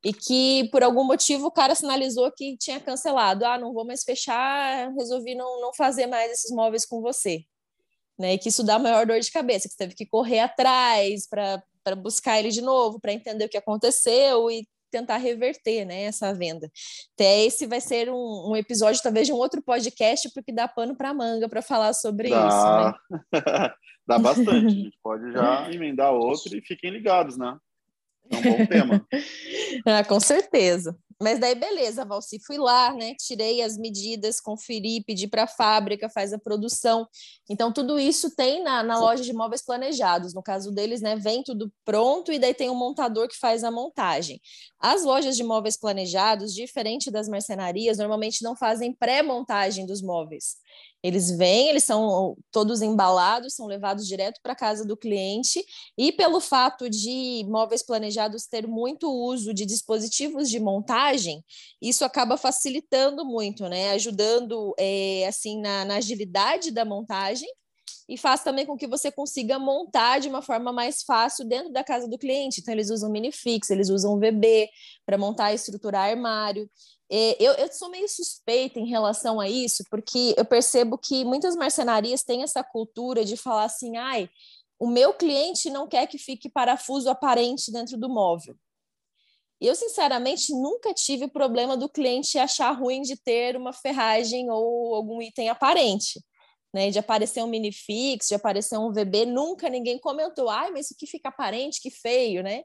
E 0.02 0.14
que 0.14 0.66
por 0.72 0.82
algum 0.82 1.04
motivo 1.04 1.48
o 1.48 1.50
cara 1.50 1.74
sinalizou 1.74 2.32
que 2.32 2.56
tinha 2.56 2.80
cancelado, 2.80 3.44
ah, 3.44 3.58
não 3.58 3.74
vou 3.74 3.84
mais 3.84 4.02
fechar, 4.02 4.90
resolvi 4.94 5.34
não, 5.34 5.60
não 5.60 5.74
fazer 5.74 6.06
mais 6.06 6.32
esses 6.32 6.50
móveis 6.50 6.86
com 6.86 7.02
você, 7.02 7.44
né? 8.18 8.32
E 8.32 8.38
que 8.38 8.48
isso 8.48 8.64
dá 8.64 8.78
maior 8.78 9.04
dor 9.04 9.20
de 9.20 9.30
cabeça, 9.30 9.68
que 9.68 9.74
você 9.74 9.76
teve 9.76 9.94
que 9.94 10.06
correr 10.06 10.38
atrás 10.38 11.28
para 11.28 11.94
buscar 11.94 12.38
ele 12.38 12.48
de 12.48 12.62
novo, 12.62 12.98
para 12.98 13.12
entender 13.12 13.44
o 13.44 13.48
que 13.50 13.58
aconteceu 13.58 14.50
e 14.50 14.66
tentar 14.94 15.16
reverter 15.16 15.84
né, 15.84 16.04
essa 16.04 16.32
venda. 16.32 16.70
Até 17.14 17.44
esse 17.44 17.66
vai 17.66 17.80
ser 17.80 18.08
um, 18.08 18.50
um 18.50 18.56
episódio, 18.56 19.02
talvez, 19.02 19.26
de 19.26 19.32
um 19.32 19.36
outro 19.36 19.60
podcast, 19.60 20.30
porque 20.32 20.52
dá 20.52 20.68
pano 20.68 20.96
para 20.96 21.12
manga 21.12 21.48
para 21.48 21.60
falar 21.60 21.92
sobre 21.92 22.30
dá. 22.30 22.48
isso. 22.48 23.32
Né? 23.32 23.70
Dá 24.06 24.18
bastante. 24.18 24.66
A 24.66 24.68
gente 24.68 24.98
pode 25.02 25.32
já 25.32 25.70
emendar 25.72 26.12
outro 26.12 26.54
e 26.54 26.60
fiquem 26.60 26.90
ligados, 26.90 27.38
né? 27.38 27.56
É 28.30 28.36
um 28.36 28.42
bom 28.42 28.66
tema. 28.66 29.06
ah, 29.86 30.04
com 30.04 30.20
certeza. 30.20 30.94
Mas 31.20 31.38
daí, 31.38 31.54
beleza, 31.54 32.04
Valci, 32.04 32.38
fui 32.44 32.58
lá, 32.58 32.92
né? 32.92 33.14
Tirei 33.18 33.62
as 33.62 33.76
medidas, 33.76 34.40
conferi, 34.40 35.02
pedi 35.04 35.26
para 35.26 35.44
a 35.44 35.46
fábrica, 35.46 36.08
faz 36.08 36.32
a 36.32 36.38
produção. 36.38 37.06
Então, 37.48 37.72
tudo 37.72 37.98
isso 37.98 38.34
tem 38.34 38.62
na, 38.62 38.82
na 38.82 38.98
loja 38.98 39.22
de 39.22 39.32
móveis 39.32 39.64
planejados. 39.64 40.34
No 40.34 40.42
caso 40.42 40.72
deles, 40.72 41.00
né? 41.00 41.16
Vem 41.16 41.42
tudo 41.42 41.72
pronto 41.84 42.32
e 42.32 42.38
daí 42.38 42.54
tem 42.54 42.70
um 42.70 42.74
montador 42.74 43.28
que 43.28 43.38
faz 43.38 43.64
a 43.64 43.70
montagem. 43.70 44.40
As 44.80 45.04
lojas 45.04 45.36
de 45.36 45.44
móveis 45.44 45.78
planejados, 45.78 46.54
diferente 46.54 47.10
das 47.10 47.28
marcenarias, 47.28 47.98
normalmente 47.98 48.42
não 48.42 48.56
fazem 48.56 48.92
pré-montagem 48.92 49.86
dos 49.86 50.02
móveis. 50.02 50.56
Eles 51.04 51.30
vêm, 51.30 51.68
eles 51.68 51.84
são 51.84 52.34
todos 52.50 52.80
embalados, 52.80 53.54
são 53.54 53.66
levados 53.66 54.06
direto 54.06 54.40
para 54.42 54.56
casa 54.56 54.86
do 54.86 54.96
cliente, 54.96 55.62
e 55.98 56.10
pelo 56.10 56.40
fato 56.40 56.88
de 56.88 57.44
móveis 57.46 57.82
planejados 57.82 58.46
ter 58.46 58.66
muito 58.66 59.06
uso 59.12 59.52
de 59.52 59.66
dispositivos 59.66 60.48
de 60.48 60.58
montagem, 60.58 61.44
isso 61.80 62.06
acaba 62.06 62.38
facilitando 62.38 63.22
muito, 63.22 63.68
né? 63.68 63.90
Ajudando 63.90 64.74
é, 64.78 65.26
assim 65.28 65.60
na, 65.60 65.84
na 65.84 65.96
agilidade 65.96 66.70
da 66.70 66.86
montagem 66.86 67.48
e 68.08 68.18
faz 68.18 68.42
também 68.42 68.66
com 68.66 68.76
que 68.76 68.86
você 68.86 69.10
consiga 69.10 69.58
montar 69.58 70.18
de 70.18 70.28
uma 70.28 70.42
forma 70.42 70.72
mais 70.72 71.02
fácil 71.02 71.46
dentro 71.46 71.72
da 71.72 71.82
casa 71.82 72.08
do 72.08 72.18
cliente. 72.18 72.60
Então, 72.60 72.72
eles 72.74 72.90
usam 72.90 73.10
minifix, 73.10 73.70
eles 73.70 73.88
usam 73.88 74.18
VB 74.18 74.68
para 75.06 75.16
montar 75.16 75.52
e 75.52 75.54
estruturar 75.54 76.10
armário. 76.10 76.70
Eu, 77.08 77.52
eu 77.54 77.72
sou 77.72 77.90
meio 77.90 78.08
suspeita 78.08 78.78
em 78.78 78.86
relação 78.86 79.40
a 79.40 79.48
isso, 79.48 79.84
porque 79.90 80.34
eu 80.36 80.44
percebo 80.44 80.98
que 80.98 81.24
muitas 81.24 81.54
marcenarias 81.54 82.22
têm 82.22 82.42
essa 82.42 82.62
cultura 82.62 83.24
de 83.24 83.36
falar 83.36 83.64
assim, 83.64 83.96
ai, 83.96 84.28
o 84.78 84.88
meu 84.88 85.14
cliente 85.14 85.70
não 85.70 85.86
quer 85.86 86.06
que 86.06 86.18
fique 86.18 86.48
parafuso 86.48 87.08
aparente 87.08 87.70
dentro 87.70 87.96
do 87.96 88.08
móvel. 88.08 88.56
Eu, 89.60 89.74
sinceramente, 89.74 90.52
nunca 90.52 90.92
tive 90.92 91.28
problema 91.28 91.76
do 91.76 91.88
cliente 91.88 92.38
achar 92.38 92.72
ruim 92.72 93.00
de 93.02 93.16
ter 93.16 93.56
uma 93.56 93.72
ferragem 93.72 94.50
ou 94.50 94.94
algum 94.94 95.22
item 95.22 95.48
aparente. 95.48 96.20
Né, 96.74 96.90
de 96.90 96.98
aparecer 96.98 97.40
um 97.40 97.46
minifix, 97.46 98.26
de 98.26 98.34
aparecer 98.34 98.76
um 98.76 98.92
VB, 98.92 99.26
nunca 99.26 99.68
ninguém 99.68 99.96
comentou, 99.96 100.48
ai, 100.48 100.72
mas 100.72 100.86
isso 100.86 100.96
que 100.98 101.06
fica 101.06 101.28
aparente, 101.28 101.80
que 101.80 101.88
feio, 101.88 102.42
né? 102.42 102.62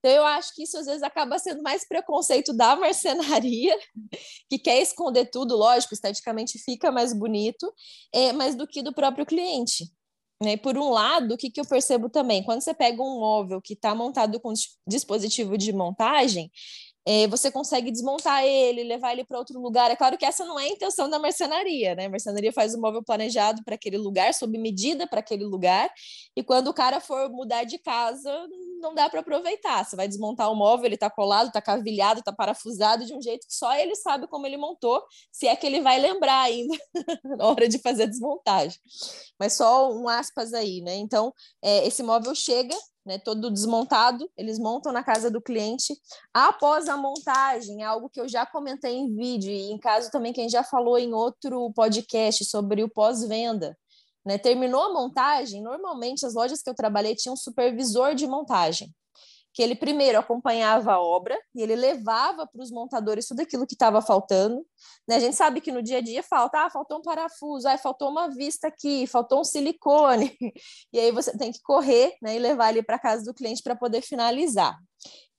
Então, 0.00 0.10
eu 0.10 0.24
acho 0.24 0.54
que 0.54 0.62
isso 0.62 0.78
às 0.78 0.86
vezes 0.86 1.02
acaba 1.02 1.38
sendo 1.38 1.62
mais 1.62 1.86
preconceito 1.86 2.54
da 2.54 2.74
marcenaria, 2.74 3.78
que 4.48 4.58
quer 4.58 4.80
esconder 4.80 5.26
tudo, 5.26 5.56
lógico, 5.56 5.92
esteticamente 5.92 6.58
fica 6.58 6.90
mais 6.90 7.12
bonito, 7.12 7.70
é, 8.12 8.32
mas 8.32 8.54
do 8.54 8.66
que 8.66 8.82
do 8.82 8.94
próprio 8.94 9.26
cliente. 9.26 9.84
Né? 10.42 10.56
Por 10.56 10.78
um 10.78 10.88
lado, 10.88 11.34
o 11.34 11.36
que, 11.36 11.50
que 11.50 11.60
eu 11.60 11.66
percebo 11.66 12.08
também? 12.08 12.42
Quando 12.42 12.62
você 12.62 12.72
pega 12.72 13.02
um 13.02 13.20
móvel 13.20 13.60
que 13.60 13.74
está 13.74 13.94
montado 13.94 14.40
com 14.40 14.54
dispositivo 14.88 15.58
de 15.58 15.70
montagem, 15.70 16.50
é, 17.06 17.26
você 17.26 17.50
consegue 17.50 17.90
desmontar 17.90 18.44
ele, 18.44 18.84
levar 18.84 19.12
ele 19.12 19.24
para 19.24 19.38
outro 19.38 19.58
lugar. 19.58 19.90
É 19.90 19.96
claro 19.96 20.18
que 20.18 20.24
essa 20.24 20.44
não 20.44 20.58
é 20.58 20.64
a 20.64 20.68
intenção 20.68 21.08
da 21.08 21.18
marcenaria, 21.18 21.94
né? 21.94 22.06
A 22.06 22.10
marcenaria 22.10 22.52
faz 22.52 22.74
o 22.74 22.80
móvel 22.80 23.02
planejado 23.02 23.62
para 23.64 23.74
aquele 23.74 23.96
lugar, 23.96 24.34
sob 24.34 24.56
medida 24.58 25.06
para 25.06 25.20
aquele 25.20 25.44
lugar, 25.44 25.90
e 26.36 26.42
quando 26.42 26.68
o 26.68 26.74
cara 26.74 27.00
for 27.00 27.30
mudar 27.30 27.64
de 27.64 27.78
casa, 27.78 28.30
não 28.80 28.94
dá 28.94 29.08
para 29.08 29.20
aproveitar. 29.20 29.84
Você 29.84 29.96
vai 29.96 30.08
desmontar 30.08 30.50
o 30.50 30.54
móvel, 30.54 30.86
ele 30.86 30.94
está 30.94 31.10
colado, 31.10 31.48
está 31.48 31.60
cavilhado, 31.60 32.20
está 32.20 32.32
parafusado 32.32 33.04
de 33.04 33.14
um 33.14 33.22
jeito 33.22 33.46
que 33.46 33.54
só 33.54 33.74
ele 33.74 33.94
sabe 33.94 34.26
como 34.26 34.46
ele 34.46 34.56
montou, 34.56 35.02
se 35.32 35.46
é 35.46 35.56
que 35.56 35.66
ele 35.66 35.80
vai 35.80 35.98
lembrar 35.98 36.42
ainda 36.42 36.76
na 37.38 37.46
hora 37.46 37.68
de 37.68 37.78
fazer 37.78 38.04
a 38.04 38.06
desmontagem. 38.06 38.78
Mas 39.38 39.54
só 39.54 39.90
um 39.90 40.08
aspas 40.08 40.52
aí, 40.52 40.80
né? 40.82 40.96
Então, 40.96 41.32
é, 41.62 41.86
esse 41.86 42.02
móvel 42.02 42.34
chega 42.34 42.76
né, 43.04 43.18
todo 43.18 43.50
desmontado, 43.50 44.30
eles 44.36 44.58
montam 44.58 44.92
na 44.92 45.02
casa 45.02 45.30
do 45.30 45.40
cliente. 45.40 45.94
Após 46.32 46.88
a 46.88 46.96
montagem, 46.96 47.82
é 47.82 47.86
algo 47.86 48.08
que 48.08 48.20
eu 48.20 48.28
já 48.28 48.44
comentei 48.46 48.94
em 48.94 49.14
vídeo 49.14 49.50
e 49.50 49.72
em 49.72 49.78
caso 49.78 50.10
também 50.10 50.32
quem 50.32 50.48
já 50.48 50.62
falou 50.62 50.98
em 50.98 51.14
outro 51.14 51.72
podcast 51.72 52.44
sobre 52.44 52.82
o 52.82 52.88
pós-venda. 52.88 53.76
Né? 54.24 54.38
Terminou 54.38 54.82
a 54.82 54.92
montagem, 54.92 55.62
normalmente 55.62 56.26
as 56.26 56.34
lojas 56.34 56.62
que 56.62 56.68
eu 56.68 56.74
trabalhei 56.74 57.14
tinham 57.14 57.34
um 57.34 57.36
supervisor 57.36 58.14
de 58.14 58.26
montagem 58.26 58.92
que 59.52 59.62
ele 59.62 59.74
primeiro 59.74 60.18
acompanhava 60.18 60.92
a 60.92 61.00
obra 61.00 61.36
e 61.54 61.62
ele 61.62 61.74
levava 61.74 62.46
para 62.46 62.62
os 62.62 62.70
montadores 62.70 63.26
tudo 63.26 63.40
aquilo 63.40 63.66
que 63.66 63.74
estava 63.74 64.00
faltando. 64.00 64.64
Né? 65.08 65.16
A 65.16 65.20
gente 65.20 65.36
sabe 65.36 65.60
que 65.60 65.72
no 65.72 65.82
dia 65.82 65.98
a 65.98 66.00
dia 66.00 66.22
falta, 66.22 66.64
ah, 66.64 66.70
faltou 66.70 66.98
um 66.98 67.02
parafuso, 67.02 67.68
ah, 67.68 67.76
faltou 67.76 68.10
uma 68.10 68.28
vista 68.28 68.68
aqui, 68.68 69.06
faltou 69.06 69.40
um 69.40 69.44
silicone. 69.44 70.36
E 70.92 70.98
aí 70.98 71.12
você 71.12 71.36
tem 71.36 71.52
que 71.52 71.60
correr 71.62 72.14
né, 72.20 72.36
e 72.36 72.38
levar 72.38 72.70
ele 72.70 72.82
para 72.82 72.98
casa 72.98 73.24
do 73.24 73.34
cliente 73.34 73.62
para 73.62 73.76
poder 73.76 74.02
finalizar. 74.02 74.76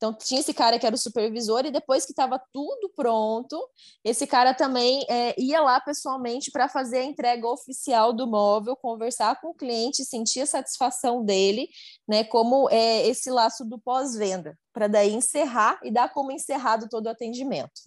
Então, 0.01 0.11
tinha 0.11 0.39
esse 0.39 0.51
cara 0.51 0.79
que 0.79 0.85
era 0.85 0.95
o 0.95 0.97
supervisor, 0.99 1.63
e 1.63 1.71
depois 1.71 2.05
que 2.05 2.11
estava 2.11 2.41
tudo 2.51 2.89
pronto, 2.95 3.55
esse 4.03 4.25
cara 4.25 4.51
também 4.51 5.05
é, 5.07 5.39
ia 5.39 5.61
lá 5.61 5.79
pessoalmente 5.79 6.49
para 6.49 6.67
fazer 6.67 6.97
a 6.97 7.03
entrega 7.03 7.47
oficial 7.47 8.11
do 8.11 8.25
móvel, 8.25 8.75
conversar 8.75 9.39
com 9.39 9.49
o 9.49 9.53
cliente, 9.53 10.03
sentir 10.03 10.41
a 10.41 10.47
satisfação 10.47 11.23
dele, 11.23 11.69
né? 12.07 12.23
Como 12.23 12.67
é 12.71 13.07
esse 13.07 13.29
laço 13.29 13.63
do 13.63 13.77
pós-venda, 13.77 14.57
para 14.73 14.87
daí 14.87 15.13
encerrar 15.13 15.79
e 15.83 15.91
dar 15.91 16.11
como 16.11 16.31
encerrado 16.31 16.89
todo 16.89 17.05
o 17.05 17.09
atendimento. 17.09 17.81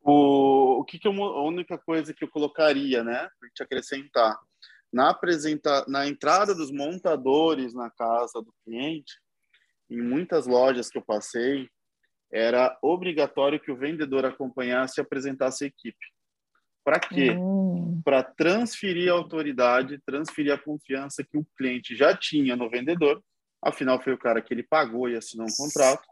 O, 0.00 0.78
o 0.78 0.84
que, 0.84 0.96
que 0.96 1.08
a 1.08 1.10
única 1.10 1.76
coisa 1.76 2.14
que 2.14 2.22
eu 2.22 2.30
colocaria, 2.30 3.02
né, 3.02 3.28
para 3.40 3.50
te 3.52 3.62
acrescentar, 3.64 4.38
na, 4.92 5.10
apresenta, 5.10 5.84
na 5.88 6.06
entrada 6.06 6.54
dos 6.54 6.70
montadores 6.70 7.74
na 7.74 7.90
casa 7.90 8.40
do 8.40 8.54
cliente, 8.64 9.20
em 9.90 10.00
muitas 10.00 10.46
lojas 10.46 10.88
que 10.88 10.98
eu 10.98 11.02
passei, 11.02 11.68
era 12.32 12.76
obrigatório 12.82 13.60
que 13.60 13.70
o 13.70 13.76
vendedor 13.76 14.24
acompanhasse 14.24 15.00
e 15.00 15.02
apresentasse 15.02 15.64
a 15.64 15.66
equipe. 15.66 15.98
Para 16.84 17.00
quê? 17.00 17.30
Hum. 17.30 18.00
Para 18.04 18.22
transferir 18.22 19.10
a 19.10 19.14
autoridade, 19.14 20.00
transferir 20.06 20.52
a 20.52 20.58
confiança 20.58 21.24
que 21.24 21.38
o 21.38 21.46
cliente 21.56 21.96
já 21.96 22.16
tinha 22.16 22.56
no 22.56 22.70
vendedor, 22.70 23.22
afinal 23.62 24.00
foi 24.00 24.12
o 24.12 24.18
cara 24.18 24.40
que 24.40 24.52
ele 24.54 24.62
pagou 24.62 25.08
e 25.08 25.16
assinou 25.16 25.46
um 25.46 25.56
contrato, 25.56 26.06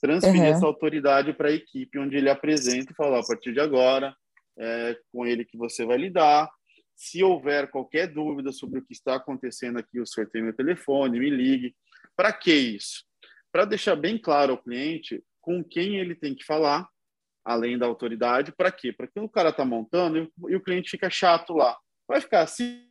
transferir 0.00 0.40
uhum. 0.40 0.46
essa 0.46 0.66
autoridade 0.66 1.32
para 1.32 1.48
a 1.48 1.52
equipe, 1.52 1.98
onde 1.98 2.16
ele 2.16 2.30
apresenta 2.30 2.92
e 2.92 2.96
fala, 2.96 3.20
a 3.20 3.26
partir 3.26 3.52
de 3.52 3.60
agora, 3.60 4.14
é 4.58 4.96
com 5.12 5.26
ele 5.26 5.44
que 5.44 5.56
você 5.56 5.84
vai 5.84 5.96
lidar, 5.96 6.50
se 6.96 7.22
houver 7.22 7.70
qualquer 7.70 8.08
dúvida 8.08 8.52
sobre 8.52 8.78
o 8.78 8.84
que 8.84 8.92
está 8.92 9.14
acontecendo 9.14 9.78
aqui, 9.78 9.98
o 9.98 10.06
senhor 10.06 10.28
tem 10.28 10.42
meu 10.42 10.52
telefone, 10.52 11.18
me 11.18 11.30
ligue. 11.30 11.74
Para 12.16 12.32
que 12.32 12.52
isso? 12.52 13.04
Para 13.52 13.64
deixar 13.64 13.96
bem 13.96 14.18
claro 14.18 14.52
ao 14.52 14.62
cliente 14.62 15.22
com 15.40 15.64
quem 15.64 15.96
ele 15.96 16.14
tem 16.14 16.34
que 16.34 16.44
falar, 16.44 16.88
além 17.44 17.78
da 17.78 17.86
autoridade, 17.86 18.52
para 18.52 18.70
quê? 18.70 18.92
Para 18.92 19.06
que 19.06 19.18
o 19.18 19.28
cara 19.28 19.50
está 19.50 19.64
montando 19.64 20.30
e 20.48 20.56
o 20.56 20.62
cliente 20.62 20.90
fica 20.90 21.10
chato 21.10 21.54
lá. 21.54 21.76
Vai 22.06 22.20
ficar 22.20 22.42
assim, 22.42 22.86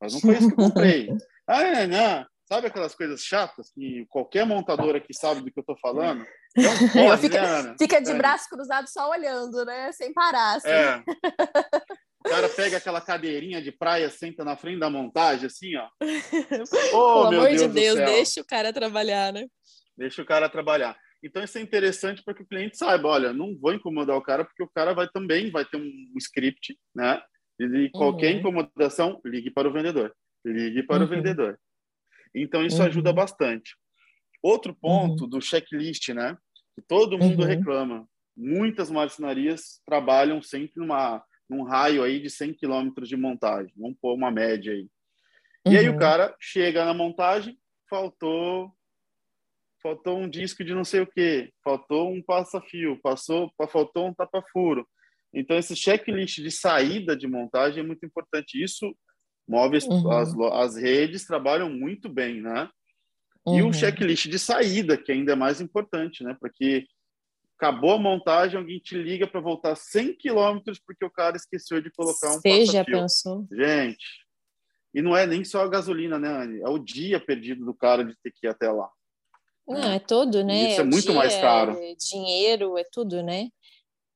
mas 0.00 0.12
não 0.12 0.20
foi 0.20 0.36
isso 0.36 0.48
que 0.48 0.60
eu 0.60 0.64
comprei. 0.64 1.08
ah, 1.46 1.62
é, 1.62 1.86
não. 1.86 2.26
Sabe 2.48 2.66
aquelas 2.66 2.94
coisas 2.94 3.20
chatas 3.20 3.70
que 3.70 4.06
qualquer 4.08 4.46
montadora 4.46 4.98
que 5.00 5.12
sabe 5.12 5.42
do 5.42 5.50
que 5.52 5.58
eu 5.58 5.62
estou 5.62 5.76
falando? 5.82 6.24
Pode, 6.94 7.20
fica, 7.20 7.62
né, 7.62 7.76
fica 7.78 8.00
de 8.00 8.10
é. 8.10 8.14
braço 8.14 8.48
cruzado 8.48 8.88
só 8.88 9.10
olhando, 9.10 9.64
né? 9.66 9.92
Sem 9.92 10.14
parar. 10.14 10.56
Assim. 10.56 10.68
É. 10.68 11.04
O 12.28 12.30
cara 12.30 12.48
pega 12.50 12.76
aquela 12.76 13.00
cadeirinha 13.00 13.62
de 13.62 13.72
praia, 13.72 14.10
senta 14.10 14.44
na 14.44 14.54
frente 14.54 14.78
da 14.78 14.90
montagem, 14.90 15.46
assim, 15.46 15.74
ó. 15.76 15.88
Oh, 16.92 17.28
Pelo 17.30 17.40
amor 17.40 17.48
Deus 17.48 17.62
de 17.62 17.68
Deus, 17.68 17.96
deixa 17.96 18.40
o 18.42 18.44
cara 18.44 18.70
trabalhar, 18.70 19.32
né? 19.32 19.46
Deixa 19.96 20.20
o 20.20 20.26
cara 20.26 20.46
trabalhar. 20.48 20.94
Então 21.24 21.42
isso 21.42 21.56
é 21.56 21.62
interessante 21.62 22.22
para 22.22 22.34
que 22.34 22.42
o 22.42 22.46
cliente 22.46 22.76
saiba, 22.76 23.08
olha, 23.08 23.32
não 23.32 23.56
vou 23.58 23.72
incomodar 23.72 24.16
o 24.16 24.22
cara 24.22 24.44
porque 24.44 24.62
o 24.62 24.68
cara 24.68 24.92
vai 24.92 25.08
também 25.08 25.50
vai 25.50 25.64
ter 25.64 25.78
um 25.78 25.90
script, 26.18 26.78
né? 26.94 27.20
E 27.58 27.90
qualquer 27.90 28.34
uhum. 28.34 28.38
incomodação, 28.40 29.20
ligue 29.24 29.50
para 29.50 29.68
o 29.68 29.72
vendedor. 29.72 30.14
Ligue 30.44 30.82
para 30.82 30.98
uhum. 30.98 31.04
o 31.04 31.08
vendedor. 31.08 31.58
Então 32.34 32.64
isso 32.64 32.78
uhum. 32.78 32.86
ajuda 32.86 33.10
bastante. 33.10 33.74
Outro 34.42 34.74
ponto 34.74 35.24
uhum. 35.24 35.30
do 35.30 35.40
checklist, 35.40 36.10
né? 36.10 36.36
Que 36.76 36.82
todo 36.86 37.18
mundo 37.18 37.40
uhum. 37.40 37.48
reclama. 37.48 38.06
Muitas 38.36 38.90
marcenarias 38.90 39.80
trabalham 39.84 40.40
sempre 40.40 40.74
numa 40.76 41.24
num 41.48 41.62
raio 41.62 42.02
aí 42.02 42.20
de 42.20 42.30
100 42.30 42.54
quilômetros 42.54 43.08
de 43.08 43.16
montagem. 43.16 43.72
Vamos 43.76 43.96
pôr 44.00 44.14
uma 44.14 44.30
média 44.30 44.72
aí. 44.72 44.86
E 45.66 45.76
aí 45.76 45.88
o 45.88 45.92
uhum. 45.92 45.98
cara 45.98 46.34
chega 46.40 46.84
na 46.84 46.94
montagem, 46.94 47.58
faltou 47.88 48.72
faltou 49.80 50.18
um 50.18 50.28
disco 50.28 50.64
de 50.64 50.74
não 50.74 50.84
sei 50.84 51.00
o 51.00 51.06
que, 51.06 51.52
faltou 51.62 52.12
um 52.12 52.20
passa-fio, 52.20 53.00
passou, 53.00 53.50
faltou 53.70 54.08
um 54.08 54.14
tapa-furo. 54.14 54.86
Então 55.32 55.56
esse 55.56 55.76
checklist 55.76 56.40
de 56.40 56.50
saída 56.50 57.16
de 57.16 57.28
montagem 57.28 57.82
é 57.82 57.86
muito 57.86 58.04
importante. 58.04 58.62
Isso 58.62 58.94
móveis, 59.48 59.84
uhum. 59.84 60.10
as, 60.10 60.34
as 60.52 60.76
redes 60.76 61.24
trabalham 61.24 61.70
muito 61.70 62.08
bem, 62.08 62.40
né? 62.40 62.68
Uhum. 63.46 63.58
E 63.58 63.62
o 63.62 63.66
uhum. 63.66 63.72
checklist 63.72 64.28
de 64.28 64.38
saída, 64.38 64.96
que 64.96 65.12
ainda 65.12 65.32
é 65.32 65.36
mais 65.36 65.60
importante, 65.60 66.22
né? 66.22 66.36
Porque 66.40 66.86
acabou 67.58 67.92
a 67.94 67.98
montagem, 67.98 68.56
alguém 68.56 68.78
te 68.78 68.96
liga 68.96 69.26
para 69.26 69.40
voltar 69.40 69.74
100 69.74 70.14
quilômetros 70.14 70.78
porque 70.78 71.04
o 71.04 71.10
cara 71.10 71.36
esqueceu 71.36 71.82
de 71.82 71.90
colocar 71.90 72.30
um 72.30 72.40
Você 72.40 72.64
já 72.66 72.84
pensou? 72.84 73.46
Gente, 73.50 74.06
e 74.94 75.02
não 75.02 75.16
é 75.16 75.26
nem 75.26 75.44
só 75.44 75.62
a 75.62 75.68
gasolina, 75.68 76.18
né, 76.18 76.28
Anny? 76.28 76.60
É 76.60 76.68
o 76.68 76.78
dia 76.78 77.20
perdido 77.20 77.64
do 77.64 77.74
cara 77.74 78.04
de 78.04 78.16
ter 78.22 78.30
que 78.30 78.46
ir 78.46 78.48
até 78.48 78.70
lá. 78.70 78.88
Não, 79.66 79.92
é 79.92 79.98
tudo, 79.98 80.42
né? 80.42 80.70
Isso 80.70 80.80
é, 80.80 80.84
é 80.84 80.86
muito 80.86 81.08
dia, 81.08 81.14
mais 81.14 81.36
caro. 81.36 81.72
É 81.72 81.94
dinheiro, 81.94 82.78
é 82.78 82.84
tudo, 82.90 83.22
né? 83.22 83.50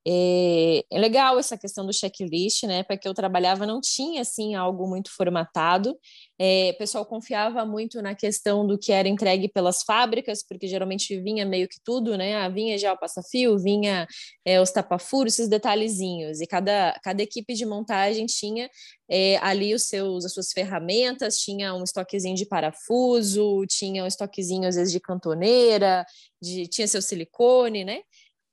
É, 0.06 0.84
é, 0.90 0.98
legal 0.98 1.38
essa 1.38 1.56
questão 1.56 1.86
do 1.86 1.92
checklist, 1.92 2.64
né? 2.64 2.82
Porque 2.82 3.06
eu 3.06 3.14
trabalhava 3.14 3.64
não 3.64 3.80
tinha 3.80 4.22
assim 4.22 4.54
algo 4.54 4.88
muito 4.88 5.10
formatado. 5.14 5.96
É, 6.38 6.72
o 6.74 6.78
pessoal 6.78 7.06
confiava 7.06 7.64
muito 7.64 8.02
na 8.02 8.12
questão 8.12 8.66
do 8.66 8.76
que 8.76 8.90
era 8.90 9.08
entregue 9.08 9.48
pelas 9.48 9.84
fábricas, 9.84 10.44
porque 10.44 10.66
geralmente 10.66 11.20
vinha 11.20 11.46
meio 11.46 11.68
que 11.68 11.78
tudo, 11.84 12.16
né? 12.16 12.34
Ah, 12.34 12.48
vinha 12.48 12.76
já 12.76 12.92
o 12.92 12.98
passa-fio, 12.98 13.56
vinha 13.58 14.08
é, 14.44 14.60
os 14.60 14.72
tapa-furos, 14.72 15.34
esses 15.34 15.48
detalhezinhos. 15.48 16.40
E 16.40 16.46
cada, 16.48 16.98
cada 17.02 17.22
equipe 17.22 17.54
de 17.54 17.64
montagem 17.64 18.26
tinha 18.26 18.68
é, 19.08 19.36
ali 19.38 19.72
os 19.72 19.84
seus, 19.84 20.24
as 20.24 20.32
suas 20.34 20.50
ferramentas, 20.52 21.36
tinha 21.38 21.74
um 21.74 21.84
estoquezinho 21.84 22.34
de 22.34 22.46
parafuso, 22.46 23.64
tinha 23.68 24.02
um 24.02 24.06
estoquezinho 24.06 24.66
às 24.66 24.74
vezes 24.74 24.92
de 24.92 24.98
cantoneira, 24.98 26.04
de, 26.40 26.66
tinha 26.66 26.88
seu 26.88 27.00
silicone, 27.02 27.84
né? 27.84 28.00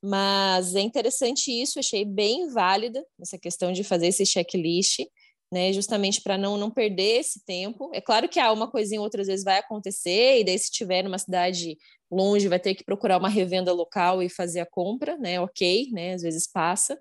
Mas 0.02 0.74
é 0.74 0.80
interessante 0.80 1.50
isso, 1.50 1.78
achei 1.78 2.04
bem 2.04 2.48
válida 2.48 3.04
essa 3.20 3.38
questão 3.38 3.72
de 3.72 3.84
fazer 3.84 4.08
esse 4.08 4.24
checklist. 4.24 5.00
né? 5.52 5.72
Justamente 5.72 6.22
para 6.22 6.38
não, 6.38 6.56
não 6.56 6.70
perder 6.70 7.20
esse 7.20 7.44
tempo. 7.44 7.90
É 7.94 8.00
claro 8.00 8.28
que 8.28 8.38
há 8.40 8.52
uma 8.52 8.70
coisinha 8.70 9.00
outras 9.00 9.26
vezes 9.26 9.44
vai 9.44 9.58
acontecer, 9.58 10.40
e 10.40 10.44
daí 10.44 10.58
se 10.58 10.70
tiver 10.70 11.02
numa 11.02 11.18
cidade 11.18 11.76
longe, 12.10 12.48
vai 12.48 12.58
ter 12.60 12.74
que 12.74 12.84
procurar 12.84 13.18
uma 13.18 13.28
revenda 13.28 13.72
local 13.72 14.22
e 14.22 14.28
fazer 14.28 14.60
a 14.60 14.66
compra, 14.66 15.16
né? 15.18 15.40
Ok, 15.40 15.88
né? 15.92 16.14
Às 16.14 16.22
vezes 16.22 16.46
passa 16.50 16.98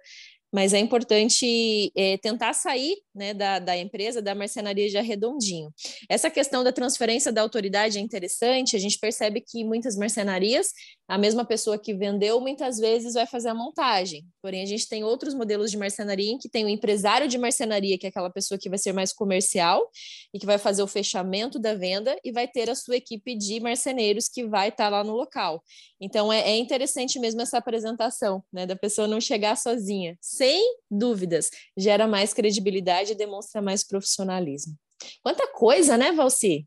mas 0.52 0.74
é 0.74 0.80
importante 0.80 1.92
é, 1.96 2.18
tentar 2.18 2.54
sair 2.54 2.98
né, 3.14 3.34
da, 3.34 3.60
da 3.60 3.78
empresa, 3.78 4.22
da 4.22 4.34
marcenaria 4.34 4.90
já 4.90 5.02
redondinho. 5.02 5.72
Essa 6.10 6.30
questão 6.30 6.64
da 6.64 6.72
transferência 6.72 7.32
da 7.32 7.42
autoridade 7.42 7.98
é 7.98 8.02
interessante, 8.02 8.76
a 8.76 8.80
gente 8.80 8.98
percebe 8.98 9.42
que 9.42 9.64
muitas 9.64 9.96
marcenarias, 9.96 10.72
a 11.08 11.18
mesma 11.18 11.46
pessoa 11.46 11.78
que 11.78 11.94
vendeu, 11.94 12.40
muitas 12.40 12.78
vezes 12.78 13.14
vai 13.14 13.28
fazer 13.28 13.50
a 13.50 13.54
montagem, 13.54 14.26
porém 14.42 14.62
a 14.62 14.66
gente 14.66 14.88
tem 14.88 15.04
outros 15.04 15.34
modelos 15.34 15.70
de 15.70 15.78
marcenaria 15.78 16.32
em 16.32 16.38
que 16.38 16.50
tem 16.50 16.66
o 16.66 16.70
empresário 16.70 17.28
de 17.28 17.38
marcenaria, 17.38 17.98
que 17.98 18.06
é 18.06 18.10
aquela 18.10 18.30
pessoa 18.30 18.58
que 18.58 18.70
vai 18.70 18.78
ser 18.78 18.94
mais 18.94 19.14
comercial 19.14 19.88
e 20.34 20.40
que 20.40 20.46
vai 20.46 20.58
fazer 20.58 20.82
o 20.82 20.88
fechamento 20.88 21.60
da 21.60 21.76
venda, 21.76 22.16
e 22.24 22.32
vai 22.32 22.48
ter 22.48 22.70
a 22.70 22.76
sua 22.76 22.98
equipe 22.98 23.36
de 23.36 23.60
marceneiros 23.60 24.28
que 24.28 24.46
vai 24.46 24.70
estar 24.70 24.90
lá 24.90 25.04
no 25.04 25.14
local. 25.14 25.64
Então 26.02 26.32
é, 26.32 26.42
é 26.42 26.58
interessante 26.58 27.20
mesmo 27.20 27.42
essa 27.42 27.58
apresentação, 27.58 28.44
né, 28.52 28.66
da 28.66 28.76
pessoa 28.76 29.08
não 29.08 29.20
chegar 29.20 29.56
sozinha 29.56 30.18
sem 30.40 30.78
dúvidas, 30.90 31.52
gera 31.76 32.08
mais 32.08 32.34
credibilidade 32.34 33.12
e 33.12 33.16
demonstra 33.16 33.62
mais 33.62 33.86
profissionalismo. 33.86 34.74
Quanta 35.22 35.52
coisa, 35.52 35.98
né, 35.98 36.14
Valci? 36.14 36.66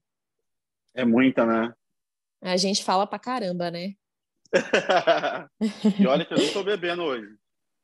É 0.94 1.06
muita, 1.06 1.46
né? 1.46 1.72
A 2.42 2.58
gente 2.58 2.84
fala 2.84 3.06
pra 3.06 3.18
caramba, 3.18 3.70
né? 3.70 3.94
e 5.98 6.06
olha 6.06 6.26
que 6.26 6.34
eu 6.34 6.38
não 6.38 6.52
tô 6.52 6.62
bebendo 6.62 7.02
hoje. 7.02 7.34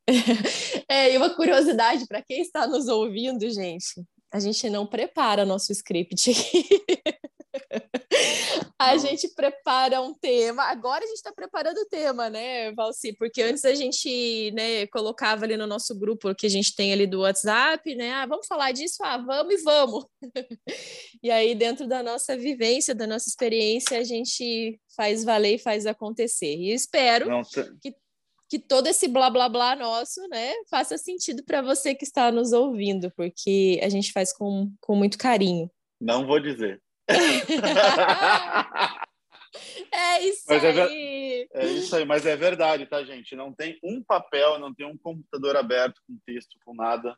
é, 0.87 1.11
e 1.11 1.17
uma 1.17 1.33
curiosidade 1.35 2.05
para 2.07 2.21
quem 2.21 2.39
está 2.39 2.67
nos 2.67 2.87
ouvindo, 2.87 3.49
gente, 3.49 4.05
a 4.31 4.39
gente 4.39 4.69
não 4.69 4.85
prepara 4.85 5.43
nosso 5.43 5.71
script 5.71 6.29
aqui. 6.29 6.69
a 8.79 8.97
gente 8.97 9.27
prepara 9.35 10.01
um 10.01 10.13
tema. 10.13 10.63
Agora 10.63 11.03
a 11.03 11.07
gente 11.07 11.17
está 11.17 11.31
preparando 11.31 11.77
o 11.77 11.85
tema, 11.85 12.29
né, 12.29 12.71
Valci? 12.73 13.13
Porque 13.13 13.41
antes 13.41 13.65
a 13.65 13.73
gente 13.73 14.51
né, 14.51 14.87
colocava 14.87 15.45
ali 15.45 15.57
no 15.57 15.67
nosso 15.67 15.97
grupo 15.97 16.33
que 16.35 16.45
a 16.45 16.49
gente 16.49 16.75
tem 16.75 16.93
ali 16.93 17.07
do 17.07 17.21
WhatsApp, 17.21 17.95
né? 17.95 18.11
Ah, 18.13 18.25
vamos 18.25 18.47
falar 18.47 18.71
disso? 18.71 18.97
Ah, 19.03 19.17
vamos 19.17 19.53
e 19.53 19.63
vamos. 19.63 20.05
e 21.23 21.31
aí, 21.31 21.55
dentro 21.55 21.87
da 21.87 22.03
nossa 22.03 22.37
vivência, 22.37 22.95
da 22.95 23.07
nossa 23.07 23.27
experiência, 23.27 23.97
a 23.97 24.03
gente 24.03 24.79
faz 24.95 25.23
valer 25.23 25.55
e 25.55 25.59
faz 25.59 25.85
acontecer. 25.85 26.55
E 26.55 26.73
espero 26.73 27.29
que 27.81 27.93
que 28.49 28.57
todo 28.57 28.87
esse 28.87 29.07
blá 29.07 29.29
blá 29.29 29.47
blá 29.47 29.75
nosso, 29.75 30.27
né, 30.27 30.53
faça 30.71 30.97
sentido 30.97 31.43
para 31.43 31.61
você 31.61 31.93
que 31.93 32.03
está 32.03 32.31
nos 32.31 32.51
ouvindo, 32.51 33.11
porque 33.15 33.79
a 33.83 33.89
gente 33.89 34.11
faz 34.11 34.33
com, 34.33 34.73
com 34.81 34.95
muito 34.95 35.19
carinho. 35.19 35.69
Não 36.01 36.25
vou 36.25 36.39
dizer. 36.39 36.81
É 39.91 40.23
isso 40.23 40.43
mas 40.47 40.63
aí. 40.63 41.47
É, 41.53 41.65
é, 41.65 41.65
isso 41.65 41.95
aí, 41.95 42.05
mas 42.05 42.25
é 42.25 42.35
verdade, 42.35 42.85
tá, 42.85 43.03
gente? 43.03 43.35
Não 43.35 43.53
tem 43.53 43.79
um 43.83 44.03
papel, 44.03 44.59
não 44.59 44.73
tem 44.73 44.85
um 44.85 44.97
computador 44.97 45.57
aberto 45.57 45.99
com 46.07 46.17
texto, 46.25 46.57
com 46.63 46.73
nada. 46.73 47.15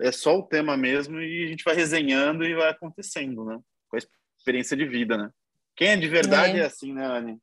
É 0.00 0.12
só 0.12 0.36
o 0.36 0.42
tema 0.42 0.76
mesmo 0.76 1.20
e 1.20 1.44
a 1.44 1.48
gente 1.48 1.64
vai 1.64 1.74
resenhando 1.74 2.44
e 2.44 2.54
vai 2.54 2.70
acontecendo, 2.70 3.44
né? 3.44 3.58
Com 3.88 3.96
a 3.96 4.00
experiência 4.38 4.76
de 4.76 4.86
vida, 4.86 5.16
né? 5.16 5.30
Quem 5.76 5.88
é 5.88 5.96
de 5.96 6.08
verdade 6.08 6.58
é, 6.58 6.62
é 6.62 6.66
assim, 6.66 6.92
né, 6.92 7.04
Anne? 7.04 7.38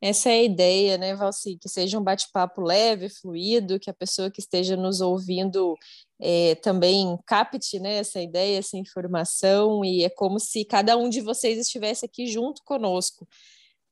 Essa 0.00 0.28
é 0.28 0.34
a 0.34 0.42
ideia, 0.44 0.96
né, 0.96 1.14
Valci? 1.14 1.58
Que 1.60 1.68
seja 1.68 1.98
um 1.98 2.02
bate-papo 2.02 2.60
leve, 2.60 3.08
fluido, 3.08 3.80
que 3.80 3.90
a 3.90 3.94
pessoa 3.94 4.30
que 4.30 4.40
esteja 4.40 4.76
nos 4.76 5.00
ouvindo 5.00 5.74
é, 6.20 6.54
também 6.56 7.18
capte 7.26 7.78
né, 7.78 7.98
essa 7.98 8.20
ideia, 8.20 8.58
essa 8.58 8.76
informação, 8.76 9.84
e 9.84 10.04
é 10.04 10.10
como 10.10 10.38
se 10.38 10.64
cada 10.64 10.96
um 10.96 11.08
de 11.08 11.20
vocês 11.20 11.58
estivesse 11.58 12.04
aqui 12.04 12.26
junto 12.26 12.62
conosco, 12.64 13.28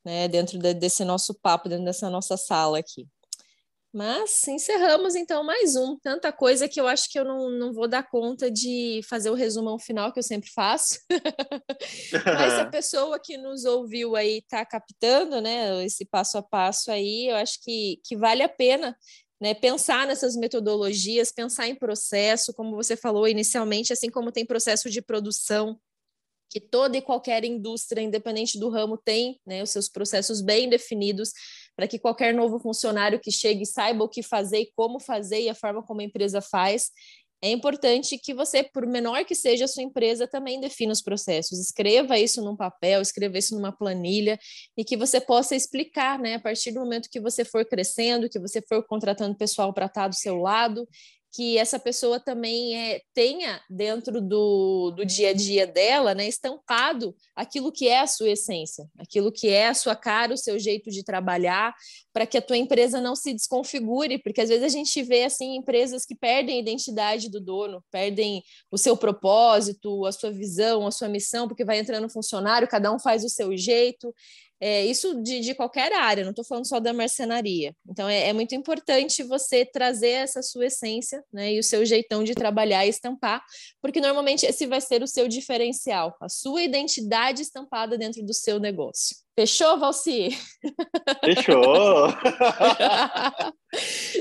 né, 0.04 0.28
dentro 0.28 0.58
de, 0.58 0.74
desse 0.74 1.04
nosso 1.04 1.34
papo, 1.34 1.68
dentro 1.68 1.84
dessa 1.84 2.10
nossa 2.10 2.36
sala 2.36 2.78
aqui. 2.78 3.06
Mas 3.96 4.46
encerramos 4.46 5.14
então 5.14 5.42
mais 5.42 5.74
um. 5.74 5.96
Tanta 5.98 6.30
coisa 6.30 6.68
que 6.68 6.78
eu 6.78 6.86
acho 6.86 7.10
que 7.10 7.18
eu 7.18 7.24
não, 7.24 7.48
não 7.48 7.72
vou 7.72 7.88
dar 7.88 8.02
conta 8.02 8.50
de 8.50 9.00
fazer 9.08 9.30
o 9.30 9.34
resumão 9.34 9.78
final 9.78 10.12
que 10.12 10.18
eu 10.18 10.22
sempre 10.22 10.50
faço. 10.50 10.98
Mas 12.26 12.52
se 12.52 12.60
a 12.60 12.66
pessoa 12.68 13.18
que 13.18 13.38
nos 13.38 13.64
ouviu 13.64 14.14
aí 14.14 14.40
está 14.40 14.66
captando, 14.66 15.40
né, 15.40 15.82
esse 15.82 16.04
passo 16.04 16.36
a 16.36 16.42
passo 16.42 16.90
aí, 16.90 17.28
eu 17.30 17.36
acho 17.36 17.58
que, 17.62 17.98
que 18.04 18.14
vale 18.18 18.42
a 18.42 18.50
pena 18.50 18.94
né, 19.41 19.55
pensar 19.55 20.07
nessas 20.07 20.37
metodologias, 20.37 21.30
pensar 21.30 21.68
em 21.68 21.74
processo, 21.74 22.55
como 22.55 22.74
você 22.74 22.97
falou 22.97 23.28
inicialmente, 23.28 23.93
assim 23.93 24.11
como 24.11 24.32
tem 24.32 24.47
processo 24.47 24.89
de 24.89 25.03
produção, 25.03 25.78
que 26.49 26.61
toda 26.61 26.97
e 26.97 27.03
qualquer 27.03 27.45
indústria, 27.45 28.01
independente 28.01 28.59
do 28.59 28.70
ramo, 28.70 28.97
tem 28.97 29.41
né, 29.45 29.62
os 29.62 29.70
seus 29.70 29.89
processos 29.89 30.41
bem 30.41 30.68
definidos 30.68 31.32
para 31.76 31.87
que 31.87 31.99
qualquer 31.99 32.32
novo 32.32 32.59
funcionário 32.59 33.20
que 33.20 33.30
chegue 33.30 33.66
saiba 33.66 34.05
o 34.05 34.09
que 34.09 34.22
fazer 34.22 34.61
e 34.61 34.72
como 34.74 34.99
fazer 34.99 35.43
e 35.43 35.49
a 35.49 35.55
forma 35.55 35.82
como 35.82 36.01
a 36.01 36.05
empresa 36.05 36.41
faz. 36.41 36.91
É 37.43 37.51
importante 37.51 38.18
que 38.18 38.32
você, 38.32 38.62
por 38.62 38.87
menor 38.87 39.24
que 39.24 39.34
seja 39.34 39.66
a 39.66 39.68
sua 39.68 39.82
empresa, 39.82 40.26
também 40.26 40.59
defina 40.59 40.93
os 40.93 41.03
processos. 41.03 41.59
Escreva 41.59 42.18
isso 42.18 42.43
num 42.43 42.57
papel, 42.57 43.03
escreva 43.03 43.37
isso 43.37 43.55
numa 43.55 43.70
planilha 43.70 44.39
e 44.76 44.84
que 44.84 44.97
você 44.97 45.20
possa 45.20 45.55
explicar, 45.55 46.18
né, 46.18 46.37
a 46.37 46.41
partir 46.41 46.72
do 46.72 46.80
momento 46.80 47.11
que 47.11 47.20
você 47.20 47.45
for 47.45 47.64
crescendo, 47.64 48.28
que 48.28 48.39
você 48.39 48.62
for 48.62 48.82
contratando 48.87 49.37
pessoal 49.37 49.72
para 49.72 49.87
estar 49.87 50.09
do 50.09 50.14
seu 50.14 50.37
lado 50.37 50.89
que 51.37 51.59
essa 51.59 51.78
pessoa 51.78 52.18
também 52.18 52.74
é, 52.74 53.03
tenha 53.12 53.61
dentro 53.68 54.22
do, 54.22 54.91
do 54.97 55.05
dia 55.05 55.30
a 55.30 55.32
dia 55.34 55.66
dela, 55.66 56.14
né, 56.14 56.26
estampado 56.26 57.14
aquilo 57.34 57.70
que 57.70 57.87
é 57.87 58.01
a 58.01 58.07
sua 58.07 58.30
essência, 58.30 58.89
aquilo 58.99 59.30
que 59.30 59.47
é 59.51 59.68
a 59.68 59.74
sua 59.74 59.95
cara, 59.95 60.32
o 60.32 60.39
seu 60.39 60.59
jeito 60.59 60.91
de 60.91 61.05
trabalhar, 61.05 61.74
para 62.11 62.24
que 62.26 62.39
a 62.39 62.43
tua 62.43 62.57
empresa 62.57 63.03
não 63.03 63.14
se 63.14 63.34
desconfigure, 63.34 64.16
porque 64.22 64.41
às 64.41 64.49
vezes 64.49 64.64
a 64.64 64.68
gente 64.70 65.03
vê 65.03 65.24
assim 65.24 65.57
empresas 65.57 66.07
que 66.07 66.14
perdem 66.14 66.57
a 66.57 66.61
identidade 66.61 67.28
do 67.28 67.39
dono, 67.39 67.84
perdem 67.91 68.43
o 68.70 68.78
seu 68.78 68.97
propósito, 68.97 70.07
a 70.07 70.12
sua 70.12 70.30
visão, 70.30 70.87
a 70.87 70.91
sua 70.91 71.09
missão, 71.09 71.47
porque 71.47 71.66
vai 71.66 71.78
entrando 71.78 72.09
funcionário, 72.09 72.66
cada 72.66 72.91
um 72.91 72.99
faz 72.99 73.22
o 73.24 73.28
seu 73.28 73.55
jeito, 73.55 74.14
é, 74.61 74.84
isso 74.84 75.22
de, 75.22 75.40
de, 75.40 75.54
qualquer 75.54 75.92
área, 75.92 76.24
não 76.24 76.30
estou 76.30 76.44
falando 76.44 76.66
só 76.66 76.80
da 76.80 76.92
marcenaria. 76.92 77.74
Então, 77.88 78.09
é, 78.09 78.28
é, 78.28 78.32
muito 78.32 78.54
importante 78.54 79.22
você 79.22 79.64
trazer 79.64 80.11
essa 80.11 80.42
sua 80.42 80.66
essência 80.66 81.22
né, 81.32 81.52
e 81.52 81.59
o 81.59 81.62
seu 81.62 81.84
jeitão 81.84 82.24
de 82.24 82.34
trabalhar 82.34 82.86
e 82.86 82.88
estampar, 82.88 83.42
porque 83.82 84.00
normalmente 84.00 84.46
esse 84.46 84.66
vai 84.66 84.80
ser 84.80 85.02
o 85.02 85.07
seu 85.07 85.28
diferencial, 85.28 86.16
a 86.20 86.28
sua 86.28 86.62
identidade 86.62 87.42
estampada 87.42 87.98
dentro 87.98 88.24
do 88.24 88.32
seu 88.32 88.59
negócio. 88.59 89.16
Fechou, 89.38 89.78
Valci? 89.78 90.30
Fechou! 91.22 92.09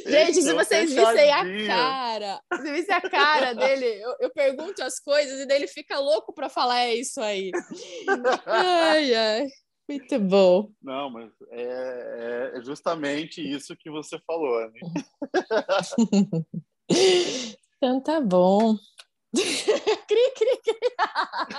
Gente, 0.05 0.41
se 0.41 0.53
vocês 0.53 0.93
vissem 0.93 1.31
a 1.31 1.67
cara, 1.67 2.41
se 2.57 2.71
vissem 2.73 2.93
a 2.93 3.01
cara 3.01 3.53
dele, 3.53 3.86
eu, 3.86 4.13
eu 4.19 4.29
pergunto 4.31 4.83
as 4.83 4.99
coisas 4.99 5.39
e 5.39 5.45
dele 5.45 5.67
fica 5.67 5.97
louco 5.99 6.33
para 6.33 6.49
falar 6.49 6.81
é 6.81 6.95
isso 6.95 7.21
aí. 7.21 7.49
Ai, 8.45 9.15
ai. 9.15 9.47
Muito 9.88 10.19
bom. 10.19 10.71
Não, 10.81 11.09
mas 11.09 11.31
é, 11.51 12.53
é 12.55 12.61
justamente 12.61 13.41
isso 13.41 13.75
que 13.77 13.89
você 13.89 14.19
falou, 14.25 14.57
Anne. 14.59 14.79
então 17.77 18.01
tá 18.01 18.19
bom. 18.19 18.75
cri, 20.07 20.33
cri, 20.36 20.61
cri. 20.63 20.75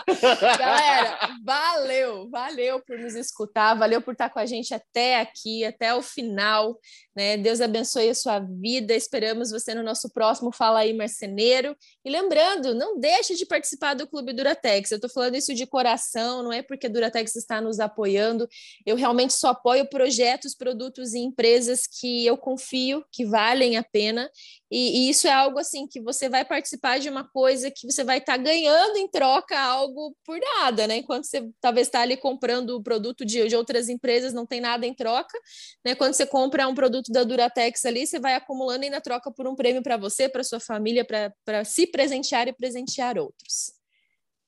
Galera, 0.59 1.37
valeu, 1.45 2.31
valeu 2.31 2.81
por 2.81 2.99
nos 2.99 3.15
escutar, 3.15 3.75
valeu 3.75 4.01
por 4.01 4.13
estar 4.13 4.31
com 4.31 4.39
a 4.39 4.47
gente 4.47 4.73
até 4.73 5.21
aqui, 5.21 5.65
até 5.65 5.95
o 5.95 6.03
final. 6.03 6.79
Né? 7.15 7.37
Deus 7.37 7.61
abençoe 7.61 8.11
a 8.11 8.15
sua 8.15 8.39
vida. 8.39 8.95
Esperamos 8.95 9.51
você 9.51 9.75
no 9.75 9.83
nosso 9.83 10.11
próximo 10.11 10.53
Fala 10.53 10.81
aí 10.81 10.93
Marceneiro. 10.93 11.77
E 12.05 12.11
lembrando, 12.11 12.75
não 12.75 12.99
deixe 12.99 13.35
de 13.35 13.47
participar 13.47 13.95
do 13.95 14.07
Clube 14.07 14.33
Duratex. 14.33 14.91
Eu 14.91 14.97
estou 14.97 15.11
falando 15.11 15.35
isso 15.35 15.55
de 15.55 15.67
coração, 15.67 16.43
não 16.43 16.53
é 16.53 16.63
porque 16.63 16.87
a 16.87 16.91
Duratex 16.91 17.35
está 17.37 17.61
nos 17.61 17.81
apoiando. 17.81 18.49
Eu 18.85 18.97
realmente 18.97 19.33
só 19.33 19.49
apoio 19.49 19.89
projetos, 19.89 20.55
produtos 20.55 21.15
e 21.15 21.19
empresas 21.19 21.87
que 21.87 22.27
eu 22.27 22.37
confio 22.37 23.05
que 23.11 23.25
valem 23.25 23.77
a 23.77 23.83
pena. 23.83 24.31
E, 24.71 25.07
e 25.07 25.11
isso 25.11 25.27
é 25.27 25.33
algo 25.33 25.59
assim 25.59 25.87
que 25.87 26.01
você 26.01 26.29
vai 26.29 26.45
participar 26.45 26.99
de 26.99 27.09
uma 27.09 27.25
coisa 27.25 27.66
que 27.71 27.91
você 27.91 28.05
vai 28.05 28.19
estar 28.19 28.37
tá 28.37 28.43
ganhando 28.43 28.97
em 28.97 29.09
troca 29.09 29.59
algo 29.59 30.17
por 30.25 30.39
nada, 30.39 30.87
né? 30.87 30.97
Enquanto 30.97 31.25
você 31.25 31.49
talvez 31.61 31.87
está 31.87 32.01
ali 32.01 32.17
comprando 32.17 32.71
o 32.71 32.83
produto 32.83 33.25
de, 33.25 33.47
de 33.49 33.57
outras 33.57 33.89
empresas, 33.89 34.33
não 34.33 34.47
tem 34.47 34.61
nada 34.61 34.87
em 34.87 34.95
troca, 34.95 35.39
né? 35.85 35.95
Quando 35.95 36.15
você 36.15 36.27
compra 36.27 36.69
um 36.69 36.75
produto 36.75 37.13
da 37.13 37.25
Duratex 37.25 37.85
ali, 37.85 38.07
você 38.07 38.19
vai 38.19 38.35
acumulando 38.35 38.85
e 38.85 38.87
ainda 38.87 39.01
troca 39.01 39.31
por 39.31 39.47
um 39.47 39.55
prêmio 39.55 39.83
para 39.83 39.97
você, 39.97 40.29
para 40.29 40.45
sua 40.45 40.61
família, 40.61 41.07
para 41.45 41.65
se 41.65 41.87
presentear 41.87 42.49
e 42.49 42.53
presentear 42.53 43.19
outros. 43.19 43.73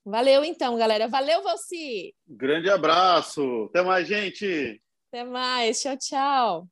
Valeu 0.04 0.44
então, 0.44 0.76
galera. 0.76 1.06
Valeu, 1.06 1.42
Valci! 1.42 2.14
Grande 2.26 2.70
abraço. 2.70 3.64
Até 3.70 3.82
mais, 3.82 4.08
gente. 4.08 4.80
Até 5.08 5.24
mais. 5.24 5.80
Tchau, 5.80 5.96
tchau. 5.98 6.68